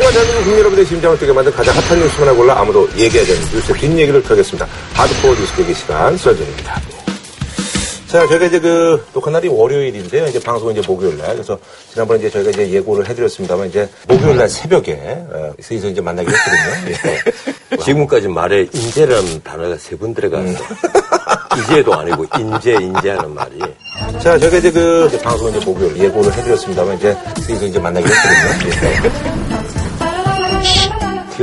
하지만 0.00 0.12
대한민국 0.12 0.42
국민 0.44 0.58
여러분의 0.60 0.86
심장을 0.86 1.18
뛰게 1.18 1.32
만든 1.32 1.52
가장 1.52 1.74
핫한 1.74 1.98
뉴스만 1.98 2.36
골라 2.36 2.60
아무도 2.60 2.88
얘기하지 2.96 3.32
않는 3.32 3.44
뉴스의 3.52 3.78
뒷얘기를 3.78 4.22
털겠습니다. 4.22 4.66
하드코어 4.94 5.34
뉴스 5.34 5.52
대기 5.54 5.74
시간 5.74 6.16
썰전입니다. 6.16 6.80
자, 8.06 8.26
저희가 8.26 8.46
이제 8.46 8.58
그, 8.60 9.04
녹화 9.12 9.30
날이 9.30 9.48
월요일인데요. 9.48 10.28
이제 10.28 10.40
방송은 10.40 10.76
이제 10.76 10.86
목요일 10.86 11.18
날. 11.18 11.34
그래서 11.34 11.58
지난번에 11.92 12.20
이제 12.20 12.30
저희가 12.30 12.50
이제 12.50 12.70
예고를 12.70 13.06
해드렸습니다만 13.08 13.68
이제 13.68 13.86
목요일 14.06 14.36
날 14.38 14.48
새벽에, 14.48 14.92
어, 15.30 15.52
스이서 15.60 15.88
이제 15.88 16.00
만나기로 16.00 16.34
했거든요. 16.34 16.94
예. 17.70 17.76
지금까지 17.84 18.28
말에 18.28 18.66
인재라는 18.72 19.42
단어가 19.42 19.76
세 19.76 19.96
번 19.96 20.14
들어갔어. 20.14 20.64
이제도 21.60 21.92
아니고 21.92 22.24
인재, 22.38 22.72
인재하는 22.80 23.34
말이. 23.34 23.58
자, 24.22 24.38
저희가 24.38 24.56
이제 24.56 24.70
그, 24.70 25.06
이제 25.08 25.18
방송은 25.20 25.56
이제 25.56 25.64
목요일 25.66 25.98
예고를 25.98 26.32
해드렸습니다만 26.32 26.96
이제 26.96 27.14
스이서 27.42 27.66
이제 27.66 27.78
만나기로 27.78 28.14
했거든요. 28.14 28.70
예. 29.54 29.57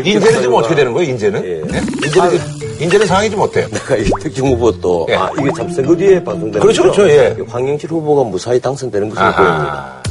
인재는 0.03 0.41
좀 0.43 0.53
어떻게 0.55 0.75
되는 0.75 0.93
거예요, 0.93 1.09
인재는? 1.11 1.43
예. 1.45 1.61
네? 1.71 1.81
인재는, 2.05 2.29
좀- 2.31 2.39
인재는 2.79 3.05
상황이 3.05 3.29
좀 3.29 3.39
어때요? 3.41 3.67
내가 3.69 3.95
이 3.97 4.03
특정 4.21 4.47
후보 4.47 4.71
또, 4.81 5.05
예. 5.09 5.15
아, 5.15 5.29
이게 5.39 5.49
참 5.55 5.69
선거 5.69 5.95
뒤에 5.95 6.23
방송되는 6.23 6.59
그렇죠? 6.59 6.81
그렇죠, 6.83 7.09
예. 7.09 7.35
황영칠 7.47 7.89
후보가 7.89 8.23
무사히 8.29 8.59
당선되는 8.59 9.09
것으로 9.09 9.31
보입니다. 9.33 10.03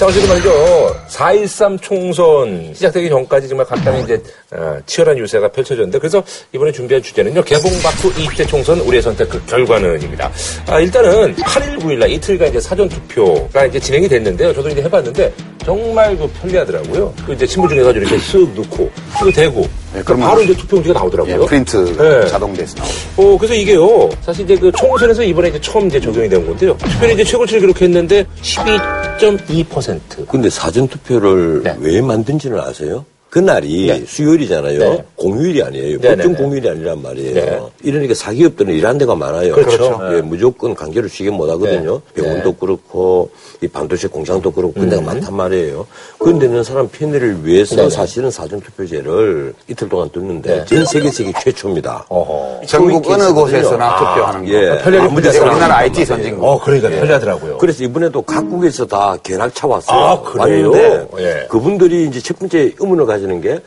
자, 0.00 0.06
어쨌든 0.06 0.30
말이죠. 0.30 0.96
4.13 1.08 1.78
총선 1.82 2.72
시작되기 2.72 3.10
전까지 3.10 3.46
정말 3.50 3.66
간단히 3.66 4.02
이제, 4.02 4.18
어, 4.50 4.78
치열한 4.86 5.18
유세가 5.18 5.48
펼쳐졌는데, 5.48 5.98
그래서 5.98 6.22
이번에 6.54 6.72
준비한 6.72 7.02
주제는요, 7.02 7.42
개봉 7.42 7.70
박후 7.82 8.10
20대 8.14 8.48
총선 8.48 8.80
우리의 8.80 9.02
선택 9.02 9.28
그 9.28 9.44
결과는입니다. 9.44 10.32
아, 10.68 10.80
일단은 10.80 11.34
8일, 11.36 11.78
9일날 11.80 12.08
이틀간 12.12 12.48
이제 12.48 12.60
사전투표가 12.60 13.66
이제 13.66 13.78
진행이 13.78 14.08
됐는데요. 14.08 14.54
저도 14.54 14.70
이제 14.70 14.80
해봤는데, 14.80 15.34
정말 15.66 16.16
그 16.16 16.26
편리하더라고요. 16.40 17.12
그 17.26 17.34
이제 17.34 17.44
신분증에서 17.46 17.92
이렇게 17.92 18.16
쓱 18.16 18.54
넣고, 18.54 18.90
쓱 19.20 19.34
대고, 19.34 19.68
네, 19.92 20.00
그러면- 20.02 20.30
바로 20.30 20.40
이제 20.40 20.54
투표용지가 20.54 20.98
나오더라고요. 20.98 21.42
예, 21.42 21.46
프린트 21.46 21.76
네. 21.98 22.26
자동돼서 22.26 22.74
나오고. 22.78 23.34
어, 23.34 23.36
그래서 23.36 23.52
이게요, 23.54 24.08
사실 24.22 24.44
이제 24.46 24.56
그 24.56 24.72
총선에서 24.72 25.22
이번에 25.22 25.50
이제 25.50 25.60
처음 25.60 25.88
이제 25.88 26.00
적용이 26.00 26.26
된 26.26 26.46
건데요. 26.46 26.74
특별히 26.78 27.12
이제 27.12 27.24
최고치를 27.24 27.60
기록했는데 27.60 28.24
12.2%. 28.40 29.89
근데 30.28 30.50
사전투표를 30.50 31.62
네. 31.64 31.76
왜 31.80 32.00
만든지는 32.00 32.58
아세요? 32.58 33.04
그날이 33.30 33.86
네. 33.86 34.04
수요일이잖아요. 34.06 34.78
네. 34.78 35.04
공휴일이 35.14 35.62
아니에요. 35.62 36.00
네, 36.00 36.16
보통 36.16 36.32
네, 36.32 36.36
네. 36.36 36.42
공휴일이 36.42 36.68
아니란 36.68 37.00
말이에요. 37.00 37.34
네. 37.34 37.60
이러니까 37.84 38.14
사기업들은 38.14 38.74
일하는 38.74 38.98
데가 38.98 39.14
많아요. 39.14 39.54
그렇죠. 39.54 40.00
예, 40.12 40.20
무조건 40.20 40.74
강제로 40.74 41.06
쉬게 41.06 41.30
못 41.30 41.48
하거든요. 41.48 42.00
네. 42.14 42.22
병원도 42.22 42.56
그렇고, 42.56 43.30
이 43.60 43.68
반도체 43.68 44.08
공장도 44.08 44.50
그렇고, 44.50 44.74
그런 44.74 44.88
데가 44.88 45.02
많단 45.02 45.32
말이에요. 45.32 45.86
그런 46.18 46.40
데 46.40 46.46
있는 46.46 46.64
사람 46.64 46.88
편의를 46.88 47.46
위해서 47.46 47.84
음. 47.84 47.88
사실은 47.88 48.32
사전투표제를 48.32 49.54
이틀 49.68 49.88
동안 49.88 50.10
뒀는데 50.10 50.50
네. 50.50 50.64
전 50.64 50.84
세계적인 50.84 51.32
최초입니다. 51.40 52.06
어허. 52.08 52.66
전국 52.66 53.06
어느 53.10 53.22
있거든요. 53.22 53.34
곳에서나 53.34 53.96
투표하는 53.96 54.44
거. 54.44 54.50
예. 54.52 54.60
편리하게 54.82 54.98
아무 54.98 55.10
문제가 55.12 55.32
데서나 55.32 55.50
우리나라 55.52 55.76
IT. 55.76 56.04
선진국. 56.04 56.44
어, 56.44 56.60
그러니까 56.64 56.88
편리하더라고요. 56.88 57.58
그래서 57.58 57.84
이번에도 57.84 58.22
각국에서 58.22 58.86
다 58.86 59.16
견학차 59.22 59.68
왔어요. 59.68 59.98
아, 60.00 60.22
그래요? 60.22 60.70
왔는데 60.70 61.08
예. 61.20 61.46
그분들이 61.48 62.06
이제 62.06 62.18
첫 62.20 62.36
번째 62.38 62.72
의문을 62.76 63.06
가지 63.06 63.19
는 63.28 63.40
게 63.40 63.60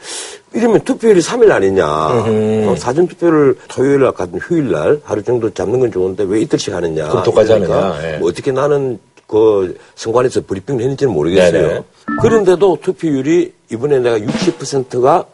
이러면 0.54 0.82
투표일이 0.82 1.20
3일 1.22 1.52
아니냐. 1.52 1.86
어, 1.86 2.76
사전 2.78 3.08
투표를 3.08 3.56
토요일 3.68 4.02
날 4.02 4.12
같은 4.12 4.40
휴일 4.40 4.72
날 4.72 5.00
하루 5.04 5.24
정도 5.24 5.50
잡는 5.54 5.80
건 5.80 5.92
좋은데 5.92 6.24
왜 6.28 6.42
이틀씩 6.42 6.74
하느냐. 6.74 7.10
그러니까 7.10 7.54
하느냐. 7.56 8.14
예. 8.14 8.18
뭐 8.18 8.30
어떻게 8.30 8.52
나는 8.52 9.00
그 9.28 9.78
선관에서 9.96 10.42
브리핑을 10.46 10.82
했는지는 10.82 11.12
모르겠어요. 11.14 11.52
네네. 11.52 11.84
그런데도 12.22 12.80
투표율이 12.82 13.54
이번에 13.72 14.00
내가 14.00 14.20
60%가 14.20 15.26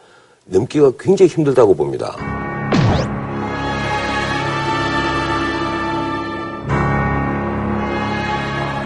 넘기가 0.45 0.91
굉장히 0.97 1.29
힘들다고 1.29 1.73
봅니다. 1.75 2.15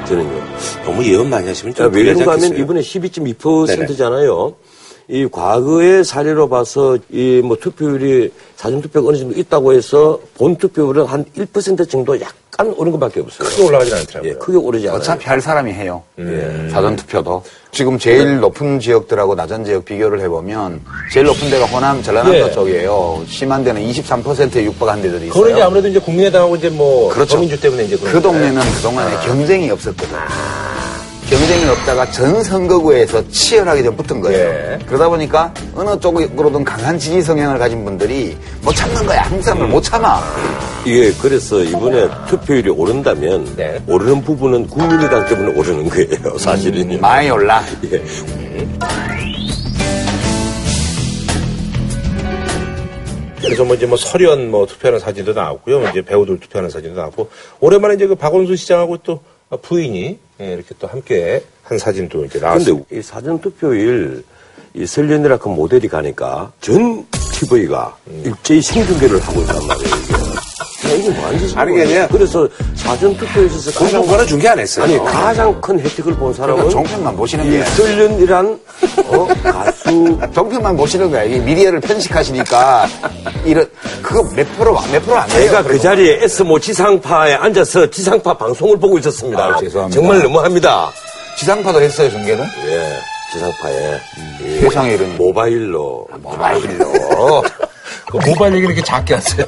저는요. 0.08 0.44
너무 0.86 1.06
예언 1.06 1.30
많이 1.30 1.48
하시면 1.48 1.74
좀 1.74 1.92
그런가 1.92 2.22
하면 2.24 2.34
않겠어요? 2.34 2.60
이번에 2.60 2.82
12.2%잖아요. 2.82 4.56
이 5.10 5.28
과거의 5.30 6.04
사례로 6.06 6.48
봐서 6.50 6.98
이 7.12 7.42
뭐 7.44 7.58
투표율이 7.58 8.32
사전투표가 8.56 9.10
어느 9.10 9.18
정도 9.18 9.38
있다고 9.40 9.74
해서 9.74 10.20
본 10.38 10.56
투표율은 10.56 11.06
한 11.06 11.26
1% 11.38 11.90
정도 11.90 12.20
약간 12.22 12.74
오른 12.78 12.92
것밖에 12.94 13.20
없어요. 13.20 13.50
크게 13.50 13.64
올라가진 13.64 13.94
않더라고요. 13.96 14.32
예, 14.32 14.36
크게 14.36 14.58
오르지 14.58 14.88
않아요. 14.88 15.00
어차피 15.00 15.26
할 15.28 15.42
사람이 15.42 15.74
해요. 15.74 16.02
음. 16.20 16.70
사전투표도. 16.72 17.44
지금 17.72 17.98
제일 18.00 18.40
높은 18.40 18.80
지역들하고 18.80 19.36
낮은 19.36 19.66
지역 19.66 19.84
비교를 19.84 20.22
해보면 20.22 20.80
제일 21.12 21.26
높은 21.26 21.50
데가 21.50 21.66
호남, 21.66 22.02
전라남도 22.02 22.38
예. 22.48 22.52
쪽이에요. 22.52 23.24
심한 23.28 23.64
데는 23.64 23.82
23%에 23.86 24.64
육박한 24.64 25.02
데들이 25.02 25.28
있어요. 25.28 25.50
이제 25.50 25.62
아무래도 25.62 25.88
이제 25.90 26.00
국민의당하고 26.00 26.56
이제 26.56 26.70
뭐 26.70 27.10
그렇죠. 27.12 27.36
더민주 27.36 27.60
때문에 27.60 27.84
이제 27.86 27.98
그런 27.98 28.14
그. 28.14 28.22
동네는 28.22 28.62
그동안에 28.76 29.26
경쟁이 29.28 29.70
없었거든. 29.72 30.16
경쟁이 31.34 31.66
없다가 31.66 32.12
전 32.12 32.44
선거구에서 32.44 33.28
치열하게 33.30 33.82
좀 33.82 33.96
붙은 33.98 34.22
거예요. 34.22 34.38
예. 34.38 34.80
그러다 34.86 35.10
보니까 35.10 35.52
어느 35.74 36.00
쪽으로든 36.00 36.64
강한 36.64 37.00
지지 37.00 37.24
성향을 37.24 37.58
가진 37.58 37.84
분들이 37.84 38.38
못 38.62 38.72
참는 38.76 39.04
거야. 39.04 39.24
한국 39.24 39.44
사람을 39.44 39.68
못 39.68 39.82
참아. 39.82 40.22
이게 40.86 41.12
그래서 41.20 41.64
이번에 41.64 42.08
투표율이 42.28 42.70
오른다면 42.70 43.56
네. 43.56 43.82
오르는 43.88 44.22
부분은 44.22 44.68
국민의당 44.68 45.26
때문에 45.26 45.58
오르는 45.58 45.90
거예요. 45.90 46.38
사실은요. 46.38 47.00
많이 47.00 47.32
올라. 47.32 47.64
예. 47.92 48.04
그래서 53.42 53.64
뭐 53.66 53.76
이제 53.76 53.88
뭐 53.88 53.98
설현 53.98 54.52
뭐 54.52 54.68
투표하는 54.68 55.00
사진도 55.00 55.34
나왔고요. 55.34 55.90
이제 55.90 56.04
배우들 56.04 56.40
투표하는 56.42 56.70
사진도 56.70 56.96
나왔고 56.96 57.28
오랜만에 57.60 57.96
이제 57.96 58.06
그 58.06 58.14
박원순 58.14 58.56
시장하고 58.56 58.98
또 58.98 59.20
부인이 59.58 60.18
예, 60.42 60.54
이렇게 60.54 60.74
또 60.80 60.88
함께 60.88 61.44
한 61.64 61.78
사진도 61.78 62.26
이제 62.26 62.40
나왔습니다. 62.40 62.86
근데 62.90 63.00
이 63.00 63.02
사전 63.02 63.40
투표일 63.40 64.24
이 64.74 64.86
설련이라 64.86 65.38
그 65.38 65.50
모델이 65.50 65.88
가니까 65.88 66.52
전 66.60 67.06
TV가 67.34 67.96
일제히 68.24 68.62
생중계를 68.62 69.20
하고 69.22 69.42
있단 69.42 69.68
말이에요. 69.68 69.96
이게. 70.96 71.18
완전 71.22 71.58
아니, 71.58 71.82
아니라 71.82 72.08
그래서 72.08 72.48
사전 72.76 73.16
투표에 73.16 73.46
있어서 73.46 73.72
가장 73.72 74.00
공중파는 74.02 74.28
중계 74.28 74.48
안 74.50 74.60
했어요. 74.60 74.86
아니 74.86 74.98
가장 75.00 75.62
큰 75.62 75.80
혜택을 75.80 76.14
본 76.16 76.34
사람은 76.34 76.68
그러니까 76.68 76.82
종편만 76.82 77.16
보시는 77.16 77.46
이 77.46 77.52
게. 77.52 77.64
설련이란 77.66 78.60
어, 79.08 79.28
가수 79.44 80.20
종편만 80.34 80.76
보시는 80.78 81.12
거야. 81.12 81.24
이 81.24 81.40
미디어를 81.40 81.80
편식하시니까 81.82 82.88
이런 83.46 83.70
그거 84.02 84.24
몇 84.36 84.48
프로 84.58 84.80
몇 84.92 85.02
프로 85.06 85.18
안 85.18 85.28
돼요. 85.30 85.48
제가 85.48 85.64
그. 85.64 85.80
자리에 85.80 86.24
S모 86.24 86.60
지상파에 86.60 87.34
앉아서 87.34 87.90
지상파 87.90 88.38
방송을 88.38 88.78
보고 88.80 88.98
있었습니다. 89.00 89.44
아, 89.44 89.58
죄송합니다. 89.58 90.00
정말 90.00 90.20
너무합니다. 90.22 90.92
지상파도 91.38 91.82
했어요 91.82 92.10
중계는. 92.10 92.46
예, 92.68 93.00
지상파에 93.34 94.00
이 94.46 94.60
세상에 94.60 94.94
이런 94.94 95.18
모바일로 95.18 96.08
모바일로. 96.22 96.86
그 98.10 98.18
모바일 98.30 98.54
얘기를 98.56 98.76
이렇게 98.76 98.84
작게 98.84 99.16
하세요. 99.16 99.46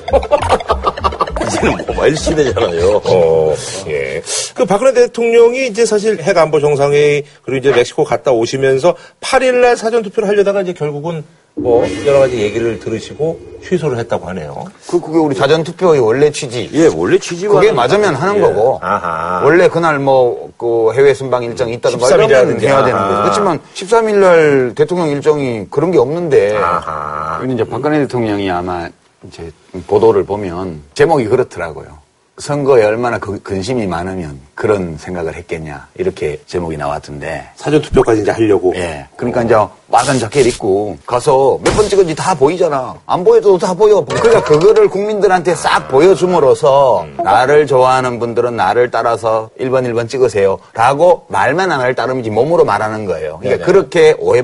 이제는 1.45 1.77
모바일 1.87 2.15
시대잖아요. 2.17 3.01
어, 3.05 3.55
예. 3.87 4.21
그 4.53 4.65
박근혜 4.65 4.93
대통령이 4.93 5.67
이제 5.67 5.85
사실 5.85 6.21
핵 6.21 6.37
안보 6.37 6.59
정상회의 6.59 7.23
그리고 7.43 7.57
이제 7.57 7.75
멕시코 7.75 8.03
갔다 8.03 8.31
오시면서 8.31 8.95
8일날 9.21 9.75
사전 9.75 10.03
투표를 10.03 10.29
하려다가 10.29 10.61
이제 10.61 10.73
결국은 10.73 11.23
뭐 11.57 11.87
여러 12.05 12.19
가지 12.19 12.37
얘기를 12.41 12.79
들으시고 12.79 13.39
취소를 13.63 13.97
했다고 13.99 14.27
하네요. 14.27 14.65
그 14.89 14.99
그게 14.99 15.17
우리 15.17 15.33
사전 15.35 15.63
투표의 15.63 16.01
원래 16.01 16.29
취지. 16.29 16.69
예, 16.73 16.87
원래 16.93 17.17
취지와 17.17 17.61
그게 17.61 17.71
맞으면 17.71 18.13
하는 18.13 18.41
거고. 18.41 18.79
아하. 18.81 19.41
원래 19.43 19.69
그날 19.69 19.97
뭐, 19.99 20.51
그 20.57 20.91
해외 20.93 21.13
순방 21.13 21.43
일정이 21.43 21.73
있다든가 21.75 22.05
13일 22.05 22.13
이러면 22.13 22.29
이라든지. 22.29 22.67
해야 22.67 22.83
되는. 22.83 22.99
거죠. 22.99 23.21
그렇지만 23.21 23.59
13일 23.73 24.15
날 24.15 24.73
대통령 24.75 25.07
일정이 25.07 25.65
그런 25.71 25.91
게 25.91 25.97
없는데. 25.97 26.57
아하. 26.57 27.39
근데 27.39 27.53
이제 27.53 27.63
박근혜 27.63 27.99
대통령이 27.99 28.51
아마 28.51 28.89
이제 29.27 29.51
보도를 29.87 30.23
보면 30.23 30.81
제목이 30.93 31.25
그렇더라고요. 31.27 32.03
선거에 32.37 32.83
얼마나 32.83 33.17
그- 33.17 33.41
근심이 33.41 33.87
많으면 33.87 34.37
그런 34.55 34.97
생각을 34.97 35.35
했겠냐. 35.35 35.87
이렇게 35.97 36.41
제목이 36.45 36.75
나왔던데. 36.75 37.47
사전 37.55 37.81
투표까지 37.81 38.23
이제 38.23 38.31
하려고. 38.31 38.73
예. 38.75 39.07
그러니까 39.15 39.43
이제 39.43 39.55
빨간 39.89 40.19
자켓 40.19 40.45
입고 40.47 40.97
가서 41.05 41.57
몇 41.63 41.73
번 41.77 41.87
찍은지 41.87 42.13
다 42.13 42.35
보이잖아. 42.35 42.93
안 43.05 43.23
보여도 43.23 43.57
다 43.57 43.73
보여. 43.73 44.03
그러니까 44.03 44.43
그거를 44.43 44.89
국민들한테 44.89 45.55
싹 45.55 45.87
보여줌으로써 45.87 47.05
나를 47.23 47.67
좋아하는 47.67 48.19
분들은 48.19 48.55
나를 48.57 48.91
따라서 48.91 49.49
1번 49.57 49.85
1번 49.89 50.09
찍으세요. 50.09 50.57
라고 50.73 51.25
말만 51.29 51.71
안 51.71 51.79
할 51.79 51.95
따름이지 51.95 52.31
몸으로 52.31 52.65
말하는 52.65 53.05
거예요. 53.05 53.37
그러니까 53.39 53.63
네네. 53.63 53.65
그렇게 53.65 54.13
오해 54.19 54.43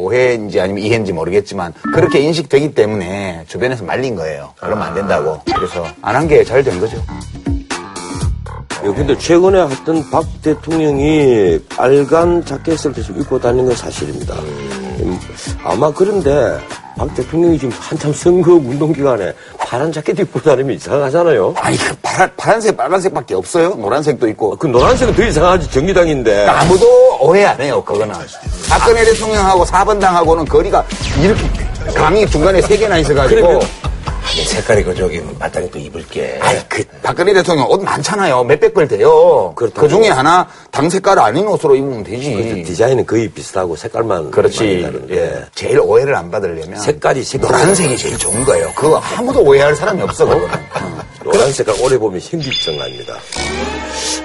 오해인지 0.00 0.60
아니면 0.60 0.82
이해인지 0.82 1.12
모르겠지만 1.12 1.72
그렇게 1.94 2.20
인식되기 2.20 2.74
때문에 2.74 3.44
주변에서 3.48 3.84
말린 3.84 4.14
거예요. 4.16 4.52
그러면 4.58 4.88
안 4.88 4.94
된다고. 4.94 5.40
그래서 5.54 5.86
안 6.02 6.14
한 6.16 6.28
게 6.28 6.42
잘 6.44 6.62
된 6.64 6.78
거죠. 6.80 6.96
예, 8.82 8.88
근데 8.94 9.16
최근에 9.18 9.58
하여튼 9.60 10.02
박 10.10 10.24
대통령이 10.42 11.58
빨간 11.68 12.42
자켓을 12.44 12.94
계속 12.94 13.16
입고 13.18 13.38
다니는 13.38 13.66
건 13.66 13.76
사실입니다. 13.76 14.34
음, 14.36 15.18
아마 15.62 15.92
그런데 15.92 16.58
박 16.96 17.14
대통령이 17.14 17.58
지금 17.58 17.74
한참 17.78 18.12
선거 18.14 18.52
운동 18.54 18.92
기간에 18.92 19.32
파란 19.58 19.92
자켓 19.92 20.18
입고 20.18 20.40
다니면 20.40 20.76
이상하잖아요. 20.76 21.54
아니, 21.58 21.76
그 21.76 21.94
파란, 22.02 22.30
파란색, 22.36 22.76
빨간색밖에 22.76 23.34
없어요? 23.34 23.74
노란색도 23.74 24.28
있고. 24.30 24.56
그 24.56 24.66
노란색은 24.66 25.14
더 25.14 25.24
이상하지 25.24 25.70
정의당인데. 25.70 26.46
아무도 26.46 26.86
오해 27.20 27.44
안 27.44 27.60
해요, 27.60 27.82
그거는. 27.84 28.14
박근혜 28.68 29.04
대통령하고 29.04 29.64
4번당하고는 29.64 30.48
거리가 30.48 30.84
이렇게 31.20 31.42
강이 31.94 32.26
중간에 32.28 32.60
세 32.62 32.76
개나 32.76 32.98
있어가지고. 32.98 33.60
아니, 34.30 34.44
색깔이 34.44 34.84
그 34.84 34.94
저기 34.94 35.20
마땅히 35.40 35.68
또 35.70 35.78
입을게. 35.78 36.38
아이, 36.40 36.56
그, 36.68 36.84
박근혜 37.02 37.32
대통령 37.32 37.68
옷 37.68 37.82
많잖아요. 37.82 38.44
몇백 38.44 38.72
벌 38.74 38.86
돼요. 38.86 39.52
그렇다고. 39.56 39.80
그 39.80 39.88
중에 39.88 40.08
하나 40.08 40.46
당 40.70 40.88
색깔 40.88 41.18
아닌 41.18 41.48
옷으로 41.48 41.74
입으면 41.74 42.04
되지. 42.04 42.62
디자인은 42.64 43.06
거의 43.06 43.28
비슷하고 43.28 43.74
색깔만 43.74 44.30
그렇지. 44.30 44.88
예. 45.10 45.44
제일 45.54 45.80
오해를 45.80 46.14
안 46.14 46.30
받으려면. 46.30 46.78
색깔이 46.78 47.24
색깔이 47.24 47.52
노란색이 47.52 47.96
제일 47.96 48.16
좋은 48.18 48.44
거예요. 48.44 48.70
그거 48.76 49.02
아무도 49.16 49.40
오해할 49.42 49.74
사람이 49.74 50.00
없어, 50.02 50.24
그거는. 50.26 50.48
노란 51.32 51.52
색깔 51.52 51.74
오래 51.80 51.96
보면 51.96 52.20
현기증 52.20 52.78
납니다. 52.78 53.18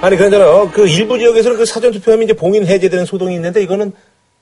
아니, 0.02 0.18
그러잖아. 0.18 0.70
그 0.72 0.88
일부 0.88 1.18
지역에서는 1.18 1.58
그 1.58 1.66
사전 1.66 1.92
투표하면 1.92 2.24
이제 2.26 2.34
봉인 2.34 2.66
해제되는 2.66 3.06
소동이 3.06 3.36
있는데 3.36 3.62
이거는 3.62 3.94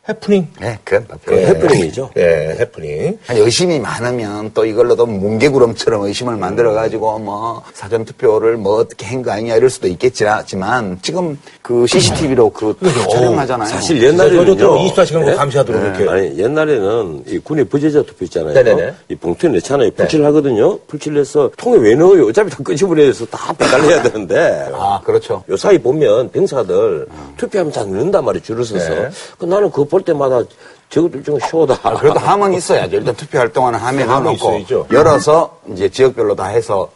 해프닝. 0.07 0.47
네, 0.59 0.79
그건 0.83 1.07
그 1.23 1.33
해프닝이죠. 1.33 2.09
예, 2.17 2.57
해프닝. 2.59 3.19
아니, 3.27 3.39
의심이 3.39 3.79
많으면 3.79 4.51
또 4.53 4.65
이걸로도 4.65 5.05
뭉게구름처럼 5.05 6.01
의심을 6.03 6.35
만들어가지고 6.35 7.19
뭐 7.19 7.63
사전투표를 7.73 8.57
뭐 8.57 8.75
어떻게 8.79 9.05
한 9.05 9.23
거 9.23 9.31
아니냐 9.31 9.55
이럴 9.55 9.69
수도 9.69 9.87
있겠지만 9.87 10.99
지금 11.01 11.39
그 11.61 11.87
CCTV로 11.87 12.49
그 12.49 12.75
촬영하잖아요. 13.13 13.69
사실 13.69 14.03
옛날에는요. 14.03 14.55
또 14.57 14.77
24시간 14.79 15.25
예? 15.29 15.35
감시하도록 15.35 15.81
이렇게. 15.81 16.09
아니 16.11 16.37
옛날에는 16.37 17.23
이 17.27 17.37
군의 17.39 17.63
부재자 17.63 18.01
투표 18.03 18.25
있잖아요. 18.25 18.53
네네네. 18.53 18.93
이 19.07 19.15
봉투에 19.15 19.49
넣잖아요. 19.51 19.91
풀칠을 19.91 20.25
하거든요. 20.25 20.77
풀칠을 20.87 21.21
해서 21.21 21.49
통에 21.55 21.77
왜 21.77 21.95
넣어요? 21.95 22.27
어차피 22.27 22.49
다 22.51 22.57
끄집어내서 22.61 23.25
다 23.27 23.53
배달해야 23.53 24.01
되는데. 24.03 24.67
아, 24.73 24.99
그렇죠. 25.05 25.45
요 25.49 25.55
사이 25.55 25.77
보면 25.77 26.31
병사들 26.31 27.07
투표하면 27.37 27.71
다 27.71 27.83
넣는단 27.85 28.25
말이에요. 28.25 28.43
줄을 28.43 28.65
서서. 28.65 28.89
네. 28.93 29.09
그 29.37 29.45
나는 29.45 29.71
그거 29.71 29.85
볼 29.93 30.01
때마다 30.01 30.41
저것들 30.89 31.23
좀 31.23 31.37
쇼다. 31.39 31.77
아, 31.83 31.93
그래도 31.93 32.19
함은 32.19 32.53
있어야죠. 32.55 32.97
일단 32.97 33.15
투표할 33.15 33.53
동안은 33.53 33.77
함에 33.77 34.03
넣어놓고. 34.05 34.65
열어서 34.91 35.59
이제 35.71 35.87
지역별로 35.87 36.35
다 36.35 36.45
해서 36.45 36.89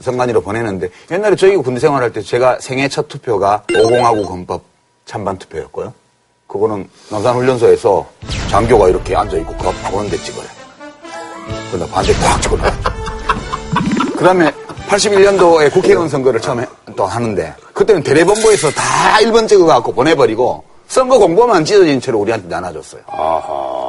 선관위로 0.00 0.40
보내는데 0.40 0.88
옛날에 1.10 1.34
저희 1.34 1.56
군대 1.56 1.80
생활할 1.80 2.12
때 2.12 2.22
제가 2.22 2.58
생애 2.60 2.88
첫 2.88 3.08
투표가 3.08 3.64
5공하고 3.68 4.28
헌법 4.28 4.62
찬반 5.04 5.36
투표였고요. 5.36 5.92
그거는 6.46 6.88
남산훈련소에서 7.10 8.06
장교가 8.50 8.88
이렇게 8.88 9.16
앉아있고 9.16 9.56
그 9.56 9.68
앞에 9.68 9.90
보는데 9.90 10.16
찍어요. 10.18 10.46
그나 11.72 11.86
반대 11.86 12.12
딱 12.12 12.40
찍어 12.40 12.56
놔요. 12.56 12.72
그 14.16 14.24
다음에 14.24 14.52
81년도에 14.86 15.72
국회의원 15.72 16.08
선거를 16.08 16.40
처음에 16.40 16.64
또 16.94 17.04
하는데 17.04 17.52
그때는 17.72 18.04
대례본부에서 18.04 18.70
다 18.70 19.18
1번 19.22 19.48
찍어갖고 19.48 19.92
보내버리고 19.92 20.62
선거 20.94 21.18
공보만 21.18 21.64
찢어진 21.64 22.00
채로 22.00 22.20
우리한테 22.20 22.46
나눠줬어요. 22.46 23.02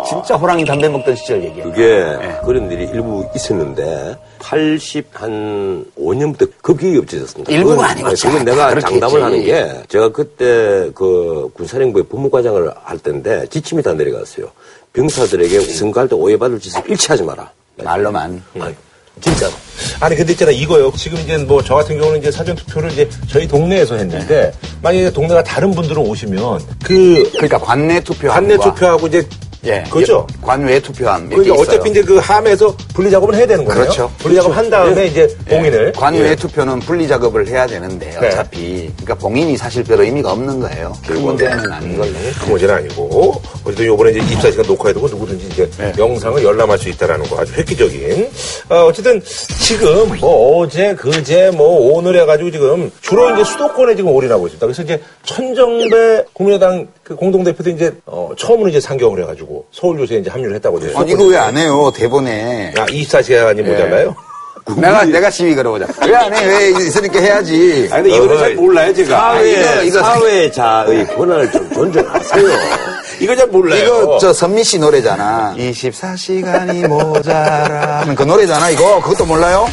진짜 0.09 0.35
호랑이 0.35 0.65
담배 0.65 0.89
먹던 0.89 1.15
시절 1.15 1.43
얘기예요. 1.43 1.69
그게 1.69 1.83
네. 2.19 2.39
그런 2.43 2.71
일이 2.71 2.85
일부 2.85 3.23
있었는데 3.35 4.17
80 4.39 5.09
한 5.13 5.85
5년부터 5.99 6.49
급격히 6.63 6.97
없어졌습니다. 6.97 7.51
일부가 7.51 7.75
그건- 7.75 7.89
아니고 7.91 8.07
아니, 8.07 8.15
참 8.15 8.31
그건 8.31 8.45
다 8.45 8.51
내가 8.69 8.79
장담을. 8.81 9.23
하는 9.23 9.43
게 9.43 9.83
제가 9.87 10.09
그때 10.11 10.89
그 10.95 11.47
군사령부의 11.53 12.05
법무과장을 12.05 12.73
할 12.83 12.97
때인데 12.97 13.45
지침이 13.49 13.83
다 13.83 13.93
내려갔어요. 13.93 14.47
병사들에게 14.93 15.59
선거할 15.59 16.09
때 16.09 16.15
오해받을 16.15 16.59
짓을 16.59 16.81
일치하지 16.89 17.21
마라. 17.21 17.51
말로만. 17.83 18.41
아니, 18.59 18.75
진짜로. 19.21 19.53
아니 19.99 20.15
근데 20.15 20.33
있잖아 20.33 20.51
이거요. 20.51 20.91
지금 20.95 21.17
이제 21.19 21.37
뭐 21.37 21.61
저 21.63 21.75
같은 21.75 21.97
경우는 21.99 22.19
이제 22.19 22.31
사전 22.31 22.55
투표를 22.55 22.91
이제 22.91 23.09
저희 23.27 23.47
동네에서 23.47 23.95
했는데 23.95 24.51
만약에 24.81 25.09
동네가 25.11 25.43
다른 25.43 25.71
분들은 25.71 25.97
오시면 26.01 26.61
그 26.83 27.29
그러니까 27.31 27.57
관내 27.59 27.99
투표. 28.01 28.27
관내 28.29 28.57
투표하고 28.57 29.07
이제 29.07 29.27
예. 29.65 29.83
그죠? 29.89 30.25
관외 30.41 30.79
투표함. 30.79 31.29
몇 31.29 31.35
그러니까. 31.37 31.55
어차피 31.61 31.89
이제 31.89 32.01
그 32.03 32.17
함에서 32.17 32.75
분리 32.93 33.09
작업을 33.09 33.35
해야 33.35 33.47
되는 33.47 33.65
거예요. 33.65 33.81
그렇죠. 33.81 34.11
분리 34.19 34.35
작업 34.35 34.55
한 34.55 34.69
다음에 34.69 35.07
이제 35.07 35.27
봉인을 35.49 35.91
관외 35.93 36.29
예. 36.29 36.35
투표는 36.35 36.79
분리 36.79 37.07
작업을 37.07 37.47
해야 37.47 37.65
되는데 37.65 38.15
네. 38.19 38.27
어차피 38.27 38.91
그러니까 38.95 39.15
봉인이 39.15 39.57
사실 39.57 39.83
별 39.83 39.99
의미가 40.01 40.31
없는 40.31 40.59
거예요. 40.59 40.93
그 41.07 41.13
문제는 41.13 41.71
아닌 41.71 41.97
걸로. 41.97 42.11
그 42.43 42.49
문제는 42.49 42.75
아니고 42.75 43.41
어쨌든 43.63 43.85
요번에 43.85 44.11
이제 44.11 44.19
입사 44.33 44.51
시간 44.51 44.65
녹화해도 44.67 44.99
누구든지 44.99 45.47
이제 45.47 45.69
네. 45.77 45.93
영상을 45.97 46.43
열람할 46.43 46.77
수 46.77 46.89
있다라는 46.89 47.25
거 47.27 47.39
아주 47.39 47.53
획기적인 47.53 48.29
어, 48.69 48.85
어쨌든 48.85 49.21
지금 49.23 50.17
뭐 50.19 50.59
어제 50.59 50.93
그제 50.95 51.51
뭐 51.51 51.95
오늘 51.95 52.19
해가지고 52.21 52.51
지금 52.51 52.91
주로 53.01 53.31
이제 53.31 53.43
수도권에 53.43 53.95
지금 53.95 54.11
올인하고 54.11 54.47
있습니다. 54.47 54.65
그래서 54.65 54.83
이제 54.83 55.01
천정배 55.23 56.25
국민의당 56.33 56.87
그 57.05 57.15
공동 57.15 57.43
대표도 57.43 57.69
이제 57.69 57.93
어, 58.07 58.31
처음으로 58.35 58.67
이제 58.67 58.81
상경을 58.81 59.21
해가지고 59.21 59.67
서울 59.71 59.99
요새에 59.99 60.17
이제 60.17 60.29
합류를 60.31 60.55
했다고 60.55 60.79
이제 60.79 60.91
아니, 60.95 61.11
이거 61.11 61.23
왜 61.25 61.37
안 61.37 61.55
해요? 61.55 61.91
대본에. 61.95 62.73
아 62.75 62.85
24시간이 62.87 63.61
모자라요? 63.61 64.15
내가, 64.73 65.05
내가 65.05 65.29
시위 65.29 65.53
걸어보자. 65.55 65.85
왜 66.07 66.15
안 66.15 66.33
해? 66.33 66.45
왜 66.45 66.69
있으니까 66.71 67.19
해야지. 67.19 67.87
아니, 67.91 68.09
근데 68.09 68.15
이거는 68.17 68.37
잘 68.39 68.55
몰라요, 68.55 68.93
제가. 68.93 69.19
사회, 69.19 69.51
이거- 69.51 69.83
이거- 69.83 69.99
사회자의 70.01 71.07
권한을 71.07 71.51
좀 71.51 71.71
존중하세요. 71.73 72.47
이거 73.21 73.35
잘 73.35 73.47
몰라요. 73.47 73.83
이거 73.85 74.17
저 74.19 74.33
선미 74.33 74.63
씨 74.63 74.79
노래잖아. 74.79 75.53
24시간이 75.57 76.87
모자라. 76.87 78.05
그 78.15 78.23
노래잖아, 78.23 78.71
이거. 78.71 78.99
그것도 79.01 79.25
몰라요? 79.25 79.67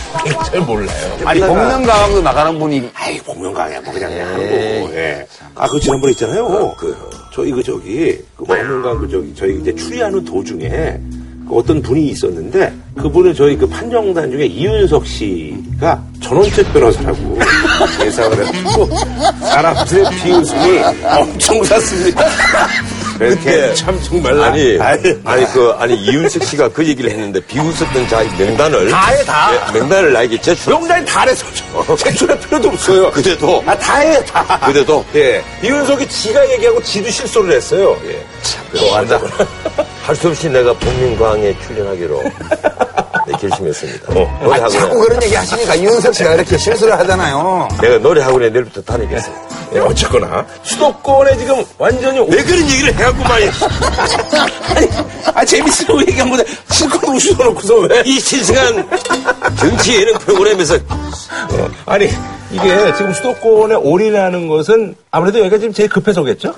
잘 0.45 0.61
몰라요. 0.61 0.97
아니, 1.25 1.41
복면가왕도 1.41 2.21
나가는 2.23 2.59
분이. 2.59 2.91
아이, 2.95 3.19
복면가왕이야, 3.21 3.81
뭐 3.81 3.93
그냥 3.95 4.11
하는 4.13 4.35
거고, 4.37 4.95
예. 4.95 5.27
아, 5.55 5.67
그 5.69 5.81
지난번에 5.81 6.13
있잖아요. 6.13 6.75
그, 6.79 6.95
저희 7.35 7.51
그 7.51 7.63
저기, 7.63 8.19
그 8.37 8.45
복면가왕 8.45 8.99
그 8.99 9.09
저기, 9.11 9.35
저희 9.35 9.59
이제 9.59 9.75
추리하는 9.75 10.23
도중에 10.25 10.69
그 10.69 11.22
어떤 11.53 11.83
분이 11.83 12.07
있었는데, 12.09 12.73
그분은 12.97 13.35
저희 13.35 13.57
그 13.57 13.67
판정단 13.67 14.31
중에 14.31 14.47
이윤석 14.47 15.07
씨가 15.07 16.03
전원책 16.21 16.73
변호사라고 16.73 17.39
예상을 18.05 18.47
해가지고, 18.47 18.89
사람들의 19.41 20.11
비웃음을 20.23 20.85
엄청 21.05 21.63
샀습니다. 21.65 22.25
이렇게 23.21 23.75
참 23.75 23.99
정말. 24.03 24.41
아니, 24.41 24.79
아이, 24.81 24.99
아니, 25.25 25.45
그, 25.53 25.73
아니, 25.79 25.95
이윤석 25.95 26.45
씨가 26.45 26.69
그 26.71 26.87
얘기를 26.87 27.11
했는데, 27.11 27.41
비웃었던 27.41 28.09
자의 28.09 28.29
명단을. 28.37 28.89
다 28.91 29.07
해, 29.11 29.25
다. 29.25 29.51
예, 29.55 29.79
명단을 29.79 30.13
나에게 30.13 30.41
제출. 30.41 30.73
명단이 30.73 31.05
다 31.07 31.21
해서 31.23 31.45
제출할 31.97 32.39
필요도 32.41 32.69
없어요. 32.69 33.11
그래도, 33.13 33.63
아, 33.67 33.77
다 33.79 33.99
해, 33.99 34.25
다. 34.25 34.61
그래도, 34.67 35.05
예. 35.15 35.43
이윤석이 35.63 36.09
지가 36.09 36.51
얘기하고 36.53 36.83
지도 36.83 37.11
실소를 37.11 37.55
했어요. 37.57 37.97
예. 38.07 38.79
또 38.79 38.97
앉아. 38.97 39.21
할 40.07 40.17
수 40.17 40.29
없이 40.29 40.49
내가 40.49 40.73
복면가왕에 40.75 41.57
출연하기로 41.67 42.23
네, 43.25 43.33
결심했습니다. 43.41 44.13
아, 44.13 44.59
노래학원에, 44.59 44.69
자꾸 44.69 44.99
그런 44.99 45.23
얘기 45.23 45.35
하시니까 45.35 45.77
이윤석 45.77 46.13
씨가 46.13 46.35
이렇게 46.35 46.59
실수를 46.59 46.99
하잖아요. 46.99 47.69
내가 47.81 47.99
노래학원에 47.99 48.51
내일부터 48.51 48.83
다니겠어. 48.83 49.31
예, 49.75 49.79
어쨌거나 49.79 50.45
수도권에 50.65 51.37
지금 51.39 51.65
완전히 51.79 52.19
오- 52.19 52.27
왜 52.27 52.43
그런 52.43 52.69
얘기를 52.69 52.93
해갖고 52.95 53.23
말이야. 53.23 53.53
아니, 54.75 54.89
아 55.35 55.45
재밌으려고 55.45 56.01
얘기한 56.03 56.29
건데 56.29 56.45
실컷 56.71 57.05
웃어놓고서 57.09 57.75
왜? 57.77 58.03
이 58.05 58.19
실시간 58.19 58.89
정치 59.57 59.95
예능 60.01 60.19
프로그램에서 60.19 60.75
어, 60.75 61.71
아니 61.87 62.11
이게 62.51 62.93
지금 62.97 63.13
수도권에 63.15 63.77
올인하는 63.77 64.49
것은 64.49 64.97
아무래도 65.13 65.39
여기가 65.39 65.59
지금 65.59 65.73
제일 65.73 65.89
급해서겠죠? 65.89 66.53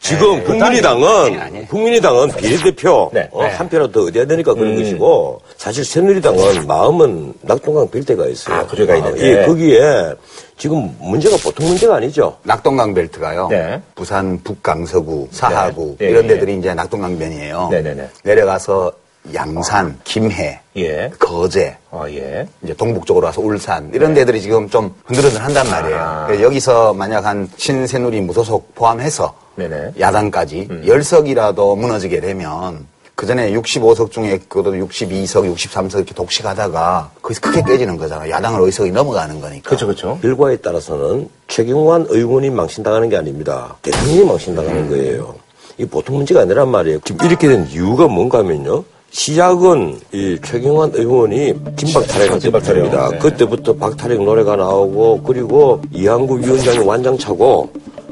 지금 0.00 0.42
국민의당은 0.44 1.06
아니, 1.06 1.36
아니. 1.38 1.68
국민의당은 1.68 2.28
비례대표 2.36 3.10
네. 3.12 3.28
어, 3.32 3.42
네. 3.42 3.50
한 3.50 3.68
표라도 3.68 3.92
더 3.92 4.02
얻어야 4.06 4.24
되니까 4.26 4.54
그런 4.54 4.72
음. 4.72 4.78
것이고 4.78 5.40
사실 5.56 5.84
새누리당은 5.84 6.66
마음은 6.66 7.34
낙동강 7.42 7.90
빌대가 7.90 8.26
있어요. 8.26 8.56
아, 8.56 8.66
그제가 8.66 8.96
있는데. 8.96 9.42
예, 9.42 9.46
거기에 9.46 10.14
지금 10.56 10.94
문제가 11.00 11.36
보통 11.42 11.66
문제가 11.66 11.96
아니죠. 11.96 12.36
낙동강 12.42 12.94
벨트가요. 12.94 13.48
네. 13.48 13.80
부산 13.94 14.40
북강서구, 14.42 15.28
사하구 15.30 15.96
네. 15.98 16.06
예, 16.06 16.10
이런 16.10 16.24
예. 16.24 16.28
데들이 16.28 16.56
이제 16.58 16.74
낙동강변이에요. 16.74 17.68
네네네. 17.70 18.08
내려가서 18.24 18.92
양산, 19.34 19.98
김해, 20.04 20.60
예. 20.76 21.10
거제, 21.18 21.76
아 21.90 22.04
예. 22.08 22.46
이제 22.62 22.74
동북 22.74 23.06
쪽으로 23.06 23.26
와서 23.26 23.40
울산 23.40 23.90
이런 23.92 24.14
데들이 24.14 24.40
지금 24.40 24.68
좀 24.68 24.94
흔들흔들 25.04 25.42
한단 25.42 25.68
말이에요. 25.68 25.96
네. 25.96 26.38
아. 26.38 26.42
여기서 26.42 26.94
만약 26.94 27.24
한 27.24 27.48
신새누리 27.56 28.20
무소속 28.22 28.74
포함해서 28.74 29.34
네네. 29.56 29.76
음. 29.76 29.92
야당까지 29.98 30.68
열 30.86 31.00
10석이라도 31.00 31.76
무너지게 31.76 32.20
되면 32.20 32.86
그 33.18 33.26
전에 33.26 33.50
65석 33.52 34.12
중에 34.12 34.38
그것도 34.48 34.74
62석, 34.74 35.52
63석 35.52 35.96
이렇게 35.96 36.14
독식하다가 36.14 37.10
거기서 37.20 37.40
크게 37.40 37.62
깨지는 37.62 37.96
거잖아. 37.96 38.30
야당을 38.30 38.62
의석이 38.62 38.92
넘어가는 38.92 39.40
거니까. 39.40 39.68
그렇죠, 39.68 39.86
그렇죠. 39.86 40.18
결과에 40.22 40.58
따라서는 40.58 41.28
최경환 41.48 42.06
의원이 42.10 42.50
망신당하는 42.50 43.08
게 43.08 43.16
아닙니다. 43.16 43.76
대통령이 43.82 44.24
망신당하는 44.24 44.88
거예요. 44.88 45.34
이 45.78 45.84
보통 45.84 46.16
문제가 46.16 46.42
아니란 46.42 46.68
말이에요. 46.68 47.00
지금 47.04 47.26
이렇게 47.26 47.48
된 47.48 47.66
이유가 47.66 48.06
뭔가 48.06 48.38
하면요. 48.38 48.84
시작은 49.10 49.98
이 50.12 50.38
최경환 50.44 50.92
의원이 50.94 51.54
김박 51.76 52.06
탈핵. 52.06 52.38
때부터입니다. 52.40 53.10
네. 53.10 53.18
그때부터 53.18 53.74
박탈핵 53.74 54.22
노래가 54.22 54.56
나오고 54.56 55.22
그리고 55.22 55.80
이한구 55.94 56.38
위원장이 56.40 56.78
완장차고 56.86 57.70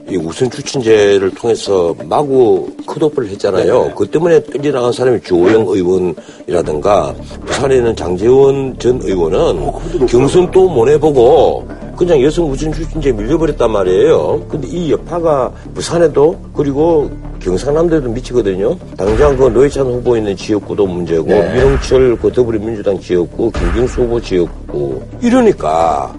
이 0.08 0.16
우선 0.16 0.48
추천제를 0.50 1.32
통해서 1.34 1.94
마구 2.04 2.70
컷오프를 2.86 3.28
했잖아요. 3.30 3.92
그 3.96 4.06
때문에 4.08 4.42
떨려나간 4.44 4.92
사람이 4.92 5.20
주호영 5.22 5.66
의원이라든가 5.68 7.12
부산에는 7.44 7.96
장재원 7.96 8.78
전 8.78 9.00
의원은 9.02 10.06
경선 10.08 10.50
또 10.52 10.68
못 10.68 10.88
해보고 10.88 11.66
그냥 11.96 12.22
여성 12.22 12.50
우선 12.50 12.72
추천제에 12.72 13.12
밀려버렸단 13.12 13.70
말이에요. 13.70 14.44
근데 14.48 14.68
이 14.68 14.92
여파가 14.92 15.50
부산에도 15.74 16.36
그리고 16.54 17.10
경상남도에도 17.46 18.08
미치거든요. 18.10 18.76
당장 18.96 19.36
그 19.36 19.44
노회찬 19.44 19.86
후보 19.86 20.16
있는 20.16 20.36
지역구도 20.36 20.84
문제고 20.84 21.26
민홍철 21.26 22.16
그 22.16 22.32
더불어민주당 22.32 22.98
지역구, 22.98 23.52
김경수 23.52 24.02
후보 24.02 24.20
지역구 24.20 25.00
이러니까 25.22 26.12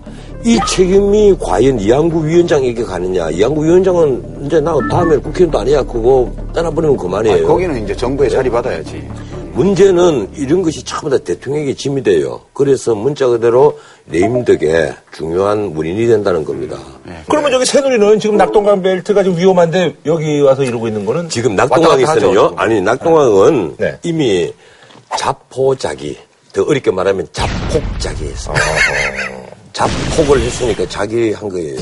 이 0.46 0.58
책임이 0.66 1.36
과연 1.42 1.82
이한구 1.82 2.26
위원장에게 2.26 2.82
가느냐. 2.82 3.30
이한구 3.30 3.66
위원장은 3.66 4.46
이제 4.46 4.62
나 4.62 4.74
다음에 4.90 5.18
국회의원도 5.18 5.60
아니야. 5.60 5.84
그거 5.84 6.32
떠나버리면 6.54 6.96
그만이에요. 6.96 7.36
아니, 7.36 7.46
거기는 7.46 7.84
이제 7.84 7.94
정부에 7.94 8.30
자리 8.30 8.50
받아야지. 8.50 9.04
문제는 9.58 10.30
이런 10.36 10.62
것이 10.62 10.84
전부 10.84 11.10
다 11.10 11.18
대통령에게 11.18 11.74
짐이 11.74 12.04
돼요. 12.04 12.42
그래서 12.54 12.94
문자 12.94 13.28
그대로 13.28 13.80
레임덕에 14.06 14.94
중요한 15.12 15.74
문인이 15.74 16.06
된다는 16.06 16.46
겁니다. 16.46 16.78
그러면 17.28 17.52
저기 17.52 17.66
새누리는 17.66 18.20
지금 18.20 18.38
낙동강 18.38 18.84
벨트가 18.84 19.24
좀 19.24 19.36
위험한데 19.36 19.96
여기 20.06 20.40
와서 20.42 20.64
이러고 20.64 20.88
있는 20.88 21.06
거는 21.06 21.30
지금 21.30 21.56
낙동강에서는요. 21.56 22.54
아니 22.56 22.82
낙동강은 22.82 23.78
네. 23.78 23.98
이미 24.04 24.54
자포자기 25.18 26.18
더 26.54 26.62
어렵게 26.64 26.92
말하면 26.92 27.28
자폭자기했어. 27.32 28.54
자폭을 29.74 30.40
했으니까 30.40 30.88
자기 30.88 31.32
한 31.34 31.50
거예요. 31.50 31.78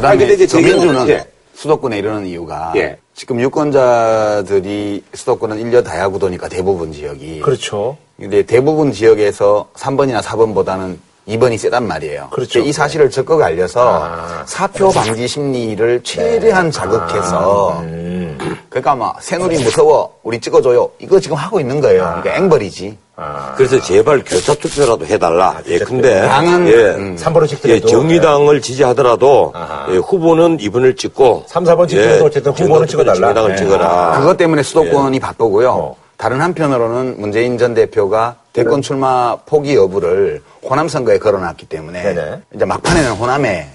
그 0.00 0.02
다음에 0.02 0.26
근데 0.26 0.42
이제 0.44 0.46
제가- 0.46 0.64
민주는 0.64 1.08
예. 1.10 1.26
수도권에 1.54 1.98
이러는 1.98 2.26
이유가 2.26 2.72
예. 2.76 2.96
지금 3.14 3.38
유권자들이 3.38 5.04
수도권은 5.12 5.58
인려 5.60 5.82
다야 5.82 6.08
구도니까 6.08 6.48
대부분 6.48 6.90
지역이 6.90 7.40
그렇죠. 7.40 7.98
근데 8.18 8.42
대부분 8.42 8.92
지역에서 8.92 9.68
3번이나 9.74 10.22
4번보다는 10.22 10.96
2번이 11.28 11.58
세단 11.58 11.86
말이에요. 11.86 12.28
그렇죠. 12.30 12.60
이 12.60 12.72
사실을 12.72 13.10
적극 13.10 13.42
알려서 13.42 14.04
아. 14.04 14.42
사표 14.46 14.90
방지 14.90 15.28
심리를 15.28 16.00
최대한 16.02 16.70
자극해서 16.70 17.80
음. 17.80 18.38
그러니까 18.68 18.94
막 18.94 19.22
새누리 19.22 19.62
무서워 19.62 20.16
우리 20.22 20.40
찍어줘요 20.40 20.90
이거 20.98 21.20
지금 21.20 21.36
하고 21.36 21.60
있는 21.60 21.80
거예요. 21.80 22.20
그러니까 22.22 22.36
앵벌이지. 22.36 22.96
아. 23.16 23.52
그래서 23.54 23.78
제발 23.80 24.22
교차 24.24 24.54
투표라도 24.54 25.04
해달라. 25.04 25.60
예, 25.66 25.78
근데 25.78 26.22
당은, 26.22 26.68
예, 26.68 26.74
음, 26.94 27.16
3번을 27.16 27.42
예, 27.42 27.46
찍더라도 27.48 27.86
정의당을 27.86 28.62
지지하더라도 28.62 29.52
아하. 29.54 29.86
예, 29.90 29.96
후보는 29.98 30.58
이번을 30.58 30.96
찍고 30.96 31.44
3, 31.46 31.64
4번 31.64 31.86
찍더라도 31.86 32.24
어쨌든 32.24 32.52
후보는 32.52 32.86
찍어달라. 32.86 33.20
정의당을 33.20 33.50
네. 33.50 33.56
찍어라. 33.56 34.20
그것 34.20 34.36
때문에 34.38 34.62
수도권이 34.62 35.20
바쁘고요. 35.20 35.70
어. 35.70 35.96
다른 36.16 36.40
한편으로는 36.40 37.16
문재인 37.18 37.58
전 37.58 37.74
대표가 37.74 38.36
대권 38.52 38.82
출마 38.82 39.36
포기 39.46 39.74
여부를 39.76 40.42
호남 40.62 40.88
선거에 40.88 41.18
걸어놨기 41.18 41.66
때문에 41.66 42.02
네네. 42.02 42.42
이제 42.54 42.64
막판에는 42.64 43.12
호남에 43.12 43.70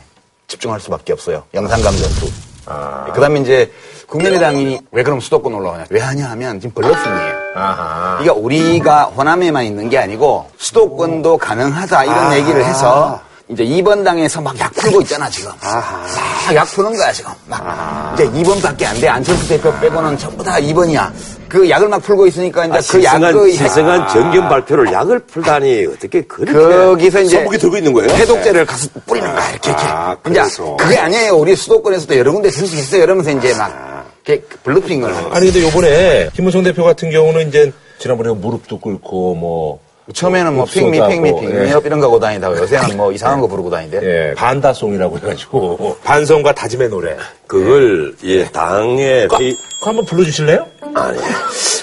집중할 0.47 0.79
수밖에 0.79 1.13
없어요. 1.13 1.43
영산감 1.53 1.95
전투. 1.95 2.29
아. 2.67 3.05
그다음에 3.13 3.39
이제 3.41 3.71
국민의당이 4.07 4.79
왜 4.91 5.03
그럼 5.03 5.19
수도권 5.19 5.53
올라오냐? 5.53 5.85
왜 5.89 5.99
하냐 6.01 6.29
하면 6.31 6.59
지금 6.59 6.73
블러핑이에요. 6.75 7.33
아하. 7.55 8.17
그러니까 8.19 8.33
우리가 8.33 9.03
호남에만 9.05 9.63
있는 9.65 9.89
게 9.89 9.97
아니고 9.97 10.49
수도권도 10.57 11.37
가능하다 11.37 12.03
이런 12.03 12.17
아. 12.17 12.37
얘기를 12.37 12.63
해서 12.63 13.19
이제 13.47 13.63
2번 13.63 14.03
당에서 14.03 14.41
막 14.41 14.57
약 14.59 14.73
풀고 14.73 15.01
있잖아 15.01 15.29
지금. 15.29 15.51
막 15.61 16.55
약 16.55 16.65
푸는 16.67 16.95
거야 16.95 17.11
지금. 17.11 17.31
막 17.47 18.13
이제 18.15 18.27
2번밖에 18.29 18.85
안 18.85 18.99
돼. 18.99 19.07
안철수 19.07 19.47
대표 19.47 19.73
빼고는 19.79 20.17
전부 20.17 20.43
다 20.43 20.53
2번이야. 20.59 21.11
그 21.55 21.69
약을 21.69 21.87
막 21.87 22.01
풀고 22.01 22.27
있으니까 22.27 22.65
이제 22.65 22.77
아, 22.77 22.81
그 22.85 23.01
약의 23.01 23.53
신성한 23.53 24.09
정견 24.09 24.49
발표를 24.49 24.91
약을 24.91 25.19
풀다니 25.19 25.85
어떻게 25.85 26.21
그렇게 26.23 26.51
거기서 26.51 27.21
이제 27.21 27.37
선풍기 27.37 27.57
들고 27.57 27.77
있는 27.77 27.93
거예요? 27.93 28.09
해독제를 28.09 28.65
가서 28.65 28.89
뿌리는 29.05 29.33
거야 29.33 29.51
이렇게 29.51 29.69
이렇게. 29.69 29.85
아, 29.87 30.17
그래서. 30.21 30.75
그게 30.75 30.97
아니에요. 30.97 31.33
우리 31.37 31.55
수도권에서도 31.55 32.17
여러 32.17 32.33
군데 32.33 32.49
들수 32.49 32.75
있어요. 32.75 33.03
이러면서 33.03 33.31
이제 33.31 33.53
막 33.57 34.05
이렇게 34.25 34.43
bluffing을. 34.63 35.09
아니 35.31 35.45
근데 35.49 35.65
요번에 35.65 36.29
김무성 36.35 36.61
대표 36.61 36.83
같은 36.83 37.09
경우는 37.09 37.47
이제 37.47 37.71
지난번에 37.99 38.33
무릎도 38.33 38.77
꿇고 38.81 39.35
뭐 39.35 39.79
처음에는 40.13 40.53
뭐 40.55 40.65
pick 40.65 40.82
me 40.82 40.91
pick 40.91 41.16
me 41.16 41.29
하고, 41.29 41.39
pick 41.41 41.50
me 41.50 41.55
예. 41.55 41.73
이런 41.83 41.99
거 41.99 42.05
하고 42.05 42.19
다니다가 42.19 42.55
요새는 42.61 42.95
뭐 42.95 43.11
이상한 43.11 43.41
거 43.41 43.47
부르고 43.47 43.71
다니대. 43.71 43.99
예, 44.03 44.33
반다송이라고 44.35 45.17
해가지고 45.17 45.97
반성과 46.03 46.53
다짐의 46.53 46.89
노래. 46.89 47.15
그걸 47.47 48.13
예 48.23 48.45
당의 48.45 49.25
이- 49.39 49.55
그거 49.79 49.89
한번 49.89 50.05
불러주실래요? 50.05 50.65
아니 50.93 51.17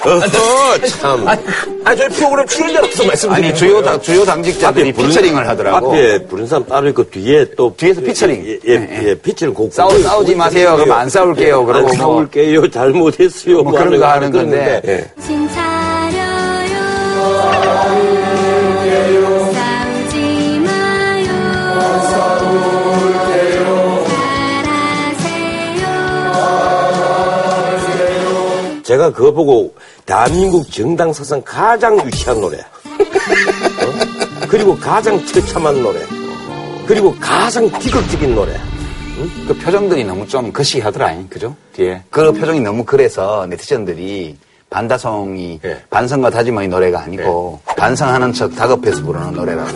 어허 0.04 0.78
참 1.00 1.28
아니, 1.28 1.40
아니 1.84 1.96
저희 1.98 2.08
프로그램 2.10 2.46
출연자로서 2.46 3.04
말씀드리는 3.06 3.48
아니 3.50 3.58
주요. 3.58 3.82
당 3.82 4.00
주요 4.00 4.24
당직자들이 4.24 4.92
부른- 4.92 5.06
featuring을 5.08 5.48
하더라고. 5.48 5.88
앞에 5.92 6.24
부른 6.26 6.46
사람 6.46 6.64
따로 6.66 6.88
있고 6.88 7.08
뒤에 7.10 7.44
또 7.56 7.74
뒤에서 7.76 8.00
피처링. 8.00 8.44
예, 8.46 8.58
예, 8.72 8.74
예, 8.74 9.08
예, 9.10 9.14
피처링 9.16 9.52
곡 9.54 9.72
싸우- 9.72 10.00
싸우지 10.00 10.34
마세요. 10.36 10.74
그러면 10.76 10.96
안 10.98 11.08
싸울게요. 11.08 11.64
그러고 11.66 11.78
안 11.90 11.96
뭐- 11.96 11.96
싸울게요. 11.96 12.70
잘못했어요. 12.70 13.62
뭐 13.62 13.72
그런 13.72 13.98
거 13.98 14.06
하는 14.06 14.30
건데. 14.32 14.80
예. 14.86 15.04
정신 15.24 15.48
제가 28.92 29.10
그거 29.10 29.32
보고 29.32 29.74
대한민국 30.04 30.70
정당 30.70 31.14
사상 31.14 31.40
가장 31.42 31.96
유치한 32.04 32.38
노래. 32.42 32.58
어? 32.58 32.64
그리고 34.48 34.76
가장 34.76 35.18
처참한 35.24 35.82
노래. 35.82 35.98
그리고 36.86 37.16
가장 37.18 37.70
비극적인 37.70 38.34
노래. 38.34 38.52
그 39.48 39.56
표정들이 39.56 40.04
너무 40.04 40.26
좀 40.26 40.52
거시하더라, 40.52 41.16
그죠? 41.30 41.56
뒤에. 41.72 42.02
그 42.10 42.32
표정이 42.32 42.60
너무 42.60 42.84
그래서 42.84 43.46
네티즌들이 43.46 44.36
반다성이 44.68 45.60
예. 45.64 45.82
반성과 45.88 46.28
다짐의 46.28 46.68
노래가 46.68 47.00
아니고 47.00 47.60
반성하는 47.78 48.34
척 48.34 48.54
다급해서 48.54 49.02
부르는 49.04 49.32
노래라고. 49.32 49.70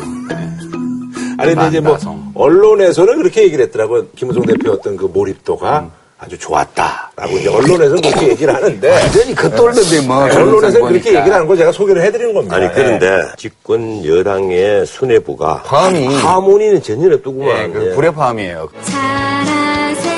아니 1.39 1.55
근데 1.55 1.69
이제 1.69 1.81
뭐. 1.81 1.97
언론에서는 2.35 3.17
그렇게 3.17 3.45
얘기를 3.45 3.65
했더라고 3.65 4.09
김무성 4.15 4.43
대표 4.43 4.73
어떤 4.73 4.95
그 4.99 5.07
몰입도가 5.07 5.91
아주 6.19 6.39
좋았다라고 6.39 7.37
이제 7.39 7.49
언론에서는 7.51 8.01
그렇게 8.01 8.29
얘기를 8.31 8.55
하는데 8.55 8.91
완전히 8.91 9.35
겉돌던데 9.35 10.01
뭐. 10.07 10.21
그런 10.25 10.49
언론에서는 10.49 10.73
상 10.73 10.89
그렇게. 10.89 11.09
얘기를 11.15 11.33
하는 11.35 11.47
걸 11.47 11.57
제가 11.59 11.73
소개를 11.73 12.03
해드리는 12.05 12.33
겁니다. 12.33 12.57
아니 12.57 12.73
그런데 12.73 13.23
집권 13.37 14.03
여당의 14.05 14.87
수뇌부가 14.87 15.65
화음이- 15.67 16.15
하모니는 16.17 16.83
전혀 16.83 17.15
없더구만. 17.17 17.69
예, 17.69 17.69
그 17.73 17.87
예. 17.91 17.95
불협화음이에요. 17.95 18.69
잘하세요 18.83 20.17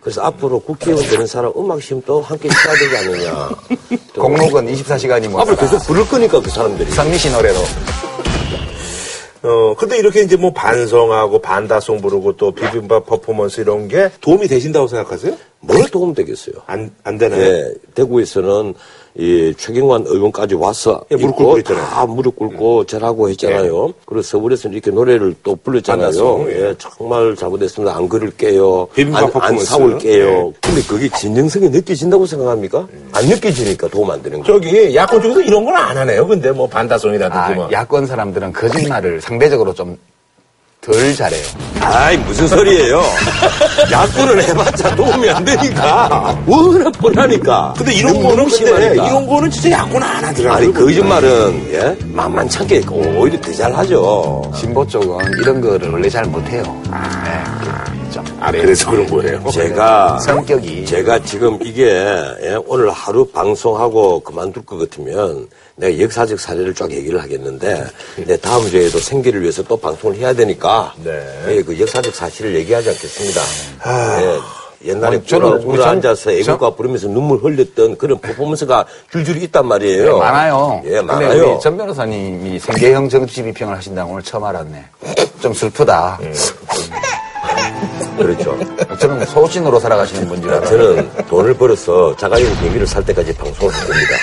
그래서 0.00 0.22
앞으로 0.22 0.58
국회의원 0.60 1.04
되는 1.06 1.26
사람 1.26 1.52
음악 1.56 1.80
시험도 1.82 2.22
함께 2.22 2.48
쳐야 2.48 2.74
되지 2.74 2.96
않느냐. 2.96 3.48
또 4.14 4.22
공목은 4.22 4.66
24시간이 4.74 5.28
뭐. 5.28 5.42
앞으로 5.42 5.56
계속 5.56 5.78
부를 5.86 6.06
거니까 6.08 6.40
그 6.40 6.48
사람들이. 6.50 6.90
상미 6.90 7.18
씨 7.18 7.30
노래로. 7.30 7.58
어, 9.42 9.74
근데 9.76 9.98
이렇게 9.98 10.22
이제 10.22 10.36
뭐 10.36 10.52
반성하고 10.52 11.40
반다송 11.40 12.00
부르고 12.00 12.36
또 12.36 12.52
비빔밥 12.52 13.06
퍼포먼스 13.06 13.60
이런 13.60 13.88
게 13.88 14.10
도움이 14.20 14.46
되신다고 14.46 14.86
생각하세요? 14.86 15.36
뭘 15.60 15.88
도움 15.90 16.14
되겠어요? 16.14 16.54
안, 16.66 16.90
안 17.02 17.18
되나요? 17.18 17.42
예, 17.42 17.74
대구에서는 17.94 18.74
이 19.14 19.52
최경환 19.58 20.04
의원까지 20.06 20.54
와서 20.54 21.04
예, 21.10 21.16
무릎 21.16 21.36
꿇고 21.36 21.58
있잖아요. 21.58 21.84
다 21.84 22.06
무릎 22.06 22.34
꿇고 22.36 22.84
절하고 22.86 23.28
했잖아요. 23.28 23.92
그리고 24.06 24.22
서울에서는 24.22 24.74
이렇게 24.74 24.90
노래를 24.90 25.34
또 25.42 25.54
불렀잖아요. 25.56 26.00
만났어, 26.06 26.44
예. 26.50 26.68
예, 26.70 26.74
정말 26.78 27.36
잘못했습니다. 27.36 27.94
안 27.94 28.08
그럴게요. 28.08 28.88
안, 29.12 29.30
안. 29.34 29.58
사올게요. 29.58 30.26
예. 30.26 30.52
근데 30.62 30.82
그게 30.88 31.08
진정성이 31.10 31.68
느껴진다고 31.68 32.24
생각합니까? 32.24 32.88
안 33.12 33.26
느껴지니까 33.26 33.88
도움 33.88 34.10
안 34.10 34.22
되는 34.22 34.38
거죠. 34.40 34.54
저기 34.54 34.94
야권 34.96 35.20
쪽에서 35.20 35.42
이런 35.42 35.64
건 35.64 35.72
안 35.76 35.96
하네요. 35.98 36.26
근데 36.26 36.50
뭐 36.52 36.66
반다송이라든지 36.66 37.38
아, 37.38 37.50
뭐. 37.54 37.68
야권 37.70 38.06
사람들은 38.06 38.52
거짓말을 38.52 39.20
상대적으로 39.20 39.74
좀 39.74 39.96
덜 40.82 41.14
잘해요. 41.14 41.44
아이, 41.80 42.16
무슨 42.16 42.48
소리예요? 42.48 43.04
야구는 43.92 44.42
해봤자 44.42 44.96
도움이 44.96 45.30
안 45.30 45.44
되니까. 45.44 46.36
워낙 46.44 46.90
뻔하니까. 46.98 47.72
근데 47.78 47.94
이런 47.94 48.20
거는 48.20 48.48
근데. 48.48 48.94
이런 48.94 49.24
거는 49.24 49.48
진짜 49.48 49.70
야구는 49.78 50.02
안 50.04 50.24
하더라고요. 50.24 50.52
아니, 50.52 50.72
거짓말은, 50.74 51.72
예? 51.72 51.96
만만찮게 52.06 52.82
오히려 52.90 53.40
더 53.40 53.52
잘하죠. 53.52 54.42
진보 54.58 54.84
쪽은 54.84 55.24
이런 55.40 55.60
거를 55.60 55.88
원래 55.88 56.08
잘 56.08 56.24
못해요. 56.24 56.64
네, 56.90 57.44
좀 58.12 58.24
아, 58.40 58.50
그래서 58.52 58.90
그런 58.90 59.06
거예요. 59.06 59.50
제가 59.50 60.18
성격이 60.24 60.84
제가 60.86 61.18
지금 61.22 61.58
이게 61.62 61.86
예, 62.42 62.56
오늘 62.66 62.90
하루 62.90 63.24
방송하고 63.26 64.20
그만둘 64.20 64.64
것 64.66 64.78
같으면 64.78 65.48
내가 65.76 65.98
역사적 66.02 66.38
사례를 66.38 66.74
쫙 66.74 66.90
얘기를 66.90 67.20
하겠는데 67.22 67.84
내 68.26 68.36
다음 68.36 68.68
주에도 68.68 68.98
생계를 68.98 69.40
위해서 69.42 69.62
또 69.62 69.76
방송을 69.76 70.16
해야 70.16 70.32
되니까 70.34 70.92
네. 71.02 71.20
예, 71.48 71.62
그 71.62 71.78
역사적 71.80 72.14
사실을 72.14 72.54
얘기하지 72.56 72.90
않겠습니다. 72.90 73.40
예, 74.20 74.38
옛날에 74.90 75.16
아니, 75.16 75.26
저는 75.26 75.62
우리 75.62 75.78
전- 75.78 75.88
앉아서 75.90 76.32
애국가 76.32 76.70
부르면서 76.74 77.06
눈물 77.08 77.38
흘렸던 77.38 77.96
그런 77.98 78.18
퍼포먼스가 78.20 78.84
줄줄이 79.10 79.44
있단 79.44 79.66
말이에요. 79.66 80.18
많아요. 80.18 80.82
예, 80.86 81.00
많아요. 81.00 81.58
전 81.62 81.76
변호사님이 81.78 82.58
생계형 82.58 83.08
정치 83.08 83.42
비평을 83.44 83.76
하신다고 83.76 84.12
오늘 84.12 84.22
처음 84.22 84.44
알았네. 84.44 84.84
좀 85.40 85.54
슬프다. 85.54 86.18
그렇죠. 88.16 88.58
저는 88.98 89.26
소신으로 89.26 89.80
살아가시는 89.80 90.44
알아요. 90.48 90.64
저는 90.66 91.26
돈을 91.28 91.54
벌어서 91.54 92.14
자가용 92.16 92.52
비행기를 92.58 92.86
살 92.86 93.04
때까지 93.04 93.34
방송을 93.34 93.72
할 93.72 93.86
겁니다. 93.86 94.16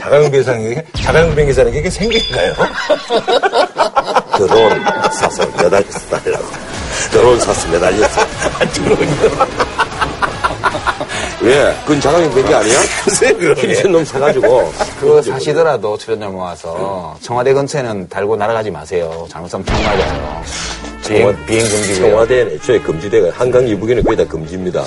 자가용 0.00 0.30
비행사는 0.30 0.82
자가용 0.94 1.34
비행기 1.34 1.52
사는 1.52 1.72
게 1.72 1.90
생길까요? 1.90 2.54
드론 4.36 4.84
사서 5.12 5.46
매달려서 5.56 6.18
달라고. 6.20 6.44
드론 7.10 7.40
사서 7.40 7.68
매달렸어. 7.70 8.26
왜? 11.42 11.76
그건 11.82 12.00
자가용 12.00 12.30
비행기 12.30 12.54
아니야? 12.54 12.80
힘센 13.56 13.92
놈 13.92 14.04
사가지고. 14.04 14.72
그거 15.00 15.22
사시더라도 15.22 15.96
출연료 15.96 16.30
모아서 16.30 17.16
청와대 17.20 17.52
근처에는 17.52 18.08
달고 18.08 18.36
날아가지 18.36 18.70
마세요. 18.70 19.26
잘못하면 19.30 19.66
총 19.66 19.82
맞아요. 19.84 20.42
비행, 21.08 21.46
비행 21.46 21.68
금지고요. 21.68 22.10
청와대는 22.10 22.52
애초에 22.52 22.80
금지돼가 22.80 23.30
한강 23.32 23.66
이북에는 23.66 24.02
거의 24.02 24.16
다 24.16 24.24
금지입니다. 24.24 24.84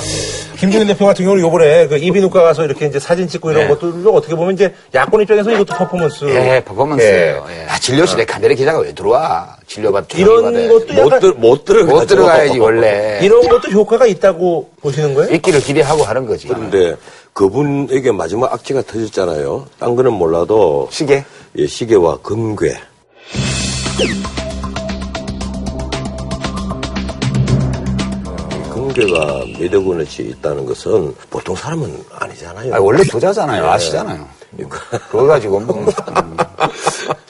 김종인 0.58 0.88
대표 0.88 1.06
같은 1.06 1.24
경우는 1.24 1.44
요번에 1.44 1.88
그 1.88 1.98
이비인후과 1.98 2.44
가서 2.44 2.66
이렇게 2.66 2.86
이제 2.86 3.00
사진 3.00 3.28
찍고 3.28 3.52
이런 3.52 3.64
네. 3.64 3.70
것들도 3.70 4.14
어떻게 4.14 4.36
보면 4.36 4.54
이제 4.54 4.74
야권 4.94 5.22
입장에서 5.22 5.52
이것도 5.52 5.74
퍼포먼스. 5.76 6.26
예, 6.26 6.62
퍼포먼스예요. 6.66 7.46
예. 7.50 7.66
아, 7.70 7.80
진료실에 7.80 8.26
카메라 8.26 8.54
기자가 8.54 8.80
왜 8.80 8.94
들어와? 8.94 9.56
진료받 9.68 10.06
이런 10.16 10.68
것도 10.68 10.94
못, 10.94 11.20
들, 11.20 11.34
못 11.34 11.66
들어가죠. 11.66 11.96
못 11.96 12.06
들어가야지 12.08 12.60
원래. 12.60 13.20
이런 13.22 13.48
것도 13.48 13.70
효과가 13.70 14.06
있다고 14.08 14.70
보시는 14.82 15.14
거예요? 15.14 15.34
있기를 15.36 15.62
기대하고 15.62 16.04
하는 16.04 16.26
거지. 16.26 16.48
그런데 16.48 16.96
그분에게 17.34 18.12
마지막 18.12 18.52
악재가 18.52 18.82
터졌잖아요. 18.82 19.68
딴 19.80 19.96
거는 19.96 20.12
몰라도 20.14 20.90
시계? 20.92 21.24
예, 21.58 21.68
시계와 21.68 22.18
금괴. 22.22 22.76
금괴가 29.00 29.46
몇억 29.60 29.88
원어치 29.88 30.24
있다는 30.24 30.66
것은 30.66 31.16
보통 31.30 31.56
사람은 31.56 32.04
아니잖아요. 32.12 32.76
아, 32.76 32.80
원래 32.80 33.04
부자잖아요. 33.04 33.70
아시잖아요. 33.70 34.28
그거 35.10 35.28
가지고 35.28 35.60
뭐. 35.60 35.80
음. 35.80 35.88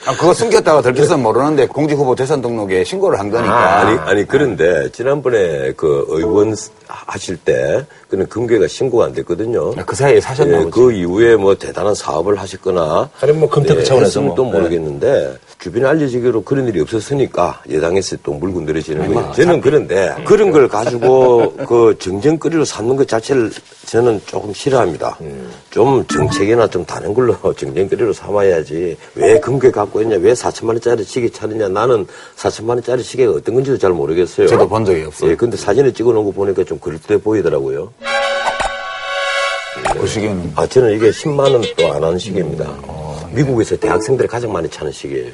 아, 0.06 0.16
그거 0.16 0.32
숨겼다가 0.32 0.80
들켰으면 0.82 1.22
모르는데 1.22 1.66
공직 1.66 1.94
후보 1.94 2.14
대선 2.14 2.40
등록에 2.40 2.82
신고를 2.82 3.18
한 3.18 3.30
거니까. 3.30 3.80
아니, 3.80 3.98
아니, 3.98 4.26
그런데 4.26 4.90
지난번에 4.90 5.72
그 5.76 6.06
의원 6.08 6.56
하실 6.88 7.36
때 7.36 7.84
그는 8.08 8.26
금괴가 8.28 8.66
신고가 8.66 9.04
안 9.04 9.12
됐거든요. 9.12 9.72
그 9.86 9.94
사이에 9.94 10.20
사셨나 10.20 10.58
예, 10.58 10.64
보지. 10.64 10.70
그 10.70 10.92
이후에 10.92 11.36
뭐 11.36 11.54
대단한 11.54 11.94
사업을 11.94 12.40
하셨거나 12.40 13.10
아니면 13.20 13.40
뭐 13.40 13.50
금태그 13.50 13.84
차원에서 13.84 14.06
했으면 14.06 14.26
뭐. 14.28 14.34
또 14.34 14.44
모르겠는데 14.44 15.38
주변에 15.62 15.86
알려지기로 15.88 16.42
그런 16.42 16.66
일이 16.68 16.80
없었으니까 16.80 17.62
예당에서 17.68 18.16
또 18.22 18.32
물고 18.32 18.62
늘어지는 18.62 19.12
거예요. 19.12 19.32
저는 19.32 19.60
그런데 19.60 20.14
그런 20.24 20.50
걸 20.52 20.68
가지고 20.68 21.52
그 21.68 21.94
정쟁거리로 21.98 22.64
삼는 22.64 22.96
것 22.96 23.06
자체를 23.06 23.50
저는 23.84 24.22
조금 24.24 24.54
싫어합니다. 24.54 25.18
좀 25.70 26.06
정책이나 26.06 26.66
좀 26.66 26.84
다른 26.86 27.12
걸로 27.12 27.36
정쟁거리로 27.54 28.12
삼아야지 28.14 28.96
왜 29.16 29.38
금괴 29.38 29.70
갖고 29.70 30.00
있냐 30.00 30.16
왜 30.16 30.32
4천만 30.32 30.68
원짜리 30.68 31.04
시계 31.04 31.28
차느냐 31.28 31.68
나는 31.68 32.06
4천만 32.36 32.70
원짜리 32.70 33.02
시계가 33.02 33.32
어떤 33.32 33.54
건지도 33.54 33.76
잘 33.76 33.90
모르겠어요. 33.92 34.46
저도 34.48 34.66
본 34.66 34.84
적이 34.86 35.04
없어요. 35.04 35.30
예, 35.30 35.36
근데 35.36 35.58
사진에 35.58 35.92
찍어 35.92 36.12
놓은 36.12 36.24
거 36.24 36.30
보니까 36.30 36.64
좀 36.64 36.78
그럴듯해 36.78 37.20
보이더라고요. 37.20 37.92
그 40.00 40.06
시계는. 40.06 40.52
아, 40.56 40.66
저는 40.66 40.96
이게 40.96 41.10
10만 41.10 41.40
원 41.52 41.60
또 41.76 41.92
안 41.92 42.02
하는 42.02 42.18
시계입니다. 42.18 42.64
미국에서 43.32 43.76
대학생들이 43.76 44.28
가장 44.28 44.52
많이 44.52 44.68
차는 44.68 44.90
시계예요. 44.92 45.32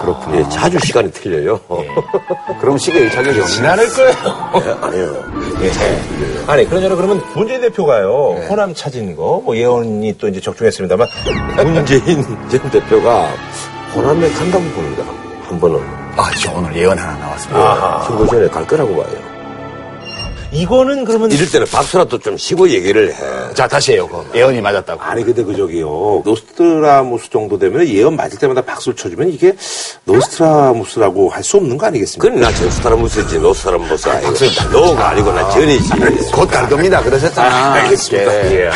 그렇군요. 0.00 0.38
예, 0.38 0.48
자주 0.48 0.78
시간이 0.78 1.10
틀려요. 1.12 1.58
그럼 2.60 2.78
시계 2.78 3.00
의자격이 3.00 3.40
없네. 3.40 3.52
지나를 3.52 3.88
거예요. 3.92 4.12
예, 4.56 4.86
아니에요. 4.86 5.24
아니, 6.46 6.68
그러냐 6.68 6.88
그러면 6.94 7.22
문재인 7.34 7.60
대표가요, 7.60 8.46
호남 8.48 8.74
찾은 8.74 9.16
거, 9.16 9.40
뭐 9.44 9.56
예언이 9.56 10.16
또 10.18 10.28
이제 10.28 10.40
적중했습니다만, 10.40 11.08
문재인 11.64 12.22
전 12.48 12.70
대표가 12.70 13.28
호남에 13.94 14.30
간다고 14.30 14.64
봅니다. 14.64 15.04
한 15.42 15.58
번은. 15.58 15.80
아, 16.16 16.30
저 16.40 16.52
오늘 16.52 16.74
예언 16.76 16.98
하나 16.98 17.16
나왔습니다. 17.18 18.02
선거 18.02 18.26
전에 18.26 18.48
갈 18.48 18.66
거라고 18.66 18.94
봐요. 18.96 19.37
이거는 20.50 21.04
그러면 21.04 21.30
이럴 21.30 21.48
때는 21.50 21.66
박수라도 21.70 22.18
좀 22.18 22.36
치고 22.36 22.68
얘기를 22.70 23.12
해. 23.12 23.54
자, 23.54 23.68
다시 23.68 23.92
해요. 23.92 24.08
그 24.08 24.38
예언이 24.38 24.60
맞았다고. 24.62 25.00
아니 25.02 25.22
근데 25.22 25.42
그 25.44 25.54
저기요 25.54 26.22
노스트라무스 26.24 27.28
정도 27.30 27.58
되면 27.58 27.86
예언 27.86 28.16
맞을 28.16 28.38
때마다 28.38 28.62
박수를 28.62 28.96
쳐주면 28.96 29.30
이게 29.30 29.54
노스트라무스라고 30.04 31.28
할 31.28 31.42
수 31.44 31.56
없는 31.58 31.78
거 31.78 31.86
아니겠습니까? 31.86 32.28
그건 32.28 32.40
나 32.42 32.54
전스타라무스지, 32.54 33.38
노스타라무스 33.38 34.08
아니고. 34.08 34.32
너가 34.72 35.08
아니고 35.10 35.32
나 35.32 35.48
전이지. 35.50 35.88
곧갈 36.32 36.68
겁니다. 36.68 37.02
그러셨잖아. 37.02 37.72
알겠습니다. 37.74 38.52
예. 38.52 38.64
예. 38.66 38.70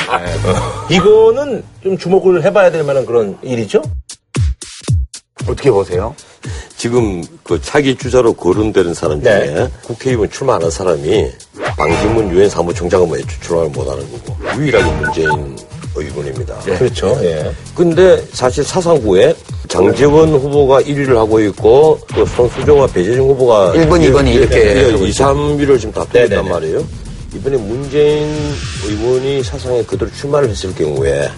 이거는 0.95 1.63
좀 1.83 1.99
주목을 1.99 2.45
해봐야 2.45 2.71
될 2.71 2.83
만한 2.85 3.05
그런 3.05 3.37
일이죠? 3.43 3.83
어떻게 5.49 5.71
보세요? 5.71 6.15
지금 6.77 7.23
그 7.43 7.61
차기 7.61 7.95
주자로 7.97 8.33
거론되는 8.35 8.95
사람 8.95 9.23
중에 9.23 9.33
네. 9.55 9.69
국회의원 9.85 10.31
출마하는 10.31 10.71
사람이 10.71 11.31
방기문 11.77 12.31
유엔 12.31 12.49
사무총장은 12.49 13.09
뭐 13.09 13.19
출마를 13.41 13.71
못하는 13.71 14.05
거고 14.13 14.37
유일하게 14.57 14.91
문재인 15.01 15.57
의원입니다. 15.95 16.59
그렇죠. 16.61 17.19
예. 17.23 17.53
근데 17.75 18.23
사실 18.33 18.65
사상구에 18.65 19.35
장재원 19.69 20.31
후보가 20.31 20.83
1위를 20.83 21.17
하고 21.17 21.41
있고 21.41 22.01
또 22.15 22.25
손수정과 22.25 22.87
배재정 22.89 23.29
후보가 23.29 23.75
일 23.75 23.89
번, 23.89 24.03
이 24.03 24.11
번이 24.11 24.35
이렇게 24.35 24.91
하고 24.91 25.05
2, 25.05 25.13
3 25.13 25.59
위를 25.59 25.79
지금 25.79 25.93
다투고 25.93 26.19
있단 26.19 26.31
네네네. 26.31 26.51
말이에요. 26.51 26.85
이번에 27.35 27.57
문재인 27.57 28.29
의원이 28.87 29.43
사상에 29.43 29.83
그대로 29.85 30.11
출마를 30.13 30.51
했을 30.51 30.75
경우에 30.75 31.29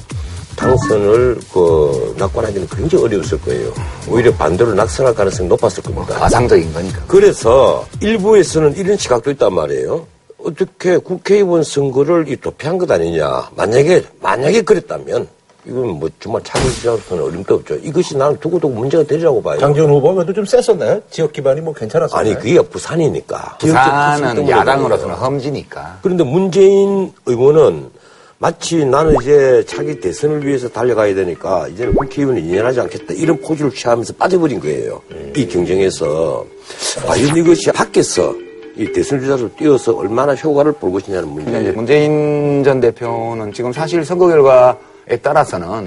당선을 0.56 1.38
그 1.52 2.14
낙관하기는 2.18 2.68
굉장히 2.68 3.04
어려웠을 3.04 3.40
거예요. 3.40 3.72
오히려 4.08 4.32
반대로 4.34 4.72
낙선할 4.74 5.14
가능성이 5.14 5.48
높았을 5.48 5.82
겁니다. 5.82 6.14
가상적인 6.14 6.72
거니까. 6.72 7.02
그래서 7.06 7.86
일부에서는 8.00 8.76
이런 8.76 8.96
시각도 8.96 9.30
있단 9.32 9.52
말이에요. 9.52 10.06
어떻게 10.44 10.98
국회의원 10.98 11.62
선거를 11.62 12.28
이 12.28 12.36
도피한 12.36 12.78
것 12.78 12.90
아니냐. 12.90 13.50
만약에, 13.56 14.04
만약에 14.20 14.62
그랬다면, 14.62 15.26
이건 15.66 15.86
뭐 15.98 16.10
정말 16.20 16.42
차기자로서는 16.44 17.24
어림도 17.24 17.54
없죠. 17.54 17.74
이것이 17.76 18.16
나는 18.16 18.38
두고두고 18.38 18.74
문제가 18.74 19.02
되리라고 19.02 19.42
봐요. 19.42 19.58
장지원 19.58 19.90
후보가 19.90 20.14
그래도 20.16 20.34
좀 20.34 20.44
셌었나요? 20.44 21.00
지역 21.10 21.32
기반이 21.32 21.62
뭐 21.62 21.72
괜찮았었나요? 21.72 22.32
아니, 22.32 22.38
그게 22.38 22.60
부산이니까. 22.60 23.56
부산은 23.60 24.46
야당으로서는 24.48 25.14
험지니까. 25.14 26.00
그런데 26.02 26.22
문재인 26.22 27.10
의원은 27.24 27.88
마치 28.36 28.84
나는 28.84 29.16
이제 29.22 29.64
차기 29.66 29.98
대선을 29.98 30.46
위해서 30.46 30.68
달려가야 30.68 31.14
되니까 31.14 31.66
이제는 31.68 31.94
국회의원을 31.94 32.42
인연하지 32.42 32.80
않겠다 32.80 33.14
이런 33.14 33.40
포즈를 33.40 33.70
취하면서 33.70 34.12
빠져버린 34.14 34.60
거예요. 34.60 35.00
이 35.34 35.46
경쟁에서 35.48 36.44
과연 37.06 37.34
이것이 37.38 37.72
밖에서 37.72 38.34
이 38.76 38.92
대선 38.92 39.20
주자로 39.20 39.54
뛰어서 39.54 39.96
얼마나 39.96 40.34
효과를 40.34 40.72
볼 40.72 40.92
것이냐는 40.92 41.28
문제. 41.28 41.72
문재인 41.72 42.64
전 42.64 42.80
대표는 42.80 43.52
지금 43.52 43.72
사실 43.72 44.04
선거 44.04 44.26
결과에 44.26 45.16
따라서는 45.22 45.86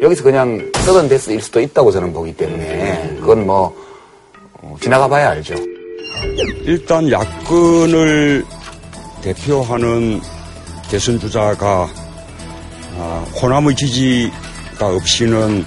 여기서 0.00 0.22
그냥 0.22 0.70
서던 0.84 1.08
데스일 1.08 1.40
수도 1.40 1.60
있다고 1.60 1.90
저는 1.90 2.12
보기 2.12 2.32
때문에 2.36 3.16
그건 3.20 3.46
뭐 3.46 3.74
어, 4.62 4.76
지나가 4.80 5.08
봐야 5.08 5.30
알죠. 5.30 5.54
일단 6.64 7.10
야권을 7.10 8.44
대표하는 9.22 10.20
대선 10.88 11.18
주자가 11.18 11.88
아, 12.98 13.24
호남의 13.42 13.74
지지가 13.74 14.94
없이는 14.94 15.64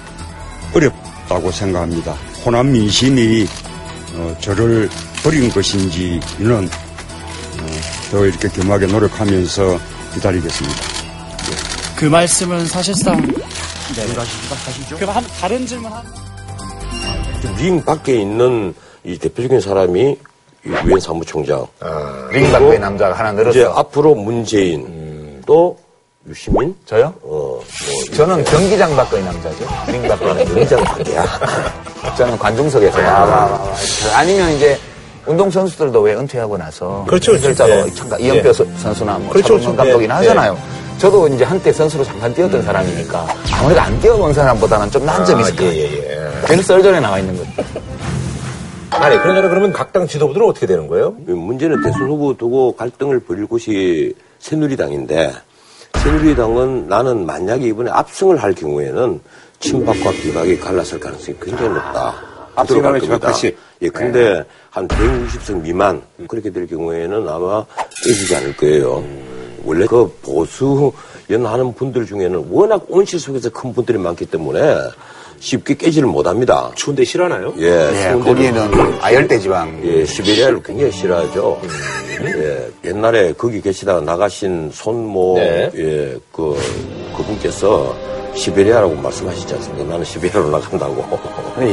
어렵다고 0.74 1.50
생각합니다. 1.50 2.12
호남 2.44 2.72
민심이 2.72 3.46
어, 4.14 4.36
저를 4.40 4.88
버린 5.22 5.50
것인지는 5.50 6.64
어, 6.64 7.66
더 8.10 8.26
이렇게 8.26 8.48
겸하게 8.48 8.86
노력하면서 8.86 9.78
기다리겠습니다. 10.14 10.80
그 11.96 12.06
말씀은 12.06 12.66
사실상 12.66 13.20
네. 13.20 14.06
그럼 14.98 15.16
한 15.16 15.24
다른 15.40 15.66
질문 15.66 15.90
한 15.92 16.02
링 17.58 17.82
밖에 17.82 18.20
있는 18.20 18.74
이 19.02 19.16
대표적인 19.18 19.60
사람이 19.60 20.00
이 20.66 20.68
유엔 20.84 21.00
사무총장. 21.00 21.66
링 22.30 22.52
밖에 22.52 22.78
남자가 22.78 23.14
하나 23.18 23.30
이제 23.48 23.60
늘었어. 23.60 23.78
앞으로 23.78 24.14
문재인 24.14 25.42
또 25.46 25.78
유시민 26.28 26.74
저요? 26.84 27.14
어, 27.22 27.60
뭐 27.62 27.64
저는 28.14 28.44
경기장 28.44 28.94
밖의 28.94 29.22
남자죠. 29.24 29.66
링 29.88 30.02
밖의 30.06 30.44
경기장 30.46 30.84
밖이야. 30.84 31.24
저는 32.18 32.38
관중석에서 32.38 32.98
와, 32.98 33.04
와, 33.04 33.24
와, 33.24 33.44
와. 33.62 33.74
아니면 34.16 34.50
이제 34.52 34.78
운동 35.26 35.50
선수들도 35.50 36.00
왜 36.00 36.14
은퇴하고 36.14 36.56
나서 36.56 37.04
그렇죠, 37.06 37.32
그렇죠. 37.32 37.48
결자고 37.48 37.86
네. 37.86 37.94
잠깐 37.94 38.20
이영표 38.20 38.52
선- 38.52 38.76
선수나 38.78 39.18
뭐 39.18 39.30
그렇죠, 39.30 39.48
차범근 39.60 39.64
그렇죠. 39.64 39.76
감독이나 39.76 40.20
네. 40.20 40.28
하잖아요. 40.28 40.58
저도 40.98 41.28
이제 41.28 41.44
한때 41.44 41.72
선수로 41.72 42.04
잠깐 42.04 42.32
뛰었던 42.34 42.62
사람이니까 42.62 43.26
아무래도 43.54 43.80
안 43.80 44.00
뛰어본 44.00 44.32
사람보다는 44.34 44.90
좀 44.90 45.04
나은 45.04 45.24
점이 45.24 45.42
있을 45.42 45.56
거예요. 45.56 45.72
예, 45.72 45.78
예, 45.82 46.10
예. 46.12 46.30
괜히 46.46 46.62
썰전에 46.62 47.00
나와 47.00 47.18
있는 47.18 47.36
거죠. 47.36 47.50
아니, 48.92 49.16
그러나 49.18 49.40
그러면 49.42 49.72
각 49.72 49.92
당 49.92 50.06
지도부들은 50.06 50.46
어떻게 50.48 50.66
되는 50.66 50.86
거예요? 50.88 51.14
문제는 51.26 51.82
대선 51.82 52.02
후보 52.08 52.36
두고 52.36 52.72
갈등을 52.76 53.20
벌일 53.20 53.46
곳이 53.46 54.14
새누리당인데 54.40 55.32
새누리당은 56.02 56.86
나는 56.88 57.24
만약에 57.24 57.66
이번에 57.68 57.90
압승을 57.90 58.42
할 58.42 58.52
경우에는 58.54 59.20
친박과 59.60 60.10
비박이 60.10 60.58
갈라설 60.60 61.00
가능성이 61.00 61.36
굉장히 61.40 61.70
높다. 61.74 62.14
압승하면 62.54 62.66
들어갈 62.66 63.00
겁니다. 63.00 63.18
정확하시. 63.18 63.56
예, 63.82 63.88
근데 63.88 64.44
한 64.70 64.86
160석 64.88 65.62
미만 65.62 66.02
그렇게 66.28 66.50
될 66.50 66.66
경우에는 66.66 67.28
아마 67.28 67.64
깨지지 68.04 68.36
않을 68.36 68.56
거예요. 68.56 69.04
원래 69.64 69.86
그 69.86 70.10
보수 70.22 70.92
연하는 71.28 71.72
분들 71.74 72.06
중에는 72.06 72.46
워낙 72.50 72.84
온실 72.88 73.18
속에서 73.20 73.50
큰 73.50 73.72
분들이 73.72 73.98
많기 73.98 74.26
때문에 74.26 74.76
쉽게 75.38 75.74
깨지를 75.74 76.08
못합니다. 76.08 76.70
추운데 76.74 77.02
싫어하나요? 77.04 77.54
예, 77.58 77.64
예, 77.64 78.10
추운데는 78.10 78.20
거기에는 78.24 78.98
아열대 79.00 79.38
지방. 79.38 79.80
예, 79.84 80.04
시베리아를 80.04 80.62
굉장히 80.62 80.92
싫어하죠. 80.92 81.60
예, 82.22 82.70
옛날에 82.84 83.32
거기 83.32 83.60
계시다가 83.62 84.00
나가신 84.02 84.70
손모, 84.72 85.36
네. 85.38 85.70
예, 85.76 86.18
그, 86.30 86.54
그분께서 87.16 87.96
시베리아라고 88.34 88.94
말씀하시지 88.96 89.54
않습니까? 89.54 89.90
나는 89.90 90.04
시베리아로 90.04 90.50
나간다고. 90.50 91.04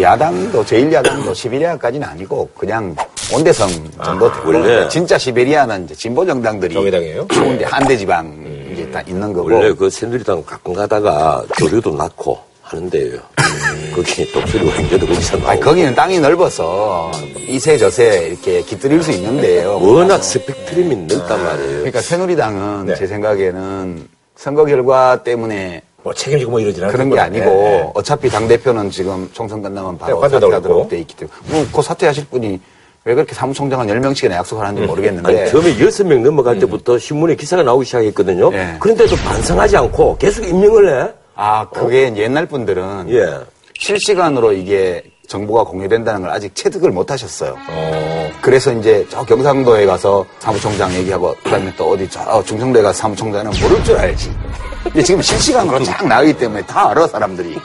야당도 0.01 0.63
제1야당도 0.65 1.33
시베리아까지는 1.33 2.07
아니고 2.07 2.49
그냥 2.57 2.95
온대성 3.33 3.69
정도 4.03 4.31
되고 4.31 4.47
원래- 4.49 4.87
진짜 4.89 5.17
시베리아는 5.17 5.85
이제 5.85 5.95
진보 5.95 6.25
정당들이 6.25 6.73
정의당이에요? 6.73 7.27
추운데 7.31 7.65
한대 7.65 7.95
지방 7.95 8.33
이게 8.71 8.89
딱 8.91 9.07
있는 9.07 9.31
거고 9.33 9.53
원래 9.53 9.73
그 9.73 9.89
새누리당 9.89 10.43
가끔 10.45 10.73
가다가 10.73 11.43
조류도 11.57 11.95
낳고 11.95 12.37
하는 12.63 12.89
데예요 12.89 13.19
거기 13.95 14.29
독수리 14.31 14.67
왕자도 14.67 15.05
거기서 15.07 15.37
나오고. 15.37 15.49
아니, 15.49 15.59
거기는 15.61 15.95
땅이 15.95 16.19
넓어서 16.19 17.11
이세 17.47 17.77
저세 17.77 18.27
이렇게 18.29 18.61
깃들일 18.61 19.01
수 19.01 19.11
있는데요. 19.11 19.79
워낙 19.81 20.21
스펙트럼이 20.23 20.95
넓단 21.07 21.43
말이에요. 21.43 21.69
그러니까 21.77 22.01
새누리당은 22.01 22.85
네. 22.87 22.95
제 22.95 23.07
생각에는 23.07 24.07
선거 24.35 24.65
결과 24.65 25.23
때문에 25.23 25.81
뭐 26.03 26.13
책임지고 26.13 26.51
뭐 26.51 26.59
이러지는 26.59 26.89
그런 26.89 27.09
게 27.09 27.19
아니고 27.19 27.45
거예요. 27.45 27.61
네, 27.61 27.77
네. 27.81 27.91
어차피 27.93 28.29
당 28.29 28.47
대표는 28.47 28.91
지금 28.91 29.29
총선 29.33 29.61
끝나면 29.61 29.97
바로 29.97 30.21
사퇴하도록. 30.27 30.89
돼 30.89 30.99
있기 30.99 31.15
때문에 31.15 31.35
뭐, 31.49 31.65
그 31.73 31.81
사퇴하실 31.81 32.27
분이 32.27 32.59
왜 33.03 33.15
그렇게 33.15 33.33
사무총장은 33.33 33.87
10명씩이나 33.87 34.31
약속을 34.33 34.65
하는지 34.65 34.85
모르겠는데 34.85 35.41
아니, 35.41 35.49
처음에 35.51 35.79
여섯 35.79 36.05
명 36.05 36.23
넘어갈 36.23 36.59
때부터 36.59 36.99
신문에 36.99 37.35
기사가 37.35 37.63
나오기 37.63 37.85
시작했거든요. 37.85 38.51
예. 38.53 38.75
그런데도 38.79 39.15
반성하지 39.15 39.77
않고 39.77 40.17
계속 40.17 40.45
임명을 40.45 40.89
해. 41.05 41.13
아 41.35 41.67
그게 41.69 42.13
옛날 42.17 42.45
분들은 42.47 43.07
예. 43.09 43.39
실시간으로 43.79 44.53
이게 44.53 45.03
정보가 45.27 45.63
공유된다는 45.65 46.21
걸 46.21 46.31
아직 46.31 46.53
체득을 46.55 46.91
못 46.91 47.09
하셨어요. 47.11 47.55
그래서 48.41 48.71
이제 48.73 49.05
저 49.09 49.23
경상도에 49.25 49.85
가서 49.85 50.25
사무총장 50.39 50.93
얘기하고 50.93 51.35
그다음에 51.43 51.73
또 51.77 51.91
어디 51.91 52.09
저 52.09 52.43
중성도에 52.43 52.81
가서 52.81 52.97
사무총장은 52.97 53.51
모를 53.61 53.83
줄 53.83 53.97
알지. 53.97 54.31
근데 54.83 55.03
지금 55.03 55.21
실시간으로 55.21 55.83
쫙 55.83 56.05
나가기 56.07 56.33
때문에 56.37 56.65
다 56.65 56.89
알아 56.89 57.07
사람들이. 57.07 57.57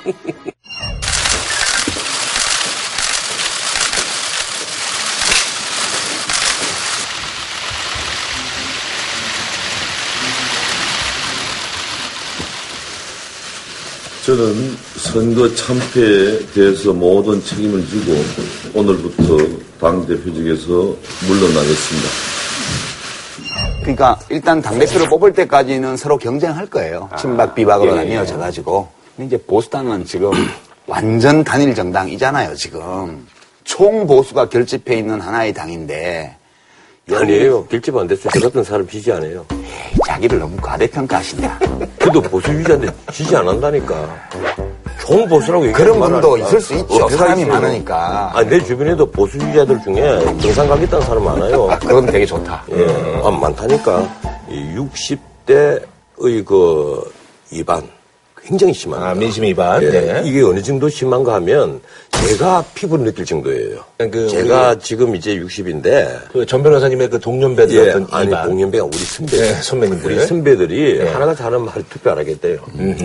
저는 14.25 14.77
선거 14.99 15.53
참패에 15.53 16.47
대해서 16.55 16.93
모든 16.93 17.43
책임을 17.45 17.85
지고 17.89 18.25
오늘부터 18.73 19.37
당대표직에서 19.81 20.97
물러나겠습니다. 21.27 22.32
그러니까 23.83 24.19
일단 24.31 24.63
당대표를 24.63 25.09
뽑을 25.09 25.33
때까지는 25.33 25.97
서로 25.97 26.17
경쟁할 26.17 26.67
거예요. 26.67 27.09
친박 27.19 27.55
비박으로 27.55 27.95
나뉘어져 27.95 28.39
가지고. 28.39 28.89
근데 29.17 29.27
이제 29.27 29.45
보수당은 29.45 30.05
지금 30.05 30.31
완전 30.87 31.45
단일 31.45 31.75
정당이잖아요, 31.75 32.55
지금. 32.55 33.27
총 33.65 34.07
보수가 34.07 34.49
결집해 34.49 34.97
있는 34.97 35.21
하나의 35.21 35.53
당인데 35.53 36.37
아니에요. 37.13 37.67
결집 37.67 37.97
안 37.97 38.07
됐어요. 38.07 38.31
저 38.35 38.41
같은 38.41 38.65
사람 38.65 38.87
지지 38.89 39.13
안 39.13 39.23
해요. 39.25 39.45
자기를 40.07 40.39
너무 40.39 40.57
과대평가하신다. 40.57 41.59
그래도 41.99 42.21
보수주의자인데 42.23 42.89
지지 43.13 43.37
안 43.37 43.49
한다니까. 43.49 44.72
종 45.07 45.29
보수라고 45.29 45.67
얘기하는 45.67 45.95
그런 45.95 46.11
분도. 46.13 46.37
있을 46.39 46.61
수 46.61 46.75
있죠. 46.75 47.09
사람이 47.09 47.43
있어요. 47.43 47.53
많으니까. 47.55 48.31
아, 48.35 48.43
내 48.45 48.63
주변에도 48.63 49.05
보수주의자들 49.11 49.81
중에 49.83 50.25
경상 50.41 50.69
가겠다는 50.69 51.07
사람 51.07 51.25
많아요. 51.25 51.71
아, 51.71 51.79
그건 51.79 52.07
되게 52.07 52.25
좋다. 52.25 52.65
예, 52.73 52.87
아, 53.25 53.31
많다니까. 53.31 54.09
이 54.49 54.75
60대의 54.77 56.45
그 56.47 57.03
위반 57.51 57.83
굉장히 58.45 58.73
심합니다. 58.75 59.11
아, 59.11 59.15
민심 59.15 59.45
위반. 59.45 59.83
예, 59.83 59.91
네. 59.91 60.23
이게 60.25 60.43
어느 60.43 60.61
정도 60.63 60.89
심한가 60.89 61.35
하면 61.35 61.81
제가 62.11 62.65
피부를 62.75 63.05
느낄 63.05 63.25
정도예요. 63.25 63.79
그 63.99 64.29
제가 64.29 64.77
지금 64.79 65.15
이제 65.17 65.37
60인데 65.37 66.29
그 66.33 66.45
전 66.47 66.63
변호사님의 66.63 67.09
그 67.11 67.19
동년배들 67.21 67.75
예, 67.77 67.91
어떤 67.91 68.07
아니 68.11 68.29
이반. 68.29 68.49
공연배가 68.49 68.85
우리 68.85 68.97
선배, 68.99 69.37
네, 69.37 69.55
선배님들. 69.63 70.13
우리 70.13 70.27
선배들이 70.27 70.99
네. 70.99 71.09
하나같이 71.11 71.43
하는 71.43 71.65
말을 71.65 71.85
투표 71.89 72.11
안 72.11 72.19
하겠대요. 72.19 72.59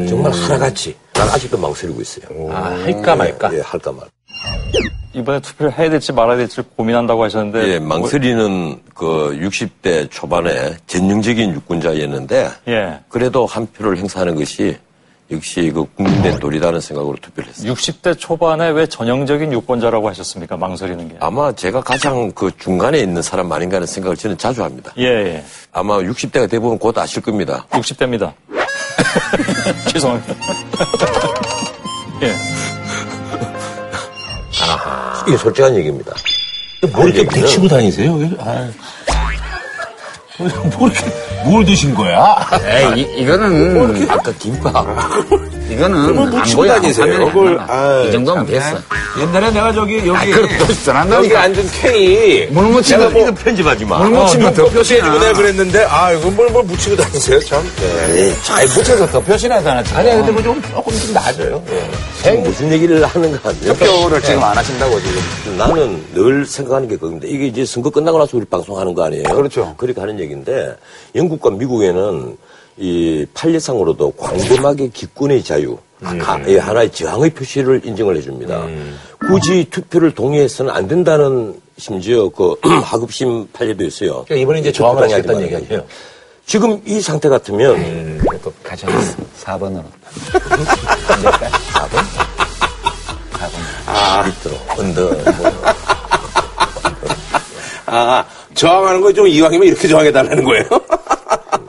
정말 0.07 0.31
하나같이. 0.31 0.95
난 1.17 1.27
아직도 1.29 1.57
망설이고 1.57 1.99
있어요. 2.01 2.51
아, 2.51 2.77
할까 2.83 3.15
말까. 3.15 3.51
예, 3.55 3.61
할까 3.61 3.91
말. 3.91 4.07
이번에 5.13 5.39
투표를 5.39 5.75
해야 5.75 5.89
될지 5.89 6.13
말아야 6.13 6.37
될지 6.37 6.61
고민한다고 6.75 7.23
하셨는데 7.23 7.67
예, 7.73 7.79
망설이는 7.79 8.81
그 8.93 9.35
60대 9.41 10.11
초반에 10.11 10.75
전형적인 10.85 11.53
유권자였는데 11.55 12.49
예. 12.67 12.99
그래도 13.09 13.47
한 13.47 13.65
표를 13.65 13.97
행사하는 13.97 14.35
것이 14.35 14.77
역시 15.29 15.71
그 15.73 15.85
국민의 15.95 16.39
도리라는 16.39 16.79
생각으로 16.79 17.17
투표를 17.21 17.49
했어요. 17.49 17.73
60대 17.73 18.17
초반에 18.17 18.69
왜 18.69 18.85
전형적인 18.85 19.51
유권자라고 19.51 20.07
하셨습니까? 20.09 20.55
망설이는 20.55 21.09
게. 21.09 21.15
아마 21.19 21.51
제가 21.51 21.81
가장 21.81 22.31
그 22.31 22.49
중간에 22.57 22.99
있는 22.99 23.21
사람 23.21 23.51
아닌가 23.51 23.75
하는 23.77 23.87
생각을 23.87 24.15
저는 24.15 24.37
자주 24.37 24.63
합니다. 24.63 24.93
예, 24.97 25.03
예. 25.05 25.43
아마 25.73 25.97
60대가 25.97 26.49
대부분 26.49 26.77
곧 26.77 26.97
아실 26.97 27.21
겁니다. 27.21 27.65
60대입니다. 27.71 28.31
죄송합니다. 29.91 30.33
예. 32.23 32.35
이게 35.27 35.37
솔직한 35.37 35.75
얘기입니다. 35.75 36.13
뭐 36.93 37.05
이렇게 37.05 37.19
얘기는 37.21 37.41
붙이고 37.41 37.67
다니세요? 37.67 38.13
아. 38.39 38.69
뭐 40.77 40.87
이렇게, 40.87 41.05
뭘 41.45 41.65
드신 41.65 41.95
거야? 41.95 42.47
에이, 42.63 43.01
이, 43.01 43.21
이거는, 43.21 44.09
아까 44.09 44.31
김밥. 44.33 44.85
이거는 45.69 45.97
안 45.97 46.15
묻히고 46.29 46.61
보여. 46.61 46.73
다니세요? 46.73 47.25
그걸, 47.27 47.59
안 47.59 47.67
나와. 47.67 48.03
이 48.03 48.11
정도면 48.11 48.45
됐어. 48.45 48.77
옛날에 49.19 49.51
내가 49.51 49.73
저기, 49.73 49.97
여기. 49.97 50.11
아, 50.11 50.25
그럼 50.25 50.49
또 50.59 50.73
전한다니까. 50.73 51.17
여기 51.17 51.35
앉은 51.35 51.69
K. 51.71 52.47
물 52.51 52.65
묻힌 52.67 52.97
거, 52.99 53.09
이거 53.19 53.33
편집하지 53.33 53.85
마. 53.85 53.99
물 53.99 54.09
묻힌 54.11 54.41
거 54.41 54.51
더 54.53 54.65
표시해주고 54.65 55.11
표시나. 55.11 55.19
내가 55.19 55.33
그랬는데, 55.33 55.83
아, 55.89 56.11
이거 56.13 56.29
뭘, 56.31 56.49
뭘 56.49 56.63
묻히고 56.63 56.95
다니세요, 56.95 57.39
참. 57.41 57.63
네. 58.13 58.33
잘 58.43 58.65
묻혀서 58.67 59.07
더 59.07 59.19
표시나잖아, 59.19 59.83
지금. 59.83 59.97
아니, 59.99 60.09
근데 60.11 60.31
뭐 60.31 60.41
좀, 60.43 60.61
조금 60.61 60.93
좀 60.99 61.13
낮아요. 61.13 61.63
예. 62.25 62.31
무슨 62.31 62.71
얘기를 62.71 63.03
하는가 63.05 63.39
하면 63.49 63.61
투표를 63.61 64.21
지금 64.21 64.43
안 64.43 64.57
하신다고, 64.57 64.99
지금. 65.01 65.57
나는 65.57 66.03
늘 66.13 66.45
생각하는 66.45 66.87
게 66.87 66.95
그겁니다. 66.95 67.27
이게 67.27 67.47
이제 67.47 67.65
선거 67.65 67.89
끝나고 67.89 68.17
나서 68.19 68.37
우리 68.37 68.45
방송하는 68.45 68.93
거 68.93 69.03
아니에요? 69.05 69.23
그렇죠. 69.23 69.73
그렇게 69.77 69.99
하는 69.99 70.19
얘기인데 70.19 70.75
영국과 71.15 71.49
미국에는 71.49 72.37
이 72.77 73.25
판례상으로도 73.33 74.11
광범하게 74.11 74.89
기권의 74.89 75.43
자유, 75.43 75.77
가- 76.19 76.39
예, 76.47 76.59
하나의 76.59 76.91
저항의 76.91 77.31
표시를 77.31 77.81
인정을 77.83 78.17
해줍니다. 78.17 78.65
굳이 79.27 79.65
투표를 79.71 80.13
동의해서는 80.13 80.71
안 80.73 80.87
된다는 80.87 81.59
심지어 81.77 82.29
그 82.29 82.55
하급심 82.83 83.47
판례도 83.51 83.83
있어요. 83.83 84.23
그러니까 84.25 84.35
이번에 84.35 84.59
이제 84.59 84.71
저항을 84.71 85.01
투표 85.03 85.13
하겠다는 85.13 85.41
얘기 85.43 85.55
아니에요? 85.55 85.85
지금 86.45 86.81
이 86.85 87.01
상태 87.01 87.27
같으면 87.29 87.75
음, 87.75 88.21
또 88.43 88.53
가져갔어. 88.63 89.15
4번으로. 89.43 89.83
아, 93.85 94.23
밑으로 94.23 94.57
언더 94.77 95.01
뭐. 95.37 95.53
아, 97.87 98.25
저항하는 98.53 99.01
거 99.01 99.11
좀 99.13 99.27
이왕이면 99.27 99.67
이렇게 99.67 99.87
저항해달라는 99.87 100.43
거예요? 100.43 100.63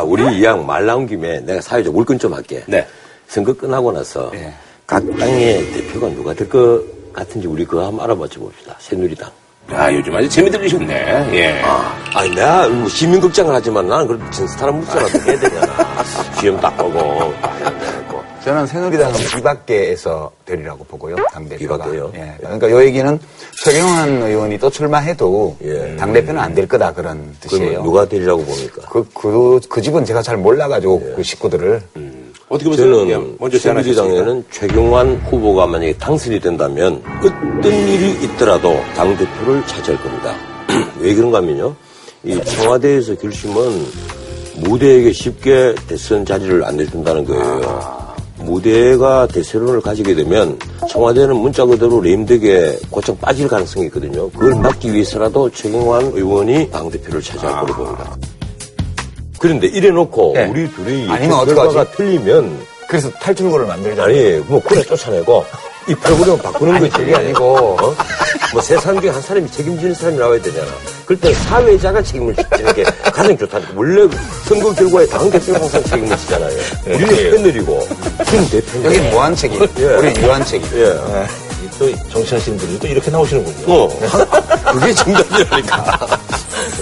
자, 0.00 0.04
우리 0.04 0.38
이왕 0.38 0.64
말 0.64 0.86
나온 0.86 1.06
김에 1.06 1.40
내가 1.40 1.60
사회적 1.60 1.92
물건 1.92 2.18
좀 2.18 2.32
할게. 2.32 2.62
네. 2.66 2.86
선거 3.28 3.52
끝나고 3.52 3.92
나서 3.92 4.30
네. 4.32 4.50
각 4.86 5.04
당의 5.18 5.70
대표가 5.72 6.08
누가 6.14 6.32
될 6.32 6.48
것 6.48 6.82
같은지 7.12 7.46
우리 7.46 7.66
그거 7.66 7.84
한번 7.86 8.04
알아맞혀 8.06 8.40
봅시다. 8.40 8.74
새누리당. 8.78 9.30
아, 9.72 9.92
요즘 9.92 10.16
아주 10.16 10.26
재미 10.30 10.50
들리셨네. 10.50 11.28
예. 11.34 11.60
아, 11.62 11.94
아니 12.14 12.30
내가 12.34 12.66
뭐 12.70 12.88
시민극장을 12.88 13.54
하지만 13.54 13.86
나는 13.88 14.06
그래도 14.06 14.30
진스타란 14.30 14.80
묻자라도 14.80 15.18
해야 15.20 15.38
되잖아. 15.38 16.04
시험 16.40 16.58
딱 16.58 16.74
보고. 16.78 17.34
저는 18.44 18.66
새누리당은 18.66 19.14
비박계에서 19.36 20.30
되리라고 20.46 20.82
보고요. 20.84 21.16
당대표가. 21.32 21.76
비박계요? 21.76 22.12
예. 22.14 22.34
그러니까 22.40 22.70
요 22.70 22.82
얘기는 22.82 23.18
최경환 23.62 24.22
의원이 24.22 24.58
또 24.58 24.70
출마해도 24.70 25.56
예. 25.64 25.96
당대표는 25.96 26.40
안 26.40 26.54
될 26.54 26.66
거다 26.66 26.92
그런 26.94 27.36
뜻이에요. 27.40 27.82
누가 27.82 28.08
되리라고 28.08 28.42
봅니까? 28.42 28.82
그, 28.90 29.06
그, 29.14 29.60
그 29.68 29.80
집은 29.82 30.04
제가 30.06 30.22
잘 30.22 30.36
몰라가지고 30.38 31.12
그 31.16 31.22
식구들을. 31.22 31.82
어떻게 32.48 32.68
보세요? 32.70 32.86
예, 33.06 33.12
저는 33.12 33.36
먼저 33.38 33.58
제안하셨습니다. 33.58 34.02
새누리당에는 34.02 34.44
최경환 34.50 35.16
후보가 35.30 35.66
만약에 35.68 35.92
당선이 35.98 36.40
된다면 36.40 37.00
어떤 37.22 37.72
일이 37.72 38.10
있더라도 38.24 38.80
당대표를 38.96 39.64
차지할 39.66 40.02
겁니다. 40.02 40.34
왜 40.98 41.14
그런가 41.14 41.38
하면요. 41.38 41.76
이 42.24 42.42
청와대에서 42.42 43.14
결심은 43.16 43.86
무대에게 44.56 45.12
쉽게 45.12 45.74
대선 45.86 46.24
자리를 46.24 46.64
안 46.64 46.76
내준다는 46.76 47.24
거예요. 47.24 48.09
무대가 48.42 49.26
대세론을 49.26 49.80
가지게 49.80 50.14
되면 50.14 50.58
청와대는 50.88 51.36
문자 51.36 51.64
그대로 51.64 52.00
레임덕에 52.00 52.78
고청 52.90 53.16
빠질 53.18 53.48
가능성이 53.48 53.86
있거든요. 53.86 54.30
그걸 54.30 54.54
막기 54.56 54.92
위해서라도 54.92 55.50
최경환 55.50 56.12
의원이 56.14 56.70
당대표를 56.70 57.22
차지할 57.22 57.60
거로 57.60 57.74
봅니다. 57.74 58.16
그런데 59.38 59.66
이래놓고 59.68 60.32
네. 60.34 60.46
우리 60.46 60.70
둘이 60.70 61.08
아니면 61.08 61.44
결과가? 61.46 61.90
틀리면 61.92 62.58
그래서 62.90 63.08
탈출구를 63.10 63.66
만들자. 63.66 64.04
아니, 64.04 64.38
뭐, 64.48 64.60
그래 64.60 64.82
쫓아내고, 64.82 65.44
이 65.88 65.94
프로그램을 65.94 66.42
바꾸는 66.42 66.74
아니, 66.74 66.88
거지. 66.90 67.02
그게 67.04 67.16
아니고. 67.16 67.54
어? 67.80 67.96
뭐, 68.52 68.62
세 68.62 68.76
사람 68.78 69.00
중에 69.00 69.10
한 69.10 69.20
사람이 69.22 69.50
책임지는 69.50 69.94
사람이 69.94 70.18
나와야 70.18 70.40
되잖아. 70.40 70.66
그럴 71.06 71.20
때는 71.20 71.36
사회자가 71.42 72.02
책임을 72.02 72.34
지는 72.56 72.74
게 72.74 72.82
가장 72.84 73.36
좋다니까. 73.36 73.72
원래 73.74 74.08
선거 74.46 74.72
결과에 74.74 75.06
당 75.06 75.30
대표가 75.30 75.60
항상 75.60 75.82
책임을 75.84 76.16
지잖아요. 76.16 76.58
우리는 76.86 77.30
패널이고, 77.32 77.88
지금 78.26 78.48
대표인데. 78.50 78.84
여기 78.88 79.00
무한 79.10 79.34
책임. 79.34 79.66
예. 79.78 79.84
우리 79.84 80.20
유한 80.22 80.44
책임. 80.44 80.68
예. 80.78 80.94
또 81.78 81.90
정치하시는 82.10 82.58
분들이 82.58 82.78
또 82.78 82.86
이렇게 82.88 83.10
나오시는군요. 83.10 83.72
어, 83.74 83.88
그게 84.72 84.92
정답이라니까. 84.92 86.06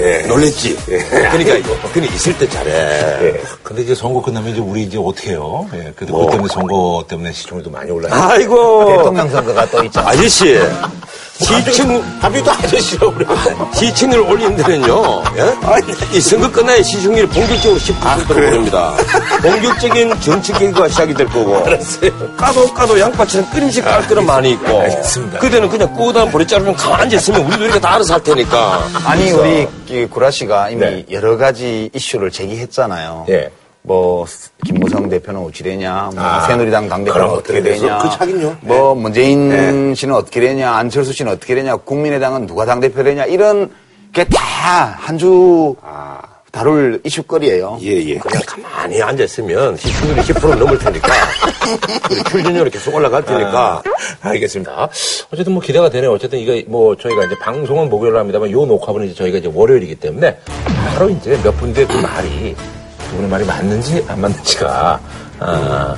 예. 0.00 0.22
놀랬지. 0.26 0.76
그러니까, 1.10 1.88
그냥 1.92 2.12
있을 2.14 2.36
때 2.38 2.48
잘해. 2.48 2.70
예. 2.72 3.40
근데 3.62 3.82
이제 3.82 3.94
선거 3.94 4.20
끝나면 4.22 4.52
이제 4.52 4.60
우리 4.60 4.82
이제 4.84 4.98
어떻게 4.98 5.30
해요? 5.30 5.66
예. 5.74 5.92
그래도 5.96 6.14
뭐. 6.14 6.26
그 6.26 6.32
때문에 6.32 6.48
선거 6.52 7.04
때문에 7.08 7.32
시청률도 7.32 7.70
많이 7.70 7.90
올라요. 7.90 8.12
아이고. 8.14 8.96
대통령 8.96 9.28
선거가 9.28 9.70
또 9.70 9.84
있잖아. 9.84 10.08
아저씨. 10.10 10.58
시청, 11.38 12.02
갑자기 12.20 12.42
또 12.44 12.50
아저씨라고 12.50 13.14
그래. 13.14 13.26
시청률 13.74 14.20
올리는 14.22 14.56
데는요, 14.56 15.22
예? 15.36 16.16
이 16.16 16.20
선거 16.20 16.50
끝나야 16.50 16.82
시청률이 16.82 17.28
본격적으로 17.28 17.80
10%로 17.80 18.46
오릅니다. 18.48 18.94
본격적인 19.40 20.20
정치 20.20 20.52
개혁가 20.52 20.88
시작이 20.88 21.14
될 21.14 21.26
거고. 21.28 21.64
까도 22.36 22.74
까도 22.74 22.98
양파처럼 22.98 23.48
끓임씩 23.50 23.84
깔 23.84 24.06
거는 24.08 24.26
많이 24.26 24.50
있고. 24.52 24.80
알겠습니다. 24.80 25.38
그때는 25.38 25.68
그냥 25.68 25.94
꾸다한 25.94 26.30
보리자루는 26.30 26.74
가만히 26.74 27.14
있으면 27.14 27.42
우리도 27.46 27.64
이렇게 27.64 27.80
다 27.80 27.94
알아서 27.94 28.14
할 28.14 28.22
테니까. 28.22 28.88
아니, 29.04 29.30
우리 29.30 29.68
이 29.88 30.06
구라 30.06 30.30
씨가 30.30 30.70
이미 30.70 30.80
네. 30.80 31.04
여러 31.12 31.36
가지 31.36 31.88
이슈를 31.94 32.30
제기했잖아요. 32.32 33.26
예. 33.30 33.50
뭐 33.88 34.26
김무성 34.64 35.08
대표는 35.08 35.40
어찌 35.40 35.64
되냐, 35.64 36.10
뭐 36.14 36.22
아, 36.22 36.40
새누리당 36.46 36.88
당대표는 36.88 37.26
어떻게 37.26 37.62
되냐, 37.62 37.98
그 37.98 38.10
차긴요. 38.10 38.58
뭐 38.60 38.94
문재인 38.94 39.94
씨는 39.94 40.14
어떻게 40.14 40.40
되냐, 40.40 40.72
안철수 40.72 41.12
씨는 41.12 41.32
어떻게 41.32 41.54
되냐, 41.54 41.74
국민의당은 41.76 42.46
누가 42.46 42.64
당대표 42.66 43.02
되냐 43.02 43.24
이런 43.24 43.70
게 44.12 44.24
다 44.24 44.96
한주 44.98 45.74
다룰 46.50 47.00
이슈거리예요. 47.04 47.78
예, 47.82 47.88
예. 48.04 48.18
그냥 48.18 48.42
가만히 48.46 49.00
앉아 49.02 49.24
있으면 49.24 49.76
시청률이 49.76 50.20
10% 50.22 50.56
넘을 50.58 50.78
테니까. 50.78 51.08
그리고 52.08 52.24
출연료는 52.30 52.70
계속 52.70 52.94
올라갈 52.94 53.24
테니까. 53.24 53.82
알겠습니다. 54.22 54.88
어쨌든 55.32 55.52
뭐 55.52 55.62
기대가 55.62 55.88
되네요. 55.90 56.12
어쨌든 56.12 56.38
이거 56.38 56.60
뭐 56.70 56.96
저희가 56.96 57.24
이제 57.26 57.34
방송은 57.38 57.88
목요일로 57.90 58.18
합니다만 58.18 58.50
요 58.50 58.64
녹화분은 58.66 59.06
이제 59.08 59.14
저희가 59.14 59.38
이제 59.38 59.50
월요일이기 59.54 59.94
때문에 59.96 60.38
바로 60.94 61.08
이제 61.10 61.38
몇 61.42 61.52
분의 61.58 61.86
그 61.86 61.92
말이 61.98 62.56
두 63.08 63.16
분의 63.16 63.30
말이 63.30 63.44
맞는지 63.44 64.04
안 64.08 64.20
맞는지가 64.20 65.00
아, 65.40 65.96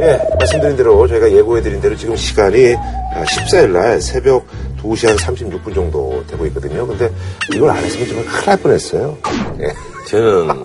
예, 0.00 0.20
말씀드린 0.38 0.76
대로 0.76 1.06
저희가 1.06 1.30
예고해드린 1.30 1.80
대로 1.80 1.96
지금 1.96 2.14
시간이 2.16 2.74
14일 3.14 3.70
날 3.70 4.00
새벽 4.00 4.46
2시 4.82 5.06
한 5.06 5.16
36분 5.16 5.74
정도 5.74 6.22
되고 6.26 6.44
있거든요. 6.46 6.86
근데 6.86 7.10
이걸 7.54 7.70
안 7.70 7.78
했으면 7.78 8.06
정말 8.06 8.24
큰일 8.26 8.44
날 8.46 8.56
뻔했어요. 8.58 9.16
예. 9.60 9.72
저는, 10.06 10.64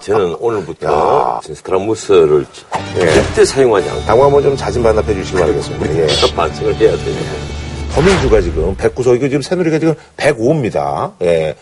저는 0.00 0.36
오늘부터 0.40 1.40
스트라무스를 1.42 2.46
절대 2.98 3.44
사용하지 3.44 3.90
않고 3.90 4.24
한번 4.24 4.42
좀 4.42 4.56
자진 4.56 4.82
반납해 4.82 5.12
주시기 5.12 5.38
바라겠습니다. 5.38 5.96
예. 5.96 6.06
반성을 6.34 6.74
해야 6.76 6.96
돼요. 6.96 7.47
더민주가 7.98 8.40
지금 8.40 8.76
109석, 8.76 9.16
이거 9.16 9.28
지금 9.28 9.42
새누리가 9.42 9.76
지금 9.80 9.92
105입니다. 10.16 11.10
예. 11.22 11.52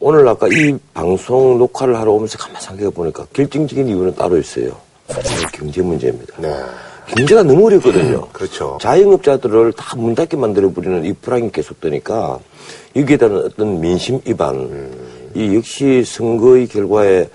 오늘 0.00 0.26
아까 0.26 0.48
이 0.48 0.76
방송 0.92 1.56
녹화를 1.56 1.96
하러 1.96 2.10
오면서 2.10 2.36
가만 2.36 2.60
생각해 2.60 2.90
보니까 2.90 3.24
결정적인 3.32 3.86
이유는 3.86 4.16
따로 4.16 4.36
있어요. 4.36 4.76
경제 5.52 5.82
문제입니다. 5.82 6.34
네. 6.38 6.52
경제가 7.14 7.44
너무 7.44 7.66
어렵거든요. 7.66 8.26
그렇죠. 8.32 8.76
자영업자들을 8.82 9.72
다 9.74 9.94
문 9.96 10.16
닫게 10.16 10.36
만들어버리는 10.36 11.04
이 11.04 11.12
불황이 11.12 11.52
계속되니까 11.52 12.40
여기에 12.96 13.16
따른 13.16 13.44
어떤 13.44 13.80
민심 13.80 14.20
위반, 14.24 14.90
이 15.32 15.54
역시 15.54 16.02
선거의 16.04 16.66
결과에 16.66 17.28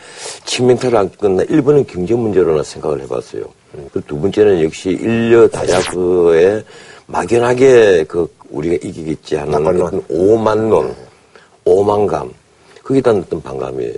치명타를 0.43 0.97
안겼나 0.97 1.43
1번은 1.45 1.87
경제 1.87 2.13
문제로나 2.13 2.63
생각을 2.63 3.03
해봤어요. 3.03 3.43
그두 3.93 4.19
번째는 4.19 4.61
역시 4.65 4.89
인려 4.89 5.47
다야그에 5.47 6.61
막연하게 7.05 8.03
그 8.03 8.27
우리가 8.49 8.75
이기겠지 8.75 9.35
하는. 9.35 9.53
어떤 9.67 10.03
오만론, 10.09 10.95
오만감, 11.65 12.31
거기다 12.83 13.11
어떤 13.11 13.41
반감이에요. 13.41 13.93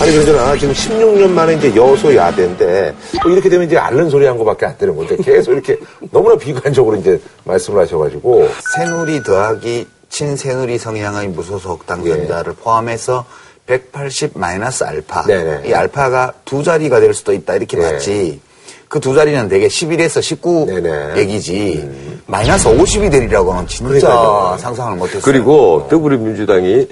아니, 0.00 0.12
그러잖아. 0.12 0.56
지금 0.56 0.72
16년 0.72 1.30
만에 1.30 1.54
이제 1.54 1.74
여소야대인데, 1.74 2.94
뭐 3.22 3.32
이렇게 3.32 3.48
되면 3.48 3.66
이제 3.66 3.76
앓는 3.76 4.10
소리 4.10 4.26
한 4.26 4.38
거밖에 4.38 4.66
안 4.66 4.78
되는 4.78 4.96
건데, 4.96 5.16
계속 5.16 5.52
이렇게 5.52 5.78
너무나 6.10 6.36
비관적으로 6.36 6.96
이제 6.96 7.20
말씀을 7.44 7.82
하셔가지고, 7.82 8.48
새누리 8.76 9.22
더하기 9.22 9.86
친새누리 10.08 10.78
성향의 10.78 11.28
무소속 11.28 11.86
당선자를 11.86 12.54
포함해서 12.54 13.26
180 13.66 14.38
마이너스 14.38 14.84
알파. 14.84 15.24
네네. 15.24 15.68
이 15.68 15.74
알파가 15.74 16.32
두 16.44 16.62
자리가 16.62 17.00
될 17.00 17.12
수도 17.12 17.32
있다 17.32 17.56
이렇게 17.56 17.76
네. 17.76 17.82
봤지. 17.92 18.40
그 18.88 19.00
두 19.00 19.14
자리는 19.14 19.48
되게 19.48 19.66
11에서 19.66 20.22
19 20.22 20.66
네네. 20.66 21.18
얘기지. 21.18 22.15
마이너스 22.26 22.68
50이 22.68 23.10
되리라고 23.10 23.54
는 23.54 23.66
진짜 23.66 23.88
그러니까요. 23.88 24.56
상상을 24.58 24.96
못했어요. 24.96 25.22
그리고 25.22 25.86
더불어민주당이 25.88 26.86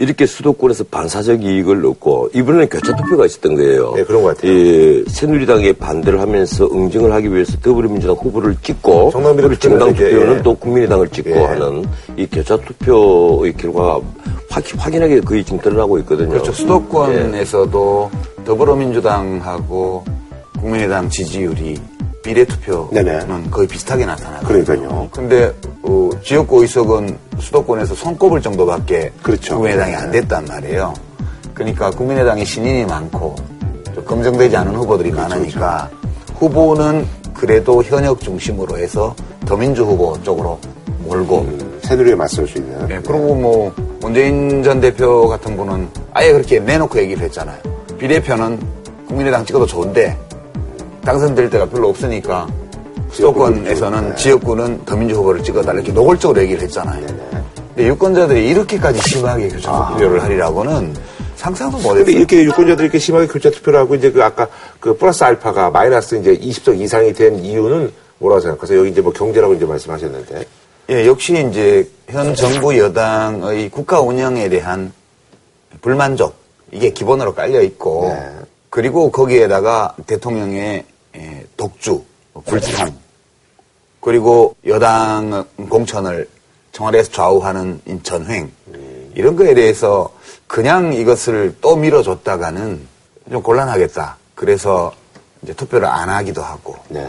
이렇게 0.00 0.26
수도권에서 0.26 0.84
반사적 0.84 1.42
이익을 1.42 1.84
얻고 1.84 2.30
이번에는 2.32 2.68
교차 2.68 2.94
투표가 2.94 3.26
있었던 3.26 3.56
거예요. 3.56 3.94
네, 3.96 4.04
그런 4.04 4.22
것 4.22 4.36
같아요. 4.36 4.52
이 4.52 5.04
새누리당에 5.08 5.72
반대를 5.72 6.20
하면서 6.20 6.66
응징을 6.66 7.12
하기 7.12 7.34
위해서 7.34 7.58
더불어민주당 7.58 8.14
후보를 8.14 8.56
찍고 8.62 9.10
그리고 9.10 9.58
정당 9.58 9.90
투표는 9.90 10.36
예. 10.36 10.42
또 10.42 10.54
국민의당을 10.54 11.08
찍고 11.08 11.30
예. 11.30 11.44
하는 11.44 11.84
이 12.16 12.26
교차 12.26 12.56
투표의 12.58 13.54
결과가 13.54 13.98
확, 14.50 14.64
확연하게 14.76 15.20
거의 15.22 15.42
지금 15.42 15.58
드러나고 15.58 15.98
있거든요. 15.98 16.28
그렇죠. 16.28 16.52
수도권에서도 16.52 18.10
더불어민주당하고 18.44 20.04
국민의당 20.60 21.10
지지율이 21.10 21.76
비례투표는 22.28 22.90
네네. 22.92 23.50
거의 23.50 23.66
비슷하게 23.66 24.04
나타나요. 24.04 24.42
그러니까요. 24.42 25.08
근데 25.10 25.50
어, 25.82 26.10
지역구 26.22 26.60
의석은 26.60 27.16
수도권에서 27.38 27.94
손꼽을 27.94 28.42
정도밖에 28.42 29.12
그렇죠. 29.22 29.54
국민의당이 29.54 29.94
안 29.94 30.10
됐단 30.10 30.44
말이에요. 30.44 30.92
그러니까 31.54 31.90
국민의당이 31.90 32.44
신인이 32.44 32.84
많고 32.84 33.34
검증되지 34.04 34.56
않은 34.58 34.76
후보들이 34.76 35.10
많으니까 35.10 35.88
후보는 36.34 37.06
그래도 37.32 37.82
현역 37.82 38.20
중심으로 38.20 38.76
해서 38.76 39.14
더민주 39.46 39.84
후보 39.84 40.22
쪽으로 40.22 40.58
몰고 40.98 41.46
새누리에 41.82 42.14
맞설 42.14 42.46
수 42.46 42.58
있는. 42.58 42.86
네, 42.88 43.00
그리고 43.00 43.34
뭐 43.34 43.72
문재인 44.00 44.62
전 44.62 44.80
대표 44.80 45.26
같은 45.28 45.56
분은 45.56 45.88
아예 46.12 46.32
그렇게 46.32 46.60
내놓고 46.60 46.98
얘기를 46.98 47.22
했잖아요. 47.24 47.58
비대표는 47.98 48.60
국민의당 49.08 49.46
찍어도 49.46 49.64
좋은데 49.64 50.27
당선될 51.04 51.50
때가 51.50 51.66
별로 51.66 51.88
없으니까 51.88 52.46
수도권에서는 53.12 54.16
지역구는 54.16 54.84
더민주 54.84 55.16
후보를 55.16 55.42
찍어달라 55.42 55.78
이렇게 55.78 55.92
노골적으로 55.92 56.40
얘기를 56.42 56.62
했잖아요. 56.62 57.06
근데 57.74 57.88
유권자들이 57.88 58.48
이렇게까지 58.48 59.00
심하게 59.08 59.48
교차 59.48 59.90
투표를 59.92 60.22
하리라고는 60.22 60.94
상상도 61.36 61.78
못했어요. 61.78 62.16
이렇게 62.16 62.42
유권자들이 62.44 62.84
이렇게 62.84 62.98
심하게 62.98 63.26
교차 63.28 63.50
투표를 63.50 63.78
하고 63.78 63.94
이제 63.94 64.10
그 64.10 64.22
아까 64.22 64.48
그 64.80 64.96
플러스 64.96 65.24
알파가 65.24 65.70
마이너스 65.70 66.16
이제 66.16 66.36
20석 66.36 66.80
이상이 66.80 67.12
된 67.12 67.38
이유는 67.38 67.92
뭐라고 68.18 68.40
생각하세요? 68.40 68.80
여기 68.80 68.90
이제 68.90 69.00
뭐 69.00 69.12
경제라고 69.12 69.54
이제 69.54 69.64
말씀하셨는데. 69.64 70.44
예, 70.90 71.06
역시 71.06 71.32
이제 71.50 71.88
현 72.08 72.34
정부 72.34 72.76
여당의 72.76 73.68
국가 73.68 74.00
운영에 74.00 74.48
대한 74.48 74.92
불만족 75.80 76.34
이게 76.72 76.90
기본으로 76.90 77.34
깔려 77.34 77.62
있고 77.62 78.10
네. 78.12 78.30
그리고 78.78 79.10
거기에다가 79.10 79.96
대통령의 80.06 80.84
예, 81.16 81.46
독주, 81.56 82.00
불참 82.46 82.96
그리고 84.00 84.54
여당 84.68 85.44
공천을 85.68 86.28
청와대에서 86.70 87.10
좌우하는 87.10 87.80
전횡 88.04 88.52
이런 89.16 89.34
거에 89.34 89.54
대해서 89.54 90.12
그냥 90.46 90.92
이것을 90.92 91.56
또 91.60 91.74
밀어줬다가는 91.74 92.86
좀 93.32 93.42
곤란하겠다. 93.42 94.16
그래서 94.36 94.92
이제 95.42 95.52
투표를 95.54 95.88
안 95.88 96.08
하기도 96.08 96.40
하고 96.40 96.76
네. 96.88 97.04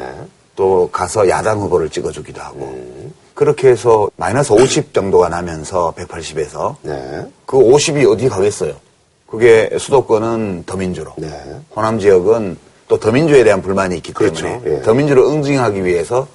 또 0.55 0.89
가서 0.91 1.29
야당 1.29 1.59
후보를 1.59 1.91
찍어주기도 1.91 2.41
하고 2.41 3.11
그렇게 3.35 3.67
해서 3.69 4.09
마이너스 4.17 4.53
50 4.53 4.91
정도가 4.91 5.29
나면서 5.29 5.93
180에서 5.95 6.77
네. 6.81 7.27
그 7.45 7.57
50이 7.57 8.11
어디 8.11 8.27
가겠어요? 8.27 8.88
그게 9.29 9.69
수도권은 9.77 10.63
더민주로 10.65 11.13
네. 11.17 11.29
호남 11.75 11.99
지역은 11.99 12.57
또 12.87 12.99
더민주에 12.99 13.43
대한 13.43 13.61
불만이 13.61 13.97
있기 13.97 14.13
때문에 14.13 14.41
그렇죠. 14.41 14.61
예. 14.65 14.81
더민주를 14.81 15.23
응징하기 15.23 15.85
위해서 15.85 16.27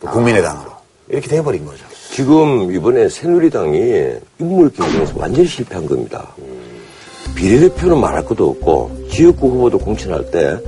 또 0.00 0.08
국민의당으로 0.08 0.70
이렇게 1.08 1.28
돼버린 1.28 1.66
거죠. 1.66 1.84
지금 2.10 2.72
이번에 2.72 3.08
새누리당이 3.08 4.12
인물 4.38 4.72
경쟁에서 4.72 5.12
완전히 5.16 5.46
실패한 5.46 5.86
겁니다. 5.86 6.28
비례대표는 7.34 7.98
말할 7.98 8.24
것도 8.24 8.48
없고 8.50 9.08
지역구 9.10 9.48
후보도 9.48 9.78
공천할 9.78 10.30
때 10.30 10.58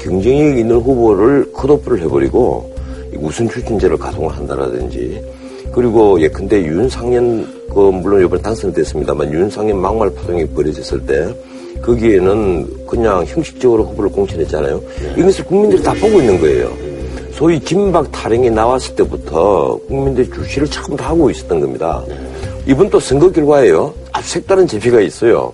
경쟁력 0.00 0.58
있는 0.58 0.76
후보를 0.76 1.52
컷오프를 1.52 2.02
해버리고 2.02 2.74
우선 3.16 3.48
추진제를 3.48 3.96
가동을 3.96 4.36
한다라든지 4.36 5.24
그리고 5.78 6.20
예컨대 6.20 6.60
윤상현 6.64 7.68
그 7.72 7.78
물론 7.78 8.24
이번에 8.24 8.42
당선됐습니다만 8.42 9.32
윤상현 9.32 9.80
막말 9.80 10.12
파동이 10.12 10.44
벌어졌을 10.46 10.98
때 11.06 11.32
거기에는 11.82 12.84
그냥 12.84 13.24
형식적으로 13.24 13.84
후보를 13.84 14.10
공천했잖아요. 14.10 14.82
이것을 15.16 15.44
국민들이 15.44 15.80
다 15.80 15.92
보고 15.92 16.18
있는 16.18 16.40
거예요. 16.40 16.76
소위 17.30 17.60
진박 17.60 18.10
타령이 18.10 18.50
나왔을 18.50 18.96
때부터 18.96 19.78
국민들이 19.86 20.28
주시를 20.28 20.66
처음 20.66 20.96
다 20.96 21.10
하고 21.10 21.30
있었던 21.30 21.60
겁니다. 21.60 22.02
이번 22.66 22.90
또 22.90 22.98
선거 22.98 23.30
결과에요. 23.30 23.94
아주 24.10 24.30
색다른 24.30 24.66
재미가 24.66 25.00
있어요. 25.00 25.52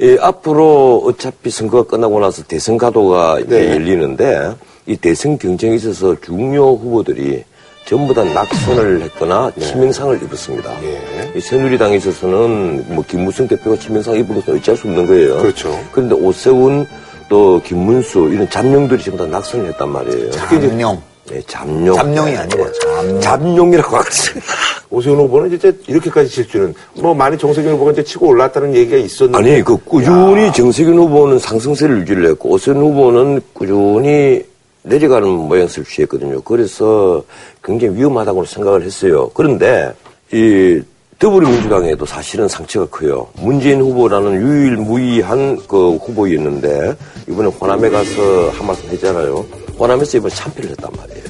예, 0.00 0.16
앞으로 0.20 1.04
어차피 1.04 1.50
선거가 1.50 1.88
끝나고 1.88 2.18
나서 2.18 2.42
대선 2.42 2.76
가도가 2.76 3.38
네. 3.46 3.70
열리는데 3.70 4.52
이 4.88 4.96
대선 4.96 5.38
경쟁에 5.38 5.76
있어서 5.76 6.16
중요 6.20 6.72
후보들이 6.72 7.44
전부 7.86 8.14
다 8.14 8.24
낙선을 8.24 9.02
했거나 9.02 9.52
치명상을 9.60 10.22
입었습니다. 10.22 10.70
예. 10.84 11.32
이 11.36 11.40
새누리당에 11.40 11.96
있어서는 11.96 12.84
뭐 12.88 13.04
김무성 13.06 13.46
대표가 13.46 13.76
치명상 13.76 14.14
입은 14.16 14.36
것은 14.36 14.56
어찌할 14.56 14.76
수 14.76 14.88
없는 14.88 15.06
거예요. 15.06 15.36
그렇죠. 15.36 15.78
그런데 15.92 16.14
오세훈 16.14 16.86
또 17.28 17.60
김문수 17.62 18.30
이런 18.32 18.48
잠룡들이 18.48 19.02
전부 19.02 19.18
다 19.24 19.30
낙선을 19.30 19.68
했단 19.68 19.88
말이에요. 19.90 20.30
잠룡. 20.30 21.02
네, 21.26 21.42
잠룡. 21.46 21.96
잠룡이 21.96 22.36
아니고 22.36 22.72
잠룡. 22.72 23.20
잠룡이라고 23.20 23.96
하겠습니다. 23.96 24.46
오세훈 24.90 25.18
후보는 25.18 25.50
진짜 25.50 25.72
이렇게까지 25.86 26.28
질 26.28 26.48
줄은 26.48 26.74
뭐 26.94 27.14
많이 27.14 27.36
정세균 27.36 27.72
후보가 27.72 27.92
이제 27.92 28.04
치고 28.04 28.28
올랐다는 28.28 28.74
얘기가 28.74 28.96
있었는데. 28.96 29.38
아니, 29.38 29.62
그 29.62 29.76
꾸준히 29.78 30.52
정세균 30.52 30.96
후보는 30.98 31.38
상승세를 31.38 32.00
유지를 32.00 32.30
했고, 32.30 32.50
오세훈 32.50 32.78
후보는 32.78 33.40
꾸준히 33.54 34.44
내려가는 34.84 35.28
모양새를 35.28 35.84
취했거든요. 35.84 36.40
그래서 36.42 37.22
굉장히 37.62 37.96
위험하다고 37.96 38.44
생각을 38.44 38.82
했어요. 38.82 39.30
그런데 39.34 39.92
이 40.32 40.80
더불어민주당에도 41.18 42.04
사실은 42.04 42.46
상처가 42.48 42.86
커요. 42.86 43.26
문재인 43.40 43.80
후보라는 43.80 44.34
유일무이한 44.34 45.60
그 45.66 45.96
후보였는데 45.96 46.94
이번에 47.28 47.48
호남에 47.48 47.88
가서 47.88 48.50
한 48.50 48.66
말씀 48.66 48.88
했잖아요. 48.90 49.46
호남에서 49.78 50.18
이번에 50.18 50.34
참패를 50.34 50.70
했단 50.70 50.90
말이에요. 50.96 51.24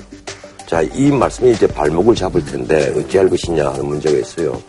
자, 0.67 0.83
이 0.83 1.11
말씀이 1.13 1.53
이제 1.53 1.67
발목을 1.67 2.15
잡을 2.15 2.45
텐데 2.45 2.93
어찌할 2.97 3.29
것이냐 3.29 3.69
하는 3.69 3.87
문제가 3.87 4.19
있어요. 4.19 4.61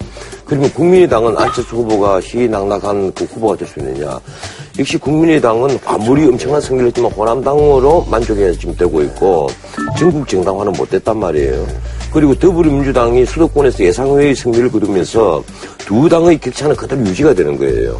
그러면 0.45 0.71
국민의당은 0.73 1.35
안철수 1.37 1.77
후보가 1.77 2.21
희낙낙한 2.21 3.13
그 3.13 3.23
후보가 3.23 3.55
될 3.55 3.67
수 3.67 3.79
있느냐. 3.79 4.19
역시 4.77 4.97
국민의당은 4.97 5.79
아무리 5.85 6.25
엄청난 6.25 6.59
승리를 6.59 6.87
했지만 6.87 7.11
호남당으로 7.11 8.05
만족해야 8.09 8.51
지금 8.53 8.75
되고 8.75 9.01
있고 9.03 9.47
전국 9.97 10.27
정당화는 10.27 10.73
못됐단 10.73 11.17
말이에요. 11.17 11.65
그리고 12.11 12.35
더불어민주당이 12.35 13.25
수도권에서 13.25 13.83
예상외의 13.83 14.35
승리를 14.35 14.71
거두면서 14.71 15.43
두 15.79 16.09
당의 16.09 16.37
격차는 16.39 16.75
그대로 16.75 17.01
유지가 17.01 17.33
되는 17.33 17.57
거예요. 17.57 17.97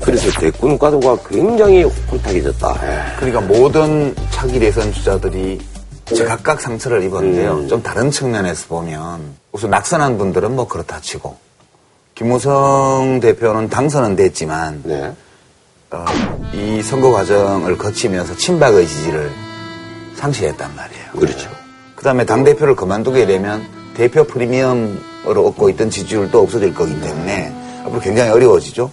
그래서 0.00 0.30
대권 0.40 0.78
과도가 0.78 1.18
굉장히 1.28 1.82
혼탁해졌다. 1.82 3.16
그러니까 3.16 3.40
모든 3.42 4.14
차기 4.30 4.58
대선 4.58 4.92
주자들이 4.92 5.60
각각 6.26 6.60
상처를 6.60 7.02
입었는데요. 7.04 7.66
좀 7.68 7.82
다른 7.82 8.10
측면에서 8.10 8.66
보면 8.68 9.20
우선 9.52 9.70
낙선한 9.70 10.18
분들은 10.18 10.56
뭐 10.56 10.66
그렇다 10.66 11.00
치고 11.00 11.36
김무성 12.14 13.20
대표는 13.20 13.68
당선은 13.68 14.16
됐지만 14.16 14.82
네. 14.84 15.12
어, 15.90 16.04
이 16.52 16.82
선거 16.82 17.10
과정을 17.10 17.78
거치면서 17.78 18.36
친박의 18.36 18.86
지지를 18.86 19.30
상실했단 20.16 20.74
말이에요. 20.76 21.12
그렇죠. 21.12 21.50
그 21.96 22.04
다음에 22.04 22.24
당대표를 22.24 22.76
그만두게 22.76 23.26
되면 23.26 23.66
대표 23.94 24.24
프리미엄으로 24.24 25.46
얻고 25.48 25.70
있던 25.70 25.90
지지율도 25.90 26.40
없어질 26.40 26.74
거기 26.74 27.00
때문에 27.00 27.82
앞으로 27.84 28.00
굉장히 28.00 28.30
어려워지죠. 28.30 28.90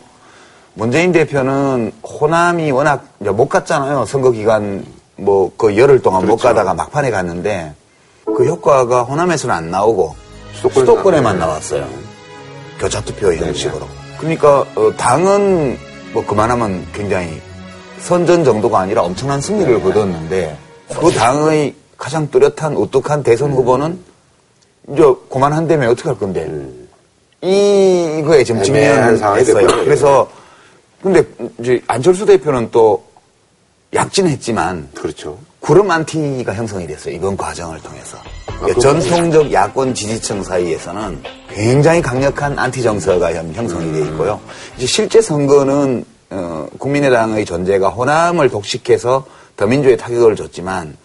문재인 0.73 1.11
대표는 1.11 1.91
호남이 2.03 2.71
워낙 2.71 3.07
못 3.19 3.47
갔잖아요. 3.47 4.05
선거 4.05 4.31
기간 4.31 4.85
뭐 5.17 5.51
그 5.57 5.77
열흘 5.77 6.01
동안 6.01 6.25
못 6.25 6.37
가다가 6.37 6.73
막판에 6.73 7.11
갔는데 7.11 7.73
그 8.25 8.45
효과가 8.45 9.03
호남에서는 9.03 9.53
안 9.53 9.71
나오고 9.71 10.15
수도권에서 10.53 10.79
수도권에만 10.79 11.39
나왔어요. 11.39 11.87
교차투표 12.79 13.33
형식으로. 13.33 13.87
그러니까 14.19 14.65
어, 14.75 14.91
당은 14.97 15.77
뭐 16.15 16.25
그만하면 16.25 16.87
굉장히 16.93 17.41
선전 17.99 18.45
정도가 18.45 18.79
아니라 18.79 19.01
엄청난 19.03 19.41
승리를 19.41 19.81
거뒀는데 19.81 20.57
그 20.97 21.11
당의 21.11 21.75
가장 21.97 22.31
뚜렷한 22.31 22.73
우뚝한 22.77 23.21
대선 23.21 23.51
후보는 23.51 23.99
이제 24.93 25.03
그만한다면 25.29 25.89
어떻게 25.89 26.07
할 26.07 26.17
건데 26.17 26.49
이- 27.41 28.19
이거에 28.21 28.45
지금 28.45 28.63
애매한 28.63 29.17
상황이 29.17 29.43
직면했어요. 29.43 29.67
됐군요. 29.67 29.83
그래서 29.83 30.29
근데 31.01 31.23
이제 31.59 31.81
안철수 31.87 32.25
대표는 32.25 32.69
또 32.71 33.03
약진했지만 33.93 34.91
그렇죠. 34.95 35.37
구름 35.65 35.89
안티가 35.89 36.53
형성이 36.53 36.85
됐어요. 36.85 37.15
이번 37.15 37.35
과정을 37.35 37.79
통해서. 37.81 38.17
그러니까 38.45 38.67
그건 38.79 39.01
전통적 39.01 39.51
야권 39.51 39.95
지지층 39.95 40.43
사이에서는 40.43 41.23
굉장히 41.49 42.03
강력한 42.03 42.59
안티 42.59 42.83
정서가 42.83 43.33
현- 43.33 43.51
형성이 43.51 43.91
돼 43.91 44.01
있고요. 44.01 44.39
이제 44.77 44.85
실제 44.85 45.21
선거는 45.21 46.05
어, 46.29 46.67
국민의당의 46.77 47.45
존재가 47.45 47.89
호남을 47.89 48.49
독식해서 48.49 49.25
더민주에 49.57 49.97
타격을 49.97 50.35
줬지만 50.35 50.95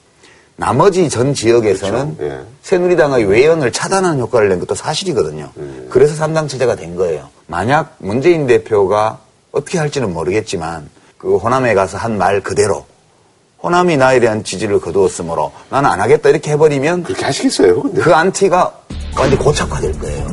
나머지 0.57 1.09
전 1.09 1.33
지역에서는 1.33 2.17
그렇죠. 2.19 2.35
예. 2.35 2.41
새누리당의 2.63 3.25
외연을 3.25 3.73
차단하는 3.73 4.21
효과를 4.21 4.51
낸 4.51 4.61
것도 4.61 4.75
사실이거든요. 4.75 5.51
그래서 5.89 6.15
삼당 6.15 6.49
체제가 6.49 6.75
된 6.75 6.97
거예요. 6.97 7.29
만약 7.47 7.95
문재인 7.99 8.47
대표가 8.47 9.21
어떻게 9.53 9.79
할지는 9.79 10.13
모르겠지만 10.13 10.91
그 11.17 11.39
호남에 11.39 11.73
가서 11.73 11.97
한 11.97 12.19
말 12.19 12.43
그대로 12.43 12.85
호남이 13.63 13.97
나에 13.97 14.21
대한 14.21 14.43
지지를 14.43 14.81
거두었으므로 14.81 15.53
나는 15.69 15.91
안 15.91 16.01
하겠다 16.01 16.31
이렇게 16.31 16.53
해버리면 16.53 17.03
그렇게 17.03 17.25
하시겠어요, 17.25 17.83
근데. 17.83 18.01
그 18.01 18.15
안티가 18.15 18.73
완전 19.17 19.39
고착화될 19.39 19.99
거예요. 19.99 20.27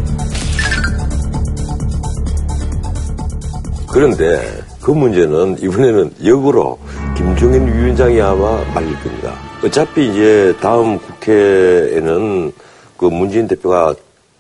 그런데 3.92 4.64
그 4.82 4.92
문제는 4.92 5.58
이번에는 5.60 6.14
역으로 6.24 6.80
김종인 7.16 7.68
위원장이 7.68 8.22
아마 8.22 8.64
말릴 8.74 8.98
겁니다. 9.02 9.34
어차피 9.64 10.10
이제 10.10 10.56
다음 10.62 11.00
국회에는 11.00 12.54
그 12.96 13.06
문재인 13.06 13.48
대표가 13.48 13.94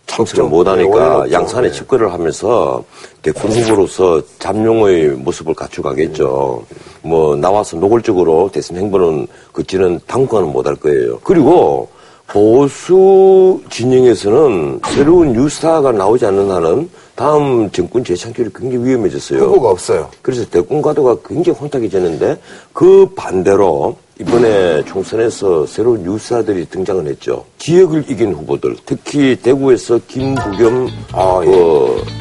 그렇죠. 0.07 0.47
못하니까 0.47 1.25
네. 1.25 1.31
양산에 1.33 1.69
네. 1.69 1.73
집권을 1.73 2.11
하면서 2.11 2.83
대권 3.21 3.51
후보로서 3.51 4.21
잠룡의 4.39 5.09
모습을 5.09 5.53
갖춰가겠죠. 5.53 6.63
뭐 7.01 7.35
나와서 7.35 7.77
노골적으로 7.77 8.49
대선 8.51 8.77
행보는 8.77 9.27
그치는 9.51 9.99
당권은 10.07 10.51
못할 10.51 10.75
거예요. 10.75 11.19
그리고 11.23 11.89
보수 12.27 13.61
진영에서는 13.69 14.81
새로운 14.89 15.33
뉴스타가 15.33 15.91
나오지 15.91 16.25
않는 16.25 16.51
한은 16.51 16.89
다음 17.15 17.69
정권 17.71 18.03
재창출이 18.03 18.49
굉장히 18.53 18.85
위험해졌어요. 18.85 19.39
후보가 19.39 19.69
없어요. 19.69 20.09
그래서 20.21 20.45
대권 20.45 20.81
과도가 20.81 21.17
굉장히 21.25 21.57
혼탁해졌는데 21.57 22.37
그 22.73 23.09
반대로 23.15 23.95
이번에 24.19 24.83
총선에서 24.85 25.67
새로운 25.67 26.01
뉴스타들이 26.03 26.65
등장을 26.69 27.05
했죠. 27.05 27.45
지역을 27.59 28.05
이긴 28.09 28.33
후보들, 28.33 28.75
특히 28.85 29.35
대구에서 29.35 29.99
김부겸 30.07 30.89
어, 31.13 31.41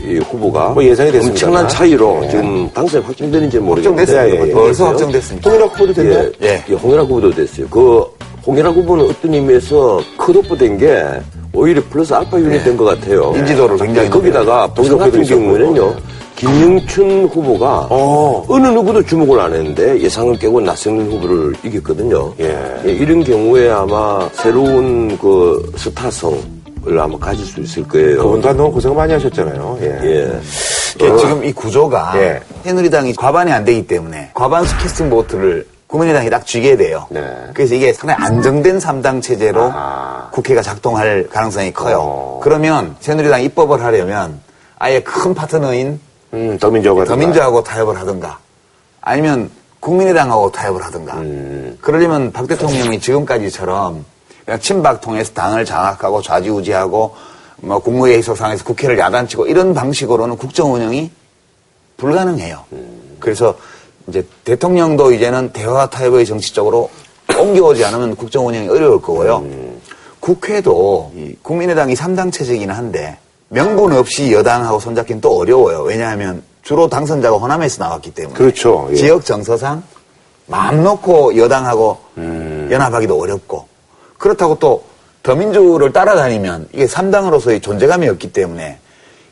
이 0.04 0.18
후보가 0.18 0.70
뭐 0.70 0.84
예상이 0.84 1.10
됐습니다만. 1.12 1.30
엄청난 1.30 1.68
차이로 1.68 2.18
네. 2.20 2.30
지금 2.30 2.70
당선이 2.74 3.02
확정되는지 3.04 3.58
모르겠는데 3.60 4.12
확정됐습니다. 4.12 4.44
예, 4.46 4.48
예. 4.50 4.52
벌써 4.52 4.86
확정됐습니다. 4.88 5.50
홍일학 5.50 5.72
후보도 5.74 5.92
됐나요? 5.94 6.30
예, 6.42 6.46
예. 6.48 6.64
예, 6.68 6.74
홍일학 6.74 7.06
후보도 7.06 7.30
됐어요. 7.30 7.66
그 7.70 8.04
홍일학 8.46 8.74
후보는 8.76 9.04
어떤 9.06 9.32
의미에서 9.34 10.00
컷오프 10.18 10.56
된 10.58 10.76
게 10.76 11.02
오히려 11.54 11.80
플러스 11.88 12.12
알파 12.12 12.38
유닛 12.38 12.62
된 12.62 12.76
것 12.76 12.84
같아요. 12.84 13.32
인지도를 13.34 13.78
굉장히 13.78 14.10
거기다가 14.10 14.66
부산 14.74 14.98
같은 14.98 15.22
경우에는요. 15.24 15.94
김영춘 16.36 17.26
후보가 17.26 17.88
어. 17.90 18.44
어느 18.48 18.66
누구도 18.68 19.02
주목을 19.02 19.40
안 19.40 19.54
했는데 19.54 19.98
예상을 20.00 20.38
깨고 20.38 20.60
나성민 20.60 21.10
후보를 21.10 21.54
이겼거든요. 21.64 22.34
예. 22.40 22.82
예, 22.84 22.92
이런 22.92 23.24
경우에 23.24 23.70
아마 23.70 24.28
새로운 24.32 25.16
그 25.18 25.72
스타성을 25.76 26.38
아마 27.00 27.18
가질 27.18 27.44
수 27.44 27.60
있을 27.60 27.88
거예요. 27.88 28.18
그분도 28.18 28.48
한동안 28.48 28.72
고생 28.72 28.94
많이 28.94 29.12
하셨잖아요. 29.14 29.78
예. 29.80 29.86
예. 30.04 30.40
이게 30.96 31.16
지금 31.16 31.44
이 31.44 31.52
구조가 31.52 32.12
예. 32.16 32.40
새누리당이 32.64 33.14
과반이 33.14 33.50
안 33.50 33.64
되기 33.64 33.86
때문에 33.86 34.30
과반수 34.34 34.76
캐스팅 34.78 35.08
보트를 35.08 35.66
국민의당이 35.86 36.28
딱 36.30 36.44
쥐게 36.44 36.76
돼요. 36.76 37.06
네. 37.10 37.22
그래서 37.54 37.74
이게 37.74 37.92
상당히 37.92 38.24
안정된 38.24 38.78
3당 38.78 39.22
체제로 39.22 39.70
아. 39.72 40.28
국회가 40.32 40.60
작동할 40.60 41.28
가능성이 41.30 41.72
커요. 41.72 41.98
어. 42.00 42.40
그러면 42.42 42.96
새누리당 43.00 43.42
입법을 43.42 43.82
하려면 43.82 44.40
아예 44.78 45.00
큰 45.00 45.32
파트너인 45.32 46.00
음, 46.34 46.58
더민주하고 46.58 47.04
더민주하고 47.04 47.62
타협을 47.62 47.98
하든가 47.98 48.38
아니면 49.00 49.50
국민의당하고 49.80 50.50
타협을 50.50 50.84
하든가 50.84 51.14
음. 51.18 51.78
그러려면 51.80 52.32
박 52.32 52.46
대통령이 52.46 53.00
지금까지처럼 53.00 54.04
그냥 54.44 54.60
친박 54.60 55.00
통해서 55.00 55.32
당을 55.32 55.64
장악하고 55.64 56.22
좌지우지하고 56.22 57.14
뭐 57.58 57.78
국무회의 57.78 58.22
소상에서 58.22 58.64
국회를 58.64 58.98
야단치고 58.98 59.46
이런 59.46 59.74
방식으로는 59.74 60.36
국정 60.36 60.74
운영이 60.74 61.10
불가능해요. 61.96 62.64
그래서 63.18 63.56
이제 64.08 64.26
대통령도 64.44 65.12
이제는 65.12 65.52
대화 65.52 65.88
타협의 65.88 66.26
정치 66.26 66.52
쪽으로 66.52 66.90
옮겨오지 67.36 67.84
않으면 67.84 68.14
국정 68.14 68.46
운영이 68.46 68.68
어려울 68.68 69.00
거고요. 69.00 69.44
국회도 70.20 71.12
이 71.14 71.34
국민의당이 71.42 71.94
3당 71.94 72.32
체제이긴 72.32 72.70
한데 72.70 73.18
명분 73.48 73.92
없이 73.92 74.32
여당하고 74.32 74.80
손잡기는 74.80 75.20
또 75.20 75.38
어려워요. 75.38 75.82
왜냐하면 75.82 76.42
주로 76.62 76.88
당선자가 76.88 77.36
호남에서 77.36 77.84
나왔기 77.84 78.12
때문에. 78.12 78.36
그렇죠. 78.36 78.88
예. 78.90 78.96
지역 78.96 79.24
정서상 79.24 79.82
마음 80.46 80.82
놓고 80.82 81.36
여당하고 81.36 81.98
음. 82.18 82.68
연합하기도 82.70 83.18
어렵고 83.20 83.66
그렇다고 84.18 84.58
또 84.58 84.84
더민주를 85.22 85.92
따라다니면 85.92 86.68
이게 86.72 86.86
3당으로서의 86.86 87.62
존재감이 87.62 88.08
없기 88.08 88.32
때문에 88.32 88.78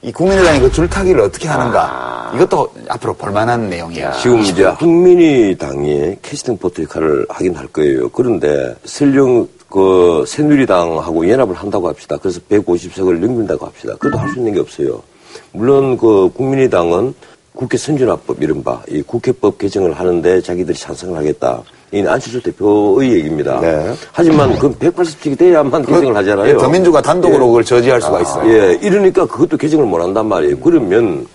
이 0.02 0.12
국민의당이 0.12 0.60
그 0.60 0.70
줄타기를 0.70 1.20
어떻게 1.20 1.48
하는가 1.48 2.32
이것도 2.34 2.74
앞으로 2.88 3.14
볼만한 3.14 3.70
내용이야. 3.70 4.12
지금 4.12 4.40
이제 4.40 4.70
국민의당이 4.78 6.16
캐스팅 6.20 6.58
포트 6.58 6.82
역할을 6.82 7.26
하긴 7.30 7.56
할 7.56 7.66
거예요. 7.68 8.08
그런데 8.10 8.74
설령 8.84 9.48
그 9.74 10.24
새누리당하고 10.28 11.28
연합을 11.28 11.56
한다고 11.56 11.88
합시다. 11.88 12.16
그래서 12.22 12.38
150석을 12.48 13.18
넘긴다고 13.18 13.66
합시다. 13.66 13.94
그래도 13.98 14.18
할 14.18 14.28
수 14.30 14.38
있는 14.38 14.54
게 14.54 14.60
없어요. 14.60 15.02
물론 15.50 15.96
그 15.96 16.30
국민의당은 16.32 17.12
국회 17.56 17.76
선진화법 17.76 18.40
이른바 18.40 18.80
이 18.88 19.02
국회법 19.02 19.58
개정을 19.58 19.94
하는데 19.94 20.40
자기들이 20.40 20.78
찬성을 20.78 21.18
하겠다. 21.18 21.60
이 21.92 21.98
안철수 22.06 22.40
대표의 22.40 23.14
얘기입니다. 23.14 23.58
네. 23.60 23.92
하지만 24.12 24.56
그 24.60 24.72
180석이 24.78 25.36
돼야만 25.36 25.84
개정을 25.84 26.14
하잖아요. 26.18 26.50
예, 26.50 26.56
더민주가 26.56 27.02
단독으로 27.02 27.48
그걸 27.48 27.64
저지할 27.64 28.00
수가 28.00 28.20
있어요. 28.20 28.52
예, 28.52 28.78
이러니까 28.80 29.26
그것도 29.26 29.56
개정을 29.56 29.86
못 29.86 30.00
한단 30.00 30.26
말이에요. 30.26 30.60
그러면 30.60 31.26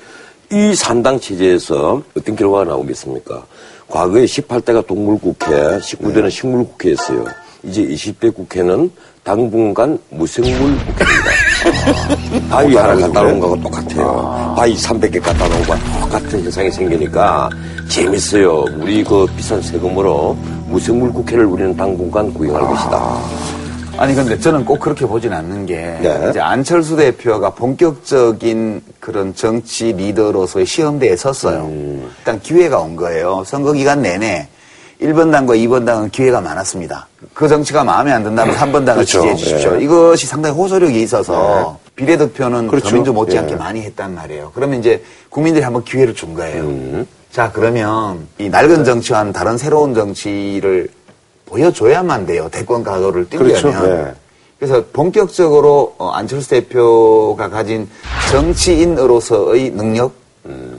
이 0.50 0.74
산당 0.76 1.20
체제에서 1.20 2.02
어떤 2.16 2.38
결과가 2.38 2.64
나오겠습니까? 2.64 3.44
과거에 3.90 4.24
18대가 4.24 4.86
동물국회, 4.88 5.80
19대는 5.80 6.32
식물국회였어요. 6.32 7.26
이제 7.64 7.86
20대 7.86 8.34
국회는 8.34 8.92
당분간 9.24 10.00
무생물 10.10 10.78
국회입니다. 10.78 12.50
바위 12.50 12.76
하나 12.76 12.96
갖다 12.96 13.22
놓은 13.22 13.40
거하고 13.40 13.62
똑같아요. 13.62 14.54
바위 14.56 14.76
300개 14.76 15.22
갖다 15.22 15.48
놓은 15.48 15.64
거와 15.64 15.80
똑같은 16.02 16.44
현상이 16.44 16.72
생기니까 16.72 17.50
재밌어요. 17.90 18.66
우리 18.80 19.04
그 19.04 19.26
비싼 19.36 19.62
세금으로 19.62 20.38
무생물 20.68 21.12
국회를 21.12 21.46
우리는 21.46 21.76
당분간 21.76 22.34
구경할 22.34 22.62
것이다. 22.62 23.20
아니 23.98 24.16
근데 24.16 24.40
저는 24.40 24.64
꼭 24.64 24.80
그렇게 24.80 25.06
보진 25.06 25.34
않는 25.34 25.66
게 25.66 25.76
네. 26.02 26.28
이제 26.30 26.40
안철수 26.40 26.96
대표가 26.96 27.50
본격적인 27.50 28.82
그런 29.02 29.36
정치 29.36 29.92
리더로서의 29.92 30.66
시험대에 30.66 31.18
섰어요. 31.18 31.66
음. 31.66 32.10
일단 32.20 32.40
기회가 32.40 32.80
온 32.80 32.96
거예요. 32.96 33.44
선거 33.46 33.74
기간 33.74 34.02
내내 34.02 34.48
1번 35.02 35.32
당과 35.32 35.56
2번 35.56 35.86
당은 35.86 36.10
기회가 36.10 36.42
많았습니다. 36.42 37.08
그 37.34 37.48
정치가 37.48 37.84
마음에 37.84 38.12
안 38.12 38.24
든다면 38.24 38.56
3번 38.56 38.86
당을 38.86 39.06
그렇죠. 39.06 39.22
지지해 39.22 39.36
주십시오. 39.36 39.76
예. 39.80 39.84
이것이 39.84 40.28
상당히 40.28 40.56
호소력이 40.56 41.02
있어서 41.02 41.80
비례득표는 41.96 42.68
그렇죠. 42.68 42.90
더민주 42.90 43.14
못지않게 43.14 43.54
예. 43.54 43.56
많이 43.58 43.82
했단 43.82 44.14
말이에요. 44.14 44.52
그러면 44.54 44.80
이제 44.80 45.02
국민들이 45.30 45.64
한번 45.64 45.84
기회를 45.86 46.14
준 46.16 46.34
거예요. 46.34 46.64
음. 46.64 47.08
자 47.32 47.52
그러면 47.54 48.28
이 48.40 48.50
낡은 48.50 48.84
정치와는 48.84 49.32
다른 49.32 49.58
새로운 49.58 49.94
정치를 49.94 50.90
보여줘야만 51.46 52.26
돼요. 52.26 52.50
대권 52.52 52.84
가도를 52.84 53.30
뛰려면. 53.30 53.62
그렇죠. 53.62 53.88
네. 53.88 54.14
그래서 54.60 54.84
본격적으로 54.92 55.96
어, 55.98 56.10
안철수 56.10 56.50
대표가 56.50 57.50
가진 57.50 57.88
정치인으로서의 58.32 59.70
능력 59.72 60.12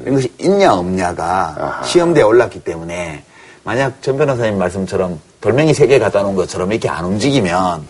이런 0.02 0.14
것이 0.16 0.30
있냐 0.38 0.74
없냐가 0.74 1.80
시험대에 1.84 2.22
올랐기 2.22 2.60
때문에 2.64 3.22
만약 3.64 4.00
전 4.02 4.16
변호사님 4.16 4.58
말씀처럼 4.58 5.20
돌멩이 5.40 5.74
세 5.74 5.86
개 5.86 5.98
갖다 5.98 6.22
놓은 6.22 6.34
것처럼 6.34 6.70
이렇게 6.72 6.88
안 6.88 7.04
움직이면 7.04 7.82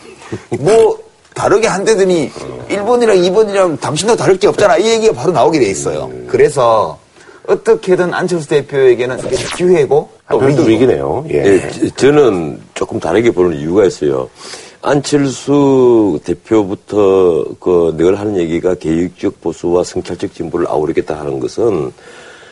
뭐 0.61 0.99
다르게 1.35 1.66
한대더니 1.68 2.31
1번이랑 2.68 3.31
2번이랑 3.31 3.81
당신도 3.81 4.16
다를 4.16 4.37
게 4.39 4.47
없잖아 4.49 4.77
이 4.79 4.89
얘기가 4.91 5.12
바로 5.14 5.33
나오게 5.33 5.59
돼 5.61 5.66
있어요. 5.71 6.11
그래서 6.29 6.99
어떻게든 7.47 8.12
안철수 8.14 8.49
대표에게는 8.49 9.18
기회고 9.57 10.09
또 10.31 10.39
위기고. 10.39 10.62
위기네요. 10.68 11.25
예. 11.31 11.35
예, 11.45 11.71
저- 11.71 11.89
저는 11.97 12.61
조금 12.75 13.01
다르게 13.01 13.31
보는 13.33 13.57
이유가 13.59 13.85
있어요. 13.85 14.29
안철수 14.83 16.18
대표부터 16.25 17.45
그 17.59 17.95
늘 17.97 18.18
하는 18.18 18.37
얘기가 18.37 18.75
개혁적 18.75 19.41
보수와 19.41 19.83
성찰적 19.85 20.35
진보를 20.35 20.66
아우르겠다 20.68 21.18
하는 21.18 21.41
것은 21.41 21.93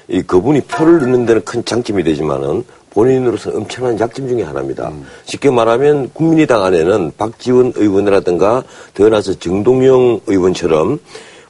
이 0.09 0.23
그분이 0.23 0.63
표를 0.63 0.99
넣는 1.01 1.27
데는 1.27 1.45
큰 1.45 1.65
장점이 1.65 2.03
되지만은 2.03 2.65
본인으로서 2.99 3.51
엄청난 3.51 3.99
약점 4.01 4.27
중에 4.27 4.43
하나입니다. 4.43 4.91
쉽게 5.25 5.53
말하면 5.53 6.11
국민의당 6.13 6.65
안에는 6.65 7.13
박지원 7.17 7.75
의원이라든가 7.77 8.65
더 8.93 9.09
나아서 9.09 9.35
정동영 9.39 10.23
의원처럼 10.27 10.99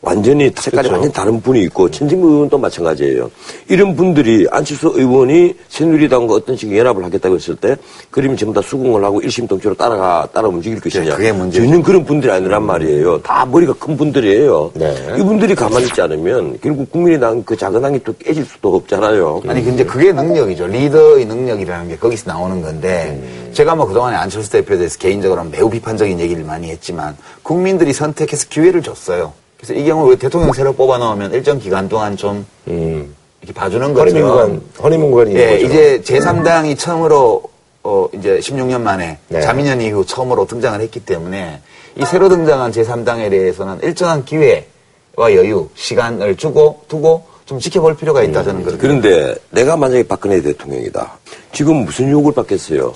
완전히 0.00 0.50
색깔이 0.54 0.88
완전 0.88 1.12
다른 1.12 1.40
분이 1.40 1.62
있고 1.64 1.90
천진구 1.90 2.28
의원도 2.28 2.58
마찬가지예요. 2.58 3.30
이런 3.68 3.96
분들이 3.96 4.46
안철수 4.50 4.92
의원이 4.94 5.54
새누리당과 5.68 6.34
어떤 6.34 6.56
식의 6.56 6.78
연합을 6.78 7.04
하겠다고 7.04 7.34
했을 7.34 7.56
때 7.56 7.76
그림이 8.10 8.36
전부 8.36 8.54
다 8.54 8.66
수긍을 8.66 9.04
하고 9.04 9.20
일심동체로 9.20 9.74
따라가 9.74 10.28
따라 10.32 10.48
움직일 10.48 10.80
것이냐. 10.80 11.16
그게 11.16 11.32
문제죠. 11.32 11.64
전혀 11.64 11.82
그런 11.82 12.04
분들이 12.04 12.30
아니란 12.30 12.62
말이에요. 12.64 13.22
다 13.22 13.44
머리가 13.44 13.74
큰 13.74 13.96
분들이에요. 13.96 14.72
네. 14.74 14.94
이분들이 15.18 15.54
가만히 15.54 15.86
있지 15.86 16.00
않으면 16.00 16.58
결국 16.62 16.90
국민의당 16.90 17.42
그 17.42 17.56
작은 17.56 17.82
당이 17.82 18.02
또 18.04 18.14
깨질 18.18 18.44
수도 18.44 18.76
없잖아요. 18.76 19.42
아니 19.46 19.64
근데 19.64 19.84
그게 19.84 20.12
능력이죠. 20.12 20.66
리더의 20.66 21.24
능력이라는 21.26 21.88
게 21.88 21.96
거기서 21.96 22.30
나오는 22.30 22.62
건데 22.62 23.20
제가 23.52 23.74
뭐 23.74 23.86
그동안에 23.86 24.16
안철수 24.16 24.50
대표에 24.50 24.76
대해서 24.78 24.98
개인적으로는 24.98 25.50
매우 25.50 25.68
비판적인 25.68 26.20
얘기를 26.20 26.44
많이 26.44 26.68
했지만 26.68 27.16
국민들이 27.42 27.92
선택해서 27.92 28.46
기회를 28.48 28.82
줬어요. 28.82 29.32
그래서 29.58 29.74
이 29.74 29.84
경우 29.84 30.08
왜 30.08 30.16
대통령 30.16 30.52
새로 30.52 30.72
뽑아 30.72 30.98
넣으면 30.98 31.32
일정 31.32 31.58
기간 31.58 31.88
동안 31.88 32.16
좀 32.16 32.46
이렇게 32.66 33.52
봐주는 33.54 33.92
거죠. 33.92 34.10
허니문 34.10 34.30
구간, 34.30 34.62
허니문 34.82 35.10
구간이 35.10 35.34
예, 35.34 35.46
거죠. 35.50 35.66
이제 35.66 36.02
제3당이 36.04 36.78
처음으로 36.78 37.42
어 37.82 38.08
이제 38.12 38.38
16년 38.38 38.80
만에 38.82 39.18
네. 39.28 39.40
자민련 39.40 39.80
이후 39.80 40.04
처음으로 40.06 40.46
등장을 40.46 40.80
했기 40.80 41.00
때문에 41.00 41.60
이 41.96 42.04
새로 42.04 42.28
등장한 42.28 42.70
제3당에 42.70 43.30
대해서는 43.30 43.80
일정한 43.82 44.24
기회와 44.24 45.34
여유, 45.34 45.68
시간을 45.74 46.36
주고 46.36 46.82
두고 46.88 47.26
좀 47.46 47.58
지켜볼 47.58 47.96
필요가 47.96 48.22
있다 48.22 48.44
저는 48.44 48.62
그렇게 48.62 48.78
그런데 48.78 49.34
내가 49.50 49.76
만약에 49.76 50.04
박근혜 50.04 50.40
대통령이다. 50.40 51.18
지금 51.52 51.84
무슨 51.84 52.10
욕을 52.10 52.32
받겠어요? 52.32 52.92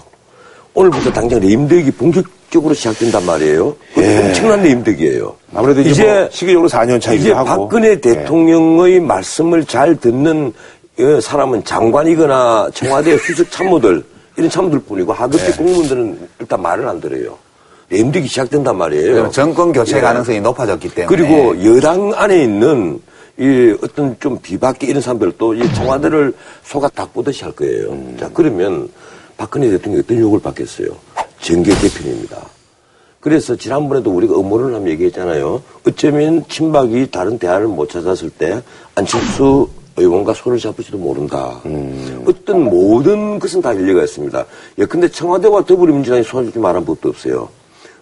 오늘부터 0.74 1.12
당장 1.12 1.40
레임덕이 1.40 1.90
본격적으로 1.92 2.74
시작된단 2.74 3.24
말이에요. 3.26 3.76
그 3.94 4.00
엄청난 4.00 4.62
레임덕이에요. 4.62 5.36
아무래도 5.54 5.80
이제, 5.82 6.04
뭐 6.04 6.28
시기적으로 6.30 6.68
4년 6.68 7.00
차이기도 7.00 7.28
이제 7.28 7.32
하고. 7.32 7.68
박근혜 7.68 8.00
대통령의 8.00 9.00
말씀을 9.00 9.64
잘 9.64 9.96
듣는 9.96 10.52
어, 10.98 11.20
사람은 11.20 11.64
장관이거나 11.64 12.70
청와대 12.74 13.16
수석 13.18 13.50
참모들 13.50 14.02
이런 14.36 14.48
참모들 14.48 14.80
뿐이고 14.80 15.12
하급지 15.12 15.52
공무원들은 15.56 16.28
일단 16.40 16.62
말을 16.62 16.88
안 16.88 17.00
들어요. 17.00 17.36
레임덕이 17.90 18.26
시작된단 18.26 18.76
말이에요. 18.78 19.30
정권 19.30 19.72
교체 19.72 19.98
예. 19.98 20.00
가능성이 20.00 20.40
높아졌기 20.40 20.88
때문에 20.94 21.14
그리고 21.14 21.54
여당 21.64 22.12
안에 22.14 22.42
있는 22.42 22.98
이 23.38 23.74
어떤 23.82 24.16
좀 24.20 24.38
비박계 24.40 24.86
이런 24.86 25.02
사람들도 25.02 25.54
이 25.54 25.74
청와대를 25.74 26.32
속아 26.64 26.88
닦보듯이 26.88 27.44
할 27.44 27.52
거예요. 27.52 27.98
자, 28.18 28.30
그러면 28.32 28.88
박근혜 29.42 29.70
대통령이 29.70 30.04
어떤 30.04 30.20
욕을 30.20 30.38
받겠어요? 30.38 30.96
정계 31.40 31.74
개편입니다. 31.74 32.46
그래서 33.18 33.56
지난번에도 33.56 34.12
우리가 34.12 34.36
음모를 34.38 34.66
한번 34.66 34.88
얘기했잖아요. 34.90 35.60
어쩌면 35.84 36.44
친박이 36.48 37.10
다른 37.10 37.40
대안을 37.40 37.66
못 37.66 37.90
찾았을 37.90 38.30
때 38.30 38.62
안철수 38.94 39.68
의원과 39.96 40.34
손을 40.34 40.60
잡을지도 40.60 40.96
모른다. 40.96 41.60
어떤 42.24 42.62
모든 42.62 43.40
것은 43.40 43.60
다 43.60 43.72
일리가 43.72 44.04
있습니다. 44.04 44.46
예, 44.78 44.84
근데 44.84 45.08
청와대와 45.08 45.64
더불어민주당이 45.64 46.22
손을 46.22 46.44
잡지 46.46 46.60
말한 46.60 46.84
법도 46.84 47.08
없어요. 47.08 47.48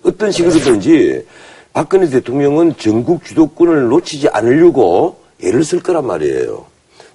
어떤 0.03 0.31
식으로든지 0.31 1.25
박근혜 1.73 2.07
대통령은 2.11 2.75
전국 2.77 3.25
주도권을 3.25 3.89
놓치지 3.89 4.29
않으려고 4.29 5.17
애를 5.43 5.65
쓸 5.65 5.83
거란 5.83 6.07
말이에요. 6.07 6.67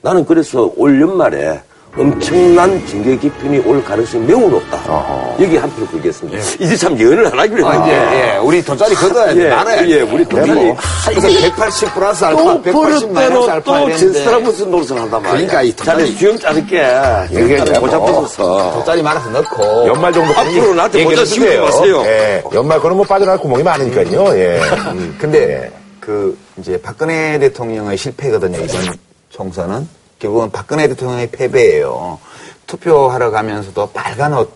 나는 0.02 0.26
그래서 0.26 0.74
올 0.78 1.00
연말에 1.00 1.62
엄청난 1.98 2.86
징계 2.86 3.18
개편이 3.18 3.60
올 3.60 3.84
가능성이 3.84 4.26
매우 4.26 4.50
높다. 4.50 5.36
여기 5.40 5.56
한 5.56 5.70
표를 5.72 5.88
걸겠습니다. 5.92 6.38
이제 6.60 6.76
참 6.76 6.98
예언을 7.00 7.26
안 7.28 7.40
하기로 7.40 7.66
아, 7.66 7.72
했는데. 7.72 7.94
예, 7.96 8.34
예. 8.34 8.38
우리 8.38 8.62
돈짜리 8.62 8.94
걷어야 8.96 9.34
돼. 9.34 9.46
예, 9.46 9.50
많아야 9.50 9.82
예, 9.88 9.96
돼. 10.00 10.02
우리 10.02 10.26
돈짜리. 10.26 10.74
그래서 11.08 11.28
180 11.28 11.94
플러스 11.94 12.26
알파, 12.26 12.42
또180 12.62 13.12
마이너스 13.12 13.50
알파 13.50 13.80
또 13.80 13.96
제스트라 13.96 14.40
무슨 14.40 14.72
노릇을 14.72 15.00
한단 15.00 15.22
말이야. 15.22 15.32
그러니까 15.48 15.62
이 15.62 15.74
자네 15.74 16.04
돈짜리- 16.04 16.18
수염 16.18 16.38
자를게. 16.40 16.84
이게 17.32 17.58
잡아서. 17.66 18.72
돈짜리 18.74 19.02
말아서 19.02 19.30
넣고 19.30 19.88
연말 19.88 20.12
정도 20.12 20.34
앞으로 20.38 20.74
나한테 20.74 21.04
모자 21.06 21.24
씌우지 21.24 21.58
마세요. 21.58 22.04
예. 22.06 22.44
연말 22.54 22.80
거는 22.82 22.98
뭐 22.98 23.06
빠져나갈 23.06 23.40
구멍이 23.40 23.64
많으니까요. 23.64 24.38
예. 24.38 24.60
음. 24.92 25.16
근데 25.20 25.72
그 26.02 26.38
이제 26.58 26.80
박근혜 26.82 27.40
대통령의 27.40 27.98
실패거든요 27.98 28.58
이번 28.60 28.94
총선은 29.30 29.88
결국은 30.20 30.52
박근혜 30.52 30.88
대통령의 30.88 31.30
패배예요. 31.32 32.20
투표하러 32.68 33.32
가면서도 33.32 33.90
빨간 33.94 34.34
옷 34.34 34.50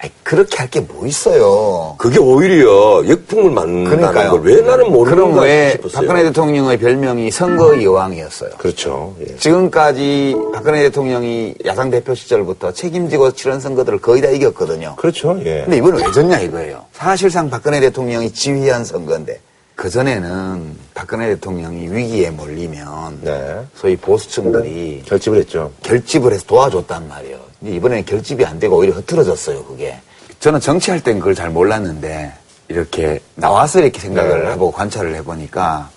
아이, 0.00 0.08
그렇게 0.22 0.56
할 0.58 0.70
게 0.70 0.78
뭐 0.80 1.08
있어요. 1.08 1.96
그게 1.98 2.20
오히려 2.20 3.02
역풍을 3.08 3.50
맞는다는. 3.50 4.30
걸 4.30 4.40
왜 4.42 4.60
나는 4.60 4.92
모르는가 4.92 5.40
왜 5.42 5.72
싶었어요. 5.72 6.06
박근혜 6.06 6.22
대통령의 6.22 6.78
별명이 6.78 7.32
선거의 7.32 7.84
여왕이었어요. 7.84 8.50
그렇죠. 8.58 9.16
예. 9.20 9.34
지금까지 9.38 10.36
박근혜 10.54 10.82
대통령이 10.84 11.56
야당 11.66 11.90
대표 11.90 12.14
시절부터 12.14 12.72
책임지고 12.74 13.32
치른 13.32 13.58
선거들을 13.58 13.98
거의 13.98 14.22
다 14.22 14.28
이겼거든요. 14.28 14.94
그렇죠. 14.94 15.36
예. 15.44 15.62
근데 15.62 15.78
이번은 15.78 16.04
왜 16.06 16.12
졌냐 16.12 16.38
이거예요. 16.42 16.84
사실상 16.92 17.50
박근혜 17.50 17.80
대통령이 17.80 18.30
지휘한 18.32 18.84
선거인데 18.84 19.40
그전에는 19.78 20.76
박근혜 20.92 21.28
대통령이 21.28 21.88
위기에 21.92 22.30
몰리면 22.30 23.20
네. 23.22 23.64
소위 23.76 23.96
보수층들이 23.96 25.04
결집을 25.06 25.38
했죠. 25.38 25.72
결집을 25.84 26.32
해서 26.32 26.44
도와줬단 26.46 27.06
말이에요. 27.06 27.38
근데 27.60 27.76
이번에는 27.76 28.04
결집이 28.04 28.44
안 28.44 28.58
되고 28.58 28.76
오히려 28.76 28.94
흐트러졌어요, 28.94 29.64
그게. 29.64 30.00
저는 30.40 30.58
정치할 30.58 31.00
땐 31.04 31.20
그걸 31.20 31.36
잘 31.36 31.50
몰랐는데 31.50 32.32
이렇게 32.66 33.20
나와서 33.36 33.78
이렇게 33.80 34.00
생각을 34.00 34.42
네. 34.42 34.48
하고 34.48 34.72
관찰을 34.72 35.14
해보니까 35.14 35.90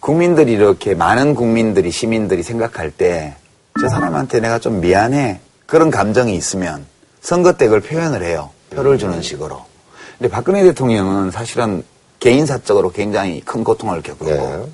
국민들이 0.00 0.52
이렇게 0.52 0.96
많은 0.96 1.36
국민들이 1.36 1.92
시민들이 1.92 2.42
생각할 2.42 2.90
때 2.90 3.36
저 3.80 3.88
사람한테 3.88 4.40
내가 4.40 4.58
좀 4.58 4.80
미안해 4.80 5.38
그런 5.66 5.90
감정이 5.90 6.34
있으면 6.34 6.84
선거 7.20 7.52
때 7.52 7.66
그걸 7.66 7.80
표현을 7.80 8.24
해요. 8.24 8.50
표를 8.70 8.98
주는 8.98 9.22
식으로. 9.22 9.64
근데 10.18 10.28
박근혜 10.28 10.64
대통령은 10.64 11.30
사실은 11.30 11.84
개인사적으로 12.20 12.90
굉장히 12.90 13.40
큰 13.40 13.62
고통을 13.62 14.02
겪고 14.02 14.24
네. 14.26 14.64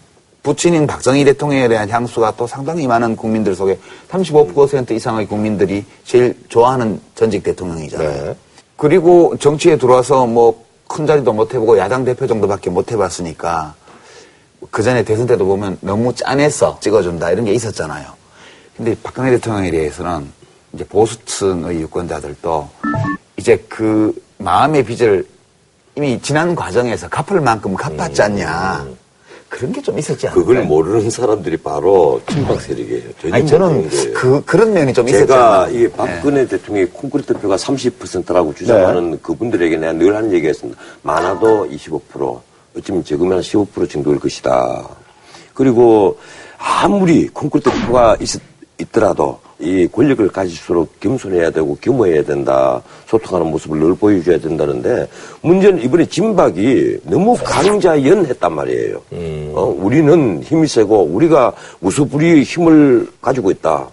부친인 0.42 0.86
박정희 0.86 1.24
대통령에 1.24 1.68
대한 1.68 1.88
향수가 1.88 2.34
또 2.36 2.46
상당히 2.46 2.86
많은 2.86 3.16
국민들 3.16 3.54
속에 3.54 3.78
35% 4.10 4.90
이상의 4.90 5.26
국민들이 5.26 5.84
제일 6.04 6.36
좋아하는 6.48 7.00
전직 7.14 7.42
대통령이잖아요. 7.42 8.24
네. 8.24 8.36
그리고 8.76 9.36
정치에 9.38 9.76
들어와서 9.76 10.26
뭐 10.26 10.64
큰 10.86 11.06
자리도 11.06 11.32
못 11.32 11.52
해보고 11.54 11.78
야당 11.78 12.04
대표 12.04 12.26
정도밖에 12.26 12.70
못 12.70 12.92
해봤으니까 12.92 13.74
그 14.70 14.82
전에 14.82 15.02
대선 15.04 15.26
때도 15.26 15.44
보면 15.44 15.78
너무 15.80 16.14
짠해서 16.14 16.78
찍어준다 16.80 17.30
이런 17.30 17.44
게 17.44 17.52
있었잖아요. 17.52 18.06
근데 18.76 18.96
박근혜 19.02 19.30
대통령에 19.32 19.70
대해서는 19.70 20.30
이제 20.72 20.84
보수층의 20.84 21.80
유권자들도 21.80 22.68
이제 23.36 23.64
그 23.68 24.14
마음의 24.38 24.84
빚을 24.84 25.26
이미 25.96 26.20
지난 26.20 26.54
과정에서 26.54 27.08
갚을 27.08 27.40
만큼 27.40 27.74
갚았지 27.74 28.22
않냐. 28.22 28.84
그런 29.48 29.70
게 29.72 29.80
좀 29.80 29.96
있었지 29.96 30.26
않나요? 30.26 30.40
그걸 30.44 30.64
모르는 30.64 31.08
사람들이 31.10 31.56
바로 31.58 32.20
친박 32.28 32.60
세력이에요. 32.60 33.02
전혀 33.20 33.34
아니, 33.36 33.46
저는. 33.46 33.88
그, 34.12 34.42
그런 34.44 34.72
면이 34.72 34.92
좀 34.92 35.06
제가 35.06 35.68
있었잖아요. 35.68 35.78
이 35.84 35.88
박근혜 35.90 36.44
대통령이 36.48 36.88
콘크리트 36.88 37.34
표가 37.34 37.54
30%라고 37.54 38.52
주장하는 38.52 39.20
그분들에게 39.22 39.76
내가 39.76 39.92
늘 39.92 40.16
하는 40.16 40.32
얘기가 40.32 40.50
있습니다. 40.50 40.80
많아도 41.02 41.68
25%, 41.70 42.40
어쩌면 42.76 43.04
적으면 43.04 43.40
15% 43.40 43.88
정도일 43.88 44.18
것이다. 44.18 44.88
그리고 45.54 46.18
아무리 46.58 47.28
콘크리트 47.28 47.70
표가 47.86 48.16
있, 48.20 48.30
있더라도 48.80 49.38
이 49.60 49.86
권력을 49.90 50.26
가질수록 50.28 51.00
겸손해야 51.00 51.50
되고 51.50 51.76
겸허해야 51.80 52.24
된다. 52.24 52.82
소통하는 53.06 53.50
모습을 53.52 53.78
늘 53.78 53.94
보여줘야 53.94 54.38
된다는데 54.38 55.08
문제는 55.42 55.82
이번에 55.82 56.06
진박이 56.06 56.98
너무 57.04 57.36
강자연했단 57.42 58.52
말이에요. 58.52 59.00
어, 59.54 59.74
우리는 59.78 60.42
힘이 60.42 60.66
세고 60.66 61.04
우리가 61.04 61.52
무소불위의 61.80 62.42
힘을 62.42 63.08
가지고 63.22 63.50
있다. 63.50 63.86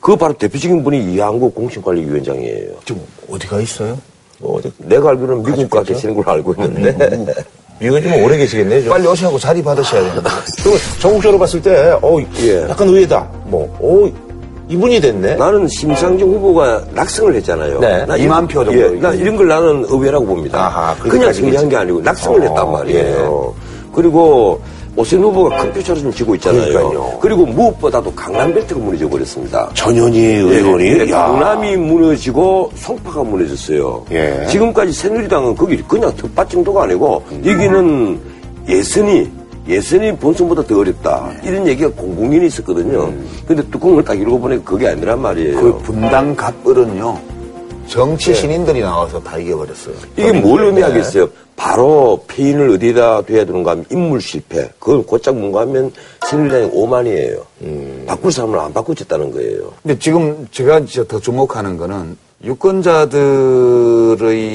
그 0.00 0.16
바로 0.16 0.34
대표적인 0.34 0.82
분이 0.82 1.14
이한구 1.14 1.52
공신관리위원장이에요. 1.52 2.72
지금 2.84 3.02
어디가 3.30 3.60
있어요? 3.60 3.98
어, 4.40 4.58
내가 4.78 5.10
알기로는 5.10 5.42
미국 5.44 5.70
가 5.70 5.82
계시는 5.82 6.14
걸로 6.14 6.30
알고 6.32 6.54
있는데. 6.64 7.34
미국에 7.80 8.02
좀 8.02 8.22
오래 8.22 8.36
계시겠네요. 8.36 8.82
좀. 8.82 8.90
빨리 8.90 9.06
오셔고 9.06 9.38
자리 9.38 9.62
받으셔야 9.62 10.02
됩니다. 10.02 10.30
그리고 10.62 10.78
전국적으로 11.00 11.38
봤을 11.38 11.60
때, 11.60 11.96
어, 12.02 12.18
예. 12.40 12.62
약간 12.68 12.88
의외다. 12.88 13.28
뭐, 13.46 13.64
어, 13.80 14.23
이분이 14.68 15.00
됐네. 15.00 15.36
나는 15.36 15.68
심상정 15.68 16.28
후보가 16.30 16.82
낙승을 16.94 17.34
했잖아요. 17.36 17.80
네. 17.80 18.06
나 18.06 18.16
이만 18.16 18.48
표 18.48 18.64
정도. 18.64 18.80
예, 18.80 18.88
나 18.98 19.12
이런 19.12 19.36
걸 19.36 19.48
나는 19.48 19.84
의외라고 19.88 20.24
봅니다. 20.24 20.66
아하, 20.66 20.94
그냥 20.96 21.32
승리한 21.32 21.68
게 21.68 21.76
아니고 21.76 22.00
낙승을 22.00 22.40
어, 22.40 22.44
했단 22.44 22.72
말이에요. 22.72 23.54
그리고 23.92 24.60
오세훈 24.96 25.24
후보가 25.24 25.58
큰 25.58 25.72
표차로 25.72 26.00
좀 26.00 26.12
지고 26.12 26.34
있잖아요. 26.36 26.72
그러니까요. 26.72 27.20
리고 27.24 27.46
무엇보다도 27.46 28.12
강남벨트가 28.14 28.80
무너져 28.80 29.08
버렸습니다. 29.08 29.68
전현희 29.74 30.18
의원이. 30.18 30.84
예, 30.84 31.10
야. 31.10 31.26
강남이 31.26 31.76
무너지고 31.76 32.70
성파가 32.76 33.22
무너졌어요. 33.24 34.04
예. 34.12 34.46
지금까지 34.48 34.92
새누리당은 34.92 35.56
거기 35.56 35.76
그냥 35.82 36.14
텃밭 36.16 36.48
정도가 36.48 36.84
아니고 36.84 37.22
여기는 37.44 38.20
예선이 38.68 39.30
예선이 39.66 40.16
본선보다 40.16 40.66
더 40.66 40.78
어렵다. 40.78 41.32
이런 41.42 41.66
얘기가 41.66 41.88
공공연히 41.90 42.46
있었거든요. 42.48 43.12
근데 43.46 43.62
뚜껑을 43.70 44.04
딱 44.04 44.18
읽어보니까 44.20 44.62
그게 44.64 44.88
아니란 44.88 45.22
말이에요. 45.22 45.60
그 45.60 45.78
분당 45.78 46.36
갑을은요, 46.36 47.18
정치 47.86 48.34
신인들이 48.34 48.80
나와서 48.80 49.22
다 49.22 49.38
이겨버렸어요. 49.38 49.94
이게 50.16 50.32
뭘 50.32 50.64
의미하겠어요? 50.64 51.28
바로 51.56 52.24
페인을 52.26 52.70
어디다 52.70 53.22
둬야 53.22 53.44
되는가 53.46 53.70
하면 53.70 53.84
인물 53.90 54.20
실패. 54.20 54.68
그걸 54.78 55.02
곧장 55.04 55.40
뭔가 55.40 55.60
하면 55.60 55.92
새누리당이 56.28 56.70
오만이에요. 56.72 57.46
바꿀 58.06 58.32
사람을 58.32 58.58
안 58.58 58.72
바꾸겠다는 58.72 59.30
거예요. 59.32 59.72
근데 59.82 59.98
지금 59.98 60.46
제가 60.50 60.80
진짜 60.84 61.04
더 61.06 61.20
주목하는 61.20 61.76
거는 61.78 62.16
유권자들의 62.42 63.70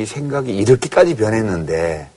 생각이 0.05 0.55
이렇게까지 0.55 1.15
변했는데 1.15 2.09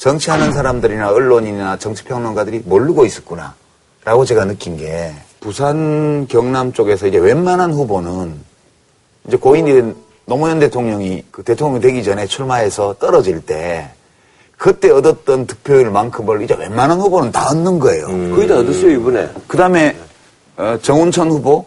정치하는 0.00 0.52
사람들이나 0.54 1.10
언론이나 1.10 1.76
정치평론가들이 1.76 2.62
모르고 2.64 3.04
있었구나. 3.04 3.54
라고 4.02 4.24
제가 4.24 4.46
느낀 4.46 4.78
게 4.78 5.12
부산 5.40 6.26
경남 6.26 6.72
쪽에서 6.72 7.06
이제 7.06 7.18
웬만한 7.18 7.70
후보는 7.70 8.34
이제 9.28 9.36
고인이 9.36 9.70
된 9.70 9.94
노무현 10.24 10.58
대통령이 10.58 11.24
그 11.30 11.42
대통령 11.42 11.82
되기 11.82 12.02
전에 12.02 12.26
출마해서 12.26 12.94
떨어질 12.98 13.42
때 13.42 13.90
그때 14.56 14.90
얻었던 14.90 15.46
득표율만큼을 15.46 16.42
이제 16.42 16.54
웬만한 16.54 16.98
후보는 16.98 17.30
다 17.30 17.50
얻는 17.50 17.78
거예요. 17.78 18.06
거의 18.34 18.48
다 18.48 18.56
얻었어요, 18.56 18.92
이번에. 18.92 19.28
그 19.46 19.58
다음에 19.58 19.94
어, 20.56 20.78
정운천 20.80 21.30
후보, 21.30 21.66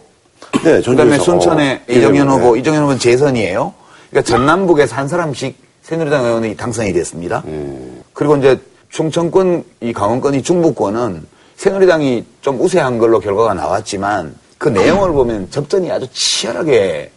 네, 0.64 0.82
그 0.82 0.96
다음에 0.96 1.18
전주에서. 1.18 1.24
순천의 1.24 1.76
어, 1.76 1.92
이정현 1.92 2.28
네. 2.28 2.34
후보, 2.34 2.56
이정현 2.58 2.82
후보는 2.82 3.00
재선이에요. 3.00 3.74
그러니까 4.10 4.28
전남북에서 4.28 4.96
한 4.96 5.08
사람씩 5.08 5.56
새누리당 5.84 6.26
의원이 6.26 6.58
당선이 6.58 6.94
됐습니다. 6.94 7.44
음. 7.46 8.03
그리고 8.14 8.38
이제 8.38 8.60
충청권, 8.90 9.64
이 9.82 9.92
강원권이 9.94 10.44
중부권은 10.44 11.26
새누리당이 11.56 12.26
좀 12.42 12.62
우세한 12.62 12.98
걸로 13.00 13.20
결과가 13.20 13.54
나왔지만 13.54 14.36
그 14.58 14.70
내용을 14.70 15.12
보면 15.12 15.50
접전이 15.50 15.92
아주 15.92 16.08
치열하게 16.12 17.12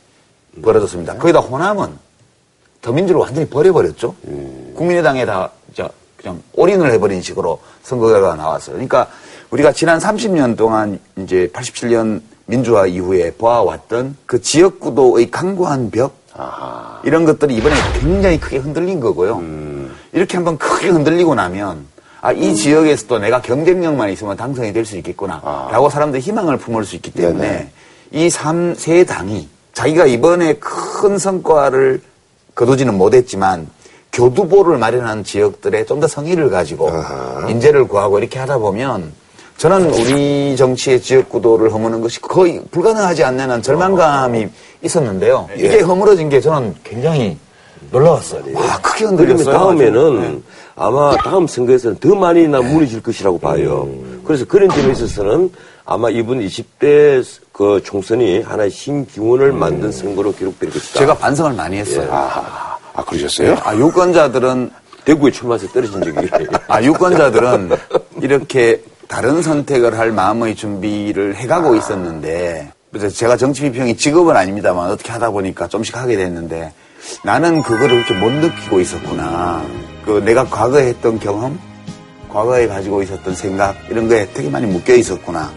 벌어졌습니다. 0.63 1.17
거기다 1.17 1.41
호남은 1.41 1.91
더민주를 2.81 3.21
완전히 3.21 3.49
버려버렸죠. 3.49 4.15
국민의당에 4.75 5.27
다 5.27 5.51
그냥 6.17 6.43
올인을 6.55 6.93
해버린 6.93 7.23
식으로 7.23 7.61
선거 7.83 8.09
결과가 8.09 8.35
나왔어요. 8.35 8.75
그러니까 8.75 9.07
우리가 9.51 9.73
지난 9.73 9.99
30년 9.99 10.57
동안 10.57 10.99
이제 11.19 11.49
87년 11.53 12.21
민주화 12.47 12.87
이후에 12.87 13.33
보아왔던 13.33 14.17
그 14.27 14.41
지역구도의 14.41 15.31
강고한 15.31 15.91
벽 15.91 16.26
이런 17.05 17.25
것들이 17.25 17.55
이번에 17.57 17.75
굉장히 18.01 18.39
크게 18.41 18.59
흔들린 18.59 19.01
거고요. 19.01 19.43
이렇게 20.13 20.37
한번 20.37 20.59
크게 20.59 20.89
흔들리고 20.89 21.35
나면 21.35 21.87
아, 22.21 22.33
이 22.33 22.55
지역에서도 22.55 23.19
내가 23.19 23.41
경쟁력만 23.41 24.11
있으면 24.11 24.37
당선이 24.37 24.73
될 24.73 24.85
수 24.85 24.97
있겠구나. 24.97 25.41
라고 25.71 25.89
사람들이 25.91 26.23
희망을 26.23 26.57
품을 26.57 26.85
수 26.85 26.97
있기 26.97 27.13
때문에 27.13 27.71
이 28.11 28.31
삼, 28.31 28.75
세 28.75 29.05
당이 29.05 29.49
자기가 29.75 30.07
이번에 30.07 30.55
큰 30.55 31.19
성과를 31.19 32.01
거두지는 32.55 32.95
못했지만 32.97 33.69
교두보를 34.13 34.79
마련한 34.79 35.25
지역들에 35.25 35.85
좀 35.85 36.01
더 36.01 36.07
성의를 36.09 36.49
가지고 36.51 36.91
인재를 37.49 37.87
구하고 37.87 38.19
이렇게 38.19 38.39
하다 38.39 38.59
보면 38.59 39.13
저는 39.57 39.91
우리 39.91 40.55
정치의 40.57 41.01
지역구도를 41.01 41.73
허무는 41.73 42.01
것이 42.03 42.21
거의 42.21 42.61
불가능하지 42.71 43.25
않는 43.25 43.63
절망감이 43.63 44.49
있었는데요. 44.83 45.49
이게 45.57 45.81
허물어진 45.81 46.29
게 46.29 46.41
저는 46.41 46.75
굉장히 46.85 47.39
놀라웠어요. 47.91 48.43
와, 48.53 48.79
크게 48.83 49.07
흔들렸어요. 49.07 49.57
다음에는 49.57 50.43
아마 50.75 51.17
다음 51.17 51.47
선거에서는 51.47 51.97
더 51.99 52.15
많이 52.15 52.47
나 52.47 52.61
무너질 52.61 53.03
것이라고 53.03 53.39
봐요. 53.39 53.89
그래서 54.25 54.45
그런 54.45 54.69
점에 54.69 54.93
있어서는 54.93 55.51
아마 55.87 56.11
이번 56.11 56.41
20대 56.41 57.25
그 57.53 57.81
총선이 57.83 58.43
하나의 58.43 58.71
신기운을 58.71 59.53
만든 59.53 59.91
선거로 59.91 60.35
기록될 60.35 60.71
것이다. 60.71 60.99
제가 60.99 61.15
반성을 61.17 61.55
많이 61.55 61.79
했어요. 61.79 62.09
아, 62.11 62.77
아, 62.93 63.05
그러셨어요? 63.05 63.57
아, 63.63 63.75
유권자들은 63.75 64.71
대구에 65.07 65.31
출마해서 65.31 65.69
떨어진 65.69 66.03
적이 66.03 66.29
아, 66.67 66.83
유권자들은 66.83 67.71
이렇게 68.21 68.83
다른 69.09 69.43
선택을 69.43 69.99
할 69.99 70.13
마음의 70.13 70.57
준비를 70.57 71.37
해가고 71.37 71.75
있었는데, 71.77 72.73
그래서 72.91 73.09
제가 73.09 73.37
정치 73.37 73.63
비평이 73.63 73.97
직업은 73.97 74.37
아닙니다만 74.37 74.91
어떻게 74.91 75.13
하다 75.13 75.31
보니까 75.31 75.69
좀씩 75.69 75.97
하게 75.97 76.17
됐는데, 76.17 76.73
나는 77.25 77.63
그거를 77.63 78.05
그렇게 78.05 78.15
못 78.15 78.31
느끼고 78.33 78.81
있었구나. 78.81 79.65
그 80.05 80.23
내가 80.25 80.45
과거에 80.45 80.89
했던 80.89 81.19
경험, 81.19 81.59
과거에 82.29 82.67
가지고 82.67 83.03
있었던 83.03 83.35
생각, 83.35 83.77
이런 83.91 84.09
거에 84.09 84.29
되게 84.33 84.49
많이 84.49 84.67
묶여 84.67 84.95
있었구나. 84.95 85.53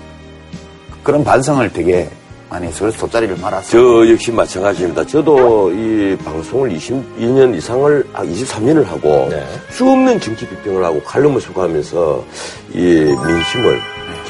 그런 1.04 1.24
반성을 1.24 1.72
되게 1.74 2.10
했어요. 2.52 2.80
그래서 2.80 2.98
돗자리를 2.98 3.38
말았어요. 3.38 4.06
저 4.06 4.12
역시 4.12 4.32
마찬가지입니다. 4.32 5.06
저도 5.06 5.72
이 5.72 6.18
방송을 6.24 6.72
22년 6.72 7.56
이상을, 7.56 8.08
아, 8.14 8.24
23년을 8.24 8.86
하고 8.86 9.30
수없는 9.70 10.20
정치 10.20 10.48
비평을 10.48 10.84
하고 10.84 11.02
칼럼을 11.04 11.40
수고하면서 11.40 12.26
이 12.74 12.78
민심을 12.78 13.80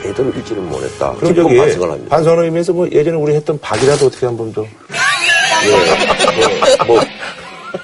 제대로 0.02 0.30
읽지를 0.30 0.62
못했다. 0.62 1.14
그럼 1.16 1.34
깊은 1.34 1.44
저기 1.44 1.58
반성을 1.58 1.92
합니다. 1.92 2.16
반성을 2.16 2.44
의미에서 2.46 2.74
뭐 2.74 2.88
예전에 2.92 3.18
우리 3.18 3.36
했던 3.36 3.60
박이라도 3.60 4.06
어떻게 4.08 4.26
한번 4.26 4.54
좀. 4.54 4.66
뭐, 6.88 6.96
뭐, 6.96 7.02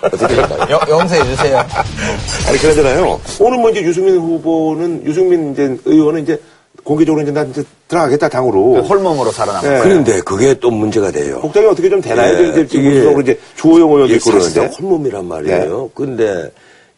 어떻게 0.01 0.35
될까요? 0.35 0.79
용서해주세요. 0.87 1.57
아니, 2.47 2.57
그러잖아요. 2.57 3.19
오늘 3.39 3.57
뭐 3.59 3.69
이제 3.69 3.81
유승민 3.81 4.17
후보는, 4.17 5.05
유승민 5.05 5.51
이제 5.51 5.77
의원은 5.85 6.23
이제 6.23 6.39
공개적으로 6.85 7.23
이제 7.23 7.31
나 7.31 7.43
이제 7.43 7.63
들어가겠다, 7.87 8.29
당으로. 8.29 8.83
홀몸으로 8.83 9.31
살아남았어요. 9.31 9.73
네. 9.73 9.83
그런데 9.83 10.21
그게 10.21 10.53
또 10.59 10.69
문제가 10.69 11.11
돼요. 11.11 11.39
복장이 11.41 11.65
어떻게 11.65 11.89
좀 11.89 11.99
되나요? 11.99 12.37
예, 12.37 12.49
이제 12.49 12.67
지금 12.67 13.21
이제 13.21 13.37
주호영 13.55 13.89
의원도 13.91 14.13
있고 14.15 14.31
그러는데. 14.31 14.67
홀몸이란 14.67 15.25
말이에요. 15.25 15.89
그런데 15.95 16.51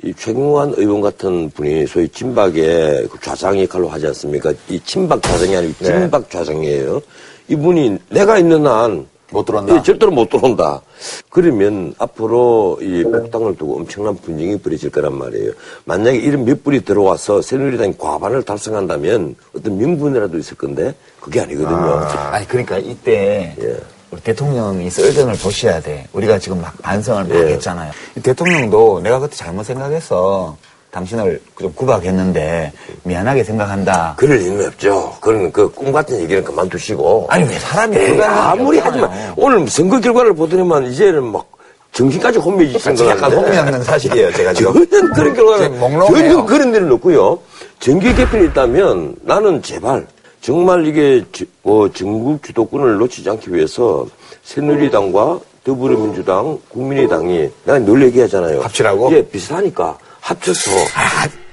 이 0.04 0.14
최경환 0.14 0.74
의원 0.76 1.00
같은 1.00 1.50
분이 1.52 1.88
소위 1.88 2.08
친박의 2.10 3.08
그 3.10 3.18
좌장 3.22 3.60
역할로 3.62 3.88
하지 3.88 4.08
않습니까? 4.08 4.54
이 4.70 4.80
친박 4.86 5.24
좌장이 5.24 5.56
아니고 5.56 5.74
네. 5.80 5.86
친박 5.86 6.30
좌장이에요. 6.30 7.02
이분이 7.48 7.98
내가 8.10 8.38
있는 8.38 8.68
한 8.68 9.08
못 9.32 9.46
들어온다. 9.46 9.76
예, 9.76 9.82
절대로 9.84 10.12
못 10.12 10.30
들어온다. 10.30 10.82
그러면 11.30 11.94
앞으로 11.98 12.80
이 12.82 13.04
복당을 13.04 13.58
두고 13.58 13.78
엄청난 13.78 14.16
분쟁이 14.16 14.58
벌어질 14.58 14.90
거란 14.90 15.18
말이에요. 15.18 15.52
만약에 15.86 16.18
이런 16.18 16.46
몇 16.46 16.64
분이 16.64 16.82
들어와서 16.86 17.42
새누리당이 17.42 17.98
과반을 17.98 18.44
달성한다면 18.44 19.36
어떤 19.56 19.78
명분이라도 19.78 20.38
있을 20.38 20.56
건데 20.58 20.96
그게 21.20 21.42
아니거든요. 21.42 21.76
아 21.76 22.40
니 22.40 22.48
그러니까 22.48 22.78
이때 22.78 23.56
예. 23.62 23.78
우리 24.12 24.22
대통령이 24.22 24.90
썰전을 24.90 25.36
보셔야 25.36 25.82
돼. 25.82 26.08
우리가 26.14 26.40
지금 26.40 26.62
막 26.62 26.74
반성을 26.82 27.26
막 27.26 27.36
예. 27.36 27.54
했잖아요. 27.54 27.92
이 28.16 28.22
대통령도 28.22 29.02
내가 29.02 29.20
그때 29.20 29.36
잘못 29.36 29.64
생각했어. 29.64 30.56
당신을 30.92 31.42
좀 31.60 31.74
구박했는데 31.74 32.72
미안하게 33.04 33.44
생각한다. 33.44 34.14
그럴 34.18 34.38
리는 34.38 34.66
없죠. 34.68 35.16
그런 35.20 35.52
그 35.52 35.70
꿈 35.72 35.92
같은 35.92 36.20
얘기는 36.20 36.44
그만두시고. 36.44 37.28
아니 37.30 37.48
왜 37.48 37.60
사람이 37.60 37.98
에이, 37.98 38.16
게 38.16 38.24
아무리. 38.24 38.80
하지만 38.80 39.12
오늘 39.36 39.68
선거 39.68 40.00
결과를 40.00 40.34
보더니만 40.34 40.86
이제는 40.88 41.24
막 41.26 41.46
정신까지 41.92 42.40
혼미해지신 42.40 42.96
거 42.96 43.08
약간 43.08 43.32
혼미하는 43.32 43.84
사실이에요, 43.84 44.32
제가 44.34 44.54
지금. 44.54 44.74
전혀 44.88 45.14
그런 45.14 45.34
결과는. 45.34 45.80
전혀 46.08 46.46
그런 46.46 46.72
데는 46.72 46.92
없고요. 46.94 47.40
정계 47.80 48.14
개편이 48.14 48.46
있다면 48.48 49.16
나는 49.22 49.62
제발 49.62 50.06
정말 50.42 50.86
이게 50.88 51.24
지- 51.32 51.46
뭐 51.64 51.92
전국 51.92 52.42
주도권을 52.44 52.98
놓치지 52.98 53.30
않기 53.30 53.54
위해서 53.54 54.06
새누리당과 54.44 55.40
더불어민주당, 55.64 56.58
국민의당이 56.70 57.50
내가 57.66 57.80
늘 57.80 58.02
얘기하잖아요. 58.04 58.62
합치라고? 58.62 59.12
예, 59.14 59.22
비슷하니까 59.26 59.98
합쳐서 60.28 60.72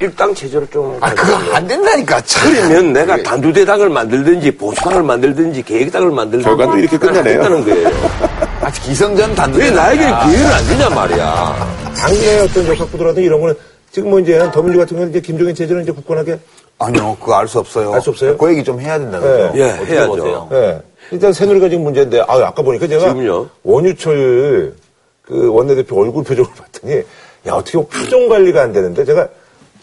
일당 0.01 0.35
체제로 0.35 0.67
좀아 0.67 1.15
그거 1.15 1.37
안 1.55 1.67
된다니까. 1.67 2.21
참. 2.23 2.53
그러면 2.53 2.93
내가 2.93 3.23
단두대당을 3.23 3.89
만들든지 3.89 4.51
보수당을 4.57 5.03
만들든지 5.05 5.63
계획당을 5.63 6.11
만들든지 6.11 6.45
결과도 6.45 6.77
이렇게 6.79 6.99
끝나네요. 6.99 7.35
했다는 7.35 7.65
거예요. 7.65 7.89
아직 8.61 8.83
기성전 8.83 9.35
단두. 9.35 9.59
왜 9.61 9.71
나에게 9.71 10.03
기회를 10.03 10.47
안 10.53 10.65
주냐 10.65 10.91
말이야. 10.91 11.69
당신의 11.97 12.41
어떤 12.41 12.67
역학부도라든 12.67 13.23
이런 13.23 13.41
거는 13.41 13.55
지금 13.93 14.11
뭐 14.11 14.19
이제 14.19 14.39
더민주 14.53 14.79
같은 14.79 14.97
경우는 14.97 15.11
이제 15.11 15.21
김종인 15.21 15.55
체제는 15.55 15.83
이제 15.85 15.93
굳건하게 15.93 16.39
아니요, 16.81 17.17
그거 17.21 17.35
알 17.37 17.47
수 17.47 17.61
없어요. 17.61 17.93
알 17.95 18.01
수 18.01 18.11
없어요? 18.11 18.37
그 18.37 18.51
얘기 18.51 18.65
좀 18.65 18.81
해야 18.81 18.99
된다 18.99 19.21
그죠? 19.21 19.53
예, 19.55 19.71
어떻게 19.71 19.93
해야죠. 19.93 20.09
보세요? 20.09 20.49
예. 20.53 20.83
일단 21.13 21.33
새누리가 21.33 21.69
지금 21.69 21.85
문제인데, 21.85 22.21
아, 22.23 22.35
아까 22.49 22.63
보니까 22.63 22.89
제가 22.89 23.09
지금요? 23.11 23.49
원유철 23.63 24.75
그 25.23 25.53
원내대표 25.53 26.01
얼굴 26.03 26.25
표정을 26.25 26.51
봤더니, 26.59 27.03
야, 27.47 27.53
어떻게 27.53 27.79
표정 27.87 28.29
관리가 28.29 28.63
안 28.63 28.73
되는데, 28.73 29.05
제가 29.05 29.29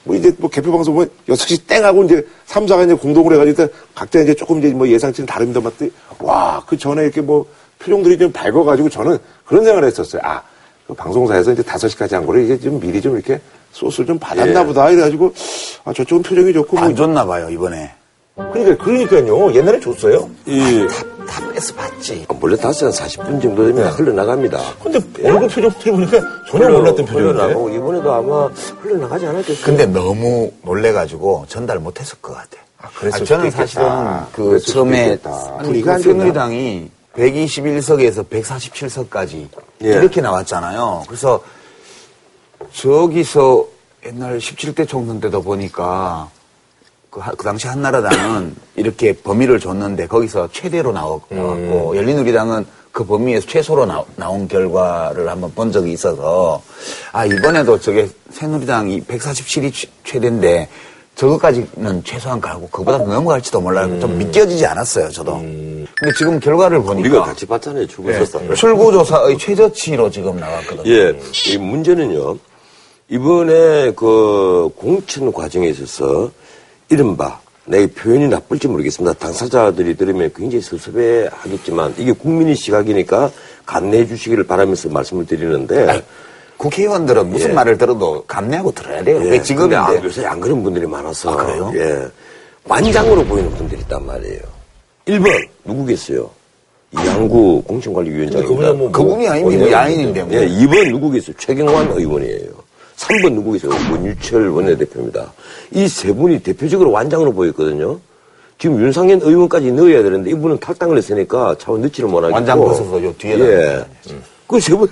뭐 0.04 0.16
이제 0.16 0.34
뭐 0.40 0.50
개표 0.50 0.72
방송 0.72 0.96
뭐 0.96 1.06
6시 1.28 1.68
땡 1.68 1.86
하고 1.86 2.04
이제 2.04 2.26
3, 2.46 2.66
4가 2.66 2.86
이제 2.86 2.94
공동으로 2.96 3.36
해가지고 3.36 3.72
각자 3.94 4.20
이제 4.20 4.34
조금 4.34 4.60
이제 4.60 4.70
뭐 4.70 4.88
예상치는 4.88 5.28
다릅니다. 5.28 5.62
봤더니, 5.62 5.92
와, 6.20 6.64
그 6.66 6.78
전에 6.78 7.04
이렇게 7.04 7.22
뭐 7.22 7.46
표정들이 7.80 8.18
좀 8.18 8.32
밝아가지고 8.32 8.90
저는 8.90 9.18
그런 9.46 9.64
생각을 9.64 9.88
했었어요. 9.88 10.22
아, 10.26 10.42
그 10.88 10.94
방송사에서 10.94 11.54
이제 11.54 11.62
5시까지 11.62 12.14
한 12.14 12.26
거를 12.26 12.44
이게 12.44 12.60
좀 12.60 12.80
미리 12.80 13.00
좀 13.00 13.16
이렇게 13.16 13.40
소스를 13.72 14.08
좀 14.08 14.20
받았나 14.20 14.62
예. 14.62 14.66
보다. 14.66 14.90
이래가지고, 14.90 15.34
아, 15.86 15.94
저쪽은 15.94 16.24
표정이 16.24 16.54
좋고. 16.54 16.78
뭐안 16.78 16.96
줬나 16.96 17.26
봐요, 17.26 17.50
이번에. 17.50 17.92
그러니까, 18.54 18.84
그러니까요. 18.84 19.54
옛날에 19.54 19.80
줬어요. 19.80 20.30
이다 20.46 21.52
뺏어 21.54 21.74
봤지. 21.76 22.26
원래 22.42 22.56
5시간 22.56 22.92
40분 22.92 23.42
정도 23.42 23.66
되면 23.66 23.84
다 23.84 23.90
흘러나갑니다. 23.92 24.60
근데 24.84 25.00
얼굴 25.24 25.48
표정들이 25.48 25.92
보니까 25.92 26.20
전혀 26.50 26.70
몰랐던 26.70 27.06
표정인데. 27.06 27.32
흘러나가고 27.32 27.70
이번에도 27.70 28.14
아마 28.14 28.46
흘러나가지 28.82 29.26
않았겠어요. 29.26 29.66
근데 29.66 29.86
너무 29.86 30.52
놀래가지고 30.64 31.46
전달 31.48 31.80
못했을 31.80 32.18
것 32.22 32.34
같아. 32.34 32.58
아, 32.80 32.90
그랬을 32.96 33.26
저는 33.26 33.52
수도 33.52 33.64
있겠다. 33.64 33.66
사실은 33.66 34.32
그 34.34 34.60
처음에 34.60 35.18
됐나? 35.22 35.98
새누리당이 36.00 36.90
121석에서 37.16 38.28
147석까지 38.28 39.48
예. 39.84 39.88
이렇게 39.88 40.22
나왔잖아요. 40.22 41.04
그래서 41.08 41.44
저기서 42.74 43.66
옛날 44.06 44.38
17대 44.40 44.88
총선 44.88 45.20
때도 45.20 45.42
보니까 45.42 46.30
그, 47.12 47.20
하- 47.20 47.34
그 47.34 47.44
당시 47.44 47.68
한나라당은 47.68 48.56
이렇게 48.78 49.12
범위를 49.14 49.60
줬는데 49.60 50.08
거기서 50.08 50.48
최대로 50.54 50.94
나왔- 50.94 51.22
나왔고 51.30 51.96
열린우리당은 51.98 52.66
그 52.94 53.06
범위에서 53.06 53.46
최소로 53.48 53.86
나, 53.86 54.30
온 54.30 54.48
결과를 54.48 55.30
한번 55.30 55.54
본 55.54 55.72
적이 55.74 55.92
있어서 55.92 56.62
아 57.12 57.26
이번에도 57.26 57.78
저게 57.80 58.08
새누리당이 58.32 59.02
147이 59.04 59.88
최대인데 60.06 60.70
저것까지는 61.16 62.04
최소한 62.06 62.40
가고 62.40 62.68
그보다 62.72 62.98
더 62.98 63.04
넘어갈지도 63.06 63.60
몰라요. 63.60 64.00
좀 64.00 64.18
믿겨지지 64.18 64.66
않았어요, 64.66 65.10
저도. 65.10 65.34
근데 65.40 66.14
지금 66.18 66.40
결과를 66.40 66.82
보니까 66.82 67.10
우리가 67.10 67.24
같이 67.26 67.46
봤잖아요. 67.46 67.86
죽을 67.88 68.16
예, 68.20 68.26
썼다. 68.26 68.54
출구조사의 68.56 69.38
최저치로 69.38 70.10
지금 70.10 70.40
나왔거든요. 70.40 70.90
예, 70.90 71.20
이 71.50 71.58
문제는요. 71.58 72.38
이번에 73.10 73.92
그 73.92 74.70
공천 74.78 75.32
과정에 75.34 75.68
있어서 75.68 76.32
이른바 76.96 77.40
내 77.66 77.88
표현이 77.88 78.28
나쁠지 78.28 78.68
모르겠습니다. 78.68 79.18
당사자들이 79.18 79.96
들으면 79.96 80.30
굉장히 80.36 80.62
섭섭해 80.62 81.30
하겠지만 81.32 81.94
이게 81.98 82.12
국민의 82.12 82.56
시각이니까 82.56 83.32
감내해 83.66 84.06
주시기를 84.06 84.46
바라면서 84.46 84.90
말씀을 84.90 85.26
드리는데 85.26 86.04
국회의원들은 86.58 87.30
무슨 87.30 87.52
예. 87.52 87.54
말을 87.54 87.78
들어도 87.78 88.24
감내하고 88.28 88.72
들어야 88.74 89.04
돼요. 89.04 89.22
예. 89.26 89.40
근데 89.56 89.76
아, 89.76 89.96
요새 90.04 90.26
안 90.26 90.40
그런 90.42 90.62
분들이 90.62 90.86
많아서 90.86 91.32
아, 91.32 91.36
그래요? 91.46 91.72
예, 91.76 92.08
완장으로 92.66 93.24
보이는 93.24 93.50
분들이 93.52 93.80
있단 93.82 94.06
말이에요. 94.06 94.42
1번 95.08 95.48
누구겠어요? 95.64 96.30
이양구 96.94 97.64
공천관리위원장입니다. 97.68 98.74
뭐- 98.74 98.92
그분이 98.92 99.28
아니면 99.30 99.60
뭐 99.60 99.72
야인인데 99.72 100.24
뭐. 100.24 100.34
예, 100.34 100.46
2번 100.48 100.90
누구겠어요? 100.92 101.36
최경환 101.40 101.92
의원이에요. 101.94 102.50
3번 103.02 103.34
누구겠어요? 103.34 103.72
문유철 103.90 104.50
원내대표입니다. 104.50 105.34
이 105.72 105.88
세 105.88 106.14
분이 106.14 106.40
대표적으로 106.44 106.92
완장으로 106.92 107.32
보였거든요. 107.34 108.00
지금 108.58 108.80
윤상현 108.80 109.22
의원까지 109.24 109.72
넣어야 109.72 110.04
되는데 110.04 110.30
이분은 110.32 110.60
탈당을 110.60 110.98
했으니까 110.98 111.56
차원 111.60 111.82
넣지를 111.82 112.10
못하겠고. 112.10 112.36
완장 112.36 112.60
벗어서 112.60 113.04
요 113.04 113.14
뒤에다 113.18 113.46
예. 113.46 113.86
그세 114.48 114.76
분, 114.76 114.88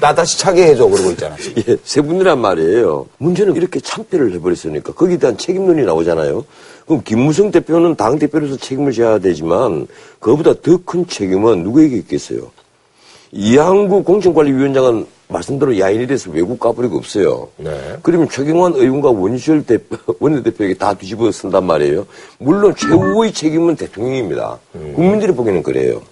나 0.00 0.14
다시 0.14 0.38
차게 0.38 0.62
해줘 0.68 0.86
그러고 0.86 1.10
있잖아. 1.10 1.36
예, 1.68 1.76
세 1.84 2.00
분이란 2.00 2.40
말이에요. 2.40 3.06
문제는 3.18 3.54
이렇게 3.56 3.80
참패를 3.80 4.32
해버렸으니까 4.34 4.94
거기에 4.94 5.18
대한 5.18 5.36
책임론이 5.36 5.82
나오잖아요. 5.82 6.44
그럼 6.86 7.02
김무성 7.04 7.50
대표는 7.50 7.96
당 7.96 8.18
대표로서 8.18 8.56
책임을 8.56 8.92
져야 8.92 9.18
되지만 9.18 9.86
그보다 10.20 10.54
더 10.62 10.78
큰 10.86 11.06
책임은 11.06 11.64
누구에게 11.64 11.96
있겠어요? 11.96 12.50
이항구 13.32 14.04
공천관리위원장은 14.04 15.06
말씀대로 15.28 15.78
야인이 15.78 16.06
돼서 16.06 16.30
외국 16.30 16.60
가버리고 16.60 16.98
없어요. 16.98 17.48
네. 17.56 17.96
그러면 18.02 18.28
최경환 18.28 18.74
의원과 18.74 19.10
원희철 19.10 19.64
대표, 19.64 19.96
원내대표에게 20.20 20.74
다 20.74 20.92
뒤집어 20.92 21.32
쓴단 21.32 21.64
말이에요. 21.64 22.06
물론 22.38 22.74
최후의 22.76 23.32
책임은 23.32 23.76
대통령입니다. 23.76 24.58
국민들이 24.94 25.32
보기에는 25.32 25.62
그래요. 25.62 26.02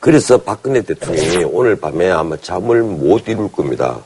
그래서 0.00 0.36
박근혜 0.36 0.82
대통령이 0.82 1.44
오늘 1.44 1.74
밤에 1.74 2.10
아마 2.10 2.36
잠을 2.36 2.82
못 2.82 3.26
이룰 3.26 3.50
겁니다. 3.50 3.98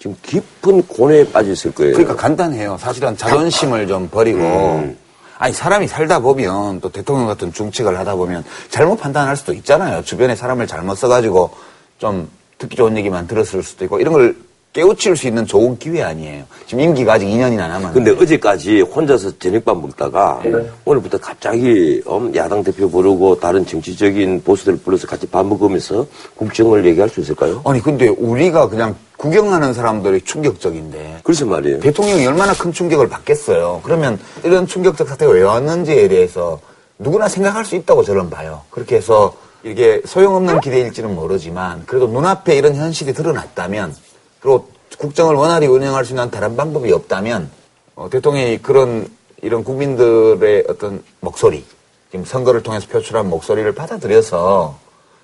지금 0.00 0.16
깊은 0.22 0.82
고뇌에 0.82 1.30
빠져 1.30 1.52
있을 1.52 1.72
거예요. 1.72 1.92
그러니까 1.92 2.16
간단해요. 2.16 2.76
사실은 2.78 3.16
자존심을 3.16 3.86
좀 3.86 4.08
버리고. 4.08 4.40
음. 4.40 4.98
아니, 5.38 5.52
사람이 5.52 5.86
살다 5.88 6.20
보면 6.20 6.80
또 6.80 6.90
대통령 6.90 7.26
같은 7.26 7.52
중책을 7.52 7.98
하다 7.98 8.16
보면 8.16 8.44
잘못 8.70 8.96
판단할 8.96 9.36
수도 9.36 9.52
있잖아요. 9.52 10.02
주변에 10.02 10.34
사람을 10.34 10.66
잘못 10.66 10.96
써가지고 10.96 11.50
좀 11.98 12.28
듣기 12.58 12.76
좋은 12.76 12.96
얘기만 12.96 13.26
들었을 13.26 13.62
수도 13.62 13.84
있고 13.84 14.00
이런 14.00 14.14
걸 14.14 14.36
깨우칠 14.72 15.16
수 15.16 15.26
있는 15.26 15.46
좋은 15.46 15.78
기회 15.78 16.02
아니에요. 16.02 16.44
지금 16.66 16.84
임기가 16.84 17.14
아직 17.14 17.26
2년이나 17.26 17.66
남았는데. 17.68 17.92
근데 17.94 18.10
어제까지 18.10 18.82
혼자서 18.82 19.38
저녁밥 19.38 19.80
먹다가 19.80 20.42
오늘부터 20.84 21.16
갑자기 21.16 22.02
음, 22.06 22.34
야당 22.36 22.62
대표 22.62 22.90
부르고 22.90 23.40
다른 23.40 23.64
정치적인 23.64 24.42
보수들 24.44 24.76
불러서 24.76 25.06
같이 25.06 25.26
밥 25.26 25.46
먹으면서 25.46 26.06
국정을 26.36 26.84
얘기할 26.84 27.08
수 27.08 27.20
있을까요? 27.20 27.62
아니, 27.64 27.80
근데 27.80 28.08
우리가 28.08 28.68
그냥 28.68 28.94
구경하는 29.16 29.72
사람들이 29.72 30.22
충격적인데. 30.22 31.20
그래서 31.22 31.46
말이에요. 31.46 31.80
대통령이 31.80 32.26
얼마나 32.26 32.52
큰 32.52 32.72
충격을 32.72 33.08
받겠어요. 33.08 33.80
그러면 33.82 34.18
이런 34.44 34.66
충격적 34.66 35.08
사태가 35.08 35.32
왜 35.32 35.42
왔는지에 35.42 36.08
대해서 36.08 36.60
누구나 36.98 37.28
생각할 37.28 37.64
수 37.64 37.76
있다고 37.76 38.04
저는 38.04 38.30
봐요. 38.30 38.62
그렇게 38.70 38.96
해서 38.96 39.34
이게 39.62 40.00
소용없는 40.04 40.60
기대일지는 40.60 41.14
모르지만 41.14 41.84
그래도 41.86 42.06
눈앞에 42.06 42.56
이런 42.56 42.74
현실이 42.74 43.12
드러났다면 43.14 43.94
그리고 44.40 44.68
국정을 44.98 45.34
원활히 45.34 45.66
운영할 45.66 46.04
수 46.04 46.12
있는 46.12 46.30
다른 46.30 46.56
방법이 46.56 46.92
없다면 46.92 47.50
어, 47.96 48.08
대통령이 48.08 48.58
그런 48.58 49.08
이런 49.42 49.64
국민들의 49.64 50.64
어떤 50.68 51.02
목소리 51.20 51.64
지금 52.10 52.24
선거를 52.24 52.62
통해서 52.62 52.86
표출한 52.88 53.28
목소리를 53.28 53.74
받아들여서 53.74 54.78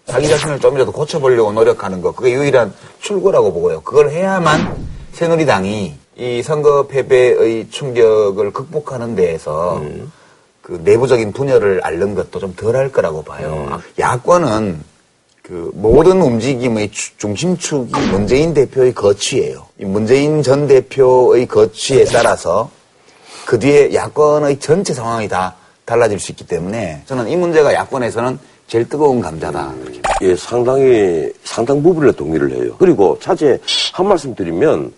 자기 0.07 0.29
자신을 0.29 0.59
좀이라도 0.61 0.93
고쳐보려고 0.93 1.53
노력하는 1.53 2.01
거 2.01 2.13
그게 2.13 2.33
유일한 2.33 2.73
출구라고 3.01 3.53
보고요. 3.53 3.81
그걸 3.83 4.11
해야만 4.11 4.87
새누리당이 5.13 5.95
이 6.17 6.43
선거 6.43 6.87
패배의 6.87 7.71
충격을 7.71 8.53
극복하는 8.53 9.15
데에서 9.15 9.83
그 10.61 10.81
내부적인 10.85 11.33
분열을 11.33 11.81
앓는 11.85 12.15
것도 12.15 12.39
좀 12.41 12.55
덜 12.57 12.77
할 12.77 12.91
거라고 12.93 13.23
봐요. 13.23 13.67
아, 13.71 13.81
야권은 13.99 14.81
그 15.43 15.71
모든 15.75 16.21
움직임의 16.23 16.91
추- 16.93 17.17
중심축이 17.19 17.91
문재인 18.13 18.55
대표의 18.55 18.95
거취예요. 18.95 19.67
이 19.81 19.85
문재인 19.85 20.43
전 20.43 20.69
대표의 20.69 21.47
거취에 21.47 22.05
따라서 22.05 22.71
그 23.45 23.59
뒤에 23.59 23.93
야권의 23.93 24.61
전체 24.61 24.95
상황이 24.95 25.29
다 25.29 25.57
달라질 25.85 26.21
수 26.21 26.31
있기 26.31 26.47
때문에 26.47 27.03
저는 27.07 27.29
이 27.29 27.35
문제가 27.37 27.75
야권에서는 27.75 28.39
제일 28.73 28.89
뜨거운 28.89 29.21
감자다. 29.21 29.71
그렇게 29.83 30.01
예, 30.23 30.35
상당히 30.35 31.31
상당 31.45 31.83
부분에 31.83 32.11
동의를 32.13 32.53
해요. 32.53 32.75
그리고 32.79 33.19
차제 33.21 33.61
한 33.93 34.09
말씀 34.09 34.35
드리면 34.35 34.91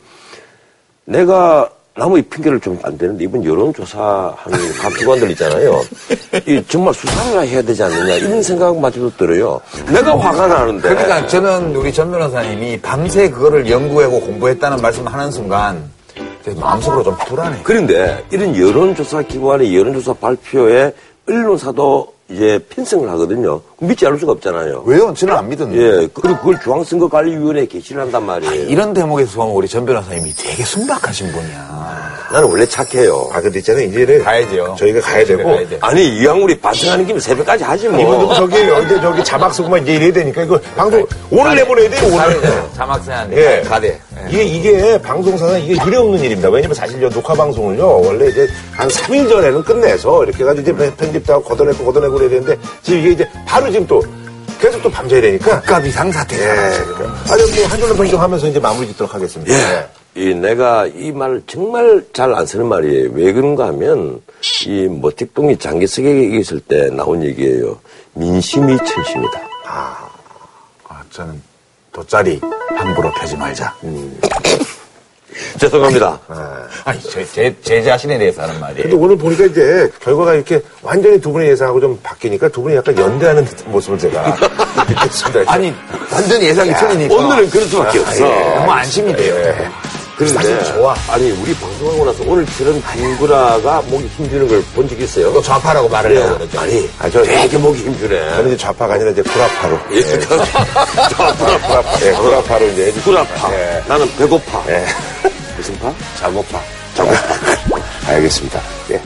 내가 1.06 1.68
남의 1.96 2.22
핑계를 2.22 2.60
좀 2.60 2.78
안 2.84 2.96
되는데 2.96 3.24
이번 3.24 3.44
여론조사하는 3.44 4.58
각 4.80 4.94
기관들 4.96 5.28
있잖아요. 5.32 5.82
이 6.46 6.62
정말 6.68 6.94
수사를 6.94 7.48
해야 7.48 7.62
되지 7.62 7.82
않느냐 7.82 8.14
이런 8.14 8.40
생각마저도 8.44 9.16
들어요. 9.16 9.60
내가 9.92 10.16
화가 10.20 10.46
나는데. 10.46 10.90
그러니까 10.90 11.26
저는 11.26 11.74
우리 11.74 11.92
전 11.92 12.12
변호사님이 12.12 12.80
밤새 12.80 13.28
그거를 13.28 13.68
연구하고 13.68 14.20
공부했다는 14.20 14.82
말씀을 14.82 15.12
하는 15.12 15.32
순간 15.32 15.90
제 16.44 16.54
마음속으로 16.54 17.02
좀 17.02 17.16
불안해. 17.26 17.62
그런데 17.64 18.24
이런 18.30 18.56
여론조사 18.56 19.22
기관의 19.22 19.76
여론조사 19.76 20.12
발표에 20.12 20.92
언론사도 21.28 22.13
이제 22.28 22.58
편성을 22.68 23.08
하거든요. 23.10 23.60
믿지 23.80 24.06
않을 24.06 24.18
수가 24.18 24.32
없잖아요. 24.32 24.82
왜요? 24.86 25.12
저는 25.14 25.34
안 25.34 25.48
믿었는데. 25.48 25.82
예, 25.82 26.08
그리고 26.14 26.38
그걸 26.38 26.60
중앙선거관리위원회에 26.60 27.66
게시를 27.66 28.02
한단 28.02 28.24
말이에요. 28.24 28.66
이런 28.68 28.94
대목에서 28.94 29.36
보면 29.36 29.54
우리 29.54 29.68
전 29.68 29.84
변호사님이 29.84 30.32
되게 30.36 30.62
순박하신 30.64 31.32
분이야. 31.32 32.04
나는 32.32 32.48
원래 32.48 32.66
착해요. 32.66 33.28
아, 33.32 33.40
근데 33.40 33.58
있잖아요. 33.60 33.84
이제는 33.86 34.24
가야죠. 34.24 34.74
저희가 34.78 35.00
가야 35.00 35.24
되고. 35.24 35.44
가야 35.44 35.68
돼. 35.68 35.78
아니 35.80 36.08
이왕 36.18 36.42
우리 36.42 36.58
반성하는 36.58 37.06
김에 37.06 37.20
새벽까지 37.20 37.62
하지 37.62 37.88
뭐. 37.88 38.00
이분도 38.00 38.34
저기 38.34 38.56
언제 38.70 39.00
저기 39.00 39.22
자막 39.22 39.54
쓰고만 39.54 39.82
이제 39.82 39.94
이래야 39.94 40.12
되니까 40.12 40.42
이거 40.42 40.58
방송 40.74 41.06
오늘 41.30 41.54
내보내야 41.56 41.90
돼요 41.90 42.10
오늘. 42.12 42.42
자막 42.74 43.04
써야 43.04 43.26
돼. 43.28 43.36
예. 43.36 43.62
가대. 43.62 44.00
이게 44.28 44.42
이게 44.42 45.00
방송사상 45.02 45.60
이게 45.60 45.76
유례 45.84 45.96
없는 45.98 46.18
일입니다. 46.20 46.48
왜냐면 46.48 46.74
사실 46.74 47.00
저 47.00 47.08
녹화 47.10 47.34
방송을요 47.34 48.00
원래 48.00 48.26
이제 48.28 48.48
한 48.72 48.88
3일 48.88 49.28
전에는 49.28 49.62
끝내서 49.62 50.24
이렇게 50.24 50.42
해가지고 50.42 50.62
이제 50.62 50.94
편집도 50.96 51.32
하고 51.34 51.44
걷어내고 51.44 51.84
걷어내고 51.84 52.14
그래야 52.14 52.30
되는데 52.30 52.56
지금 52.82 53.00
이게 53.00 53.10
이제 53.12 53.28
바로 53.46 53.63
지금 53.70 53.86
또 53.86 54.02
계속 54.60 54.82
또 54.82 54.90
밤새야 54.90 55.20
되니까. 55.20 55.60
갑이 55.62 55.90
상 55.90 56.10
사태잖아. 56.10 56.52
예. 56.72 56.76
아니 57.30 57.42
뭐 57.52 57.66
한 57.66 57.78
줄로 57.80 57.94
변경하면서 57.94 58.48
이제 58.48 58.58
마무리 58.60 58.86
짓도록 58.88 59.14
하겠습니다. 59.14 59.52
예. 59.52 59.88
이 60.16 60.32
내가 60.34 60.86
이말 60.86 61.42
정말 61.46 62.04
잘 62.12 62.32
안 62.34 62.46
쓰는 62.46 62.66
말이에요. 62.66 63.10
왜 63.14 63.32
그런가 63.32 63.66
하면 63.68 64.20
이 64.66 64.86
모택동이 64.86 65.58
장기석에게 65.58 66.38
있을 66.38 66.60
때 66.60 66.88
나온 66.90 67.22
얘기예요. 67.24 67.78
민심이 68.14 68.76
천심이다. 68.78 69.40
아, 69.66 71.02
저는 71.10 71.40
돗자리 71.92 72.40
함부로 72.76 73.10
펴지 73.12 73.36
말자. 73.36 73.74
죄송합니다. 75.58 76.18
아니, 76.84 77.00
제, 77.00 77.24
제, 77.26 77.56
제 77.62 77.82
자신에 77.82 78.18
대해서 78.18 78.42
하는 78.42 78.58
말이에요. 78.60 78.82
근데 78.82 78.96
오늘 78.96 79.16
보니까 79.16 79.44
이제 79.46 79.90
결과가 80.00 80.34
이렇게 80.34 80.60
완전히 80.82 81.20
두 81.20 81.32
분의 81.32 81.50
예상하고 81.50 81.80
좀 81.80 81.98
바뀌니까 82.02 82.48
두 82.48 82.62
분이 82.62 82.76
약간 82.76 82.96
연대하는 82.96 83.44
듯한 83.44 83.72
모습을 83.72 83.98
제가 83.98 84.36
느꼈습니다. 84.88 85.52
아니, 85.52 85.74
완전히 86.12 86.46
예상이 86.46 86.72
틀리니까. 86.74 87.14
오늘은 87.14 87.50
그럴 87.50 87.66
수밖에 87.66 87.98
없어. 87.98 88.24
너무 88.24 88.70
안심이 88.72 89.14
돼요. 89.16 89.34
그런데 90.16 90.64
좋아. 90.64 90.94
아니 91.08 91.30
우리 91.32 91.54
방송하고 91.54 92.04
나서 92.04 92.22
오늘처럼 92.24 92.80
한구라가 92.84 93.82
목이 93.86 94.06
힘주는 94.16 94.48
걸 94.48 94.62
본 94.74 94.88
적 94.88 94.98
있어요? 95.00 95.32
또 95.32 95.42
좌파라고 95.42 95.88
말을 95.88 96.22
하고 96.22 96.38
그러죠. 96.38 96.60
아니, 96.60 96.88
아, 96.98 97.10
저- 97.10 97.22
되게 97.22 97.56
목이 97.58 97.80
힘주네. 97.84 98.30
저는 98.30 98.46
이제 98.48 98.56
좌파가 98.56 98.94
아니라 98.94 99.10
이제 99.10 99.22
구라파로. 99.22 99.78
예, 99.92 100.02
구라파. 100.02 102.06
예, 102.06 102.12
구라파로 102.12 102.66
이제. 102.68 102.86
해주시니까. 102.86 103.04
구라파. 103.04 103.54
예. 103.54 103.82
나는 103.88 104.16
배고파. 104.16 104.62
예. 104.68 104.84
무슨 105.56 105.78
파? 105.78 105.92
자고파. 106.20 106.60
자고파. 106.94 107.18
알겠습니다. 108.08 108.60
예. 108.90 109.00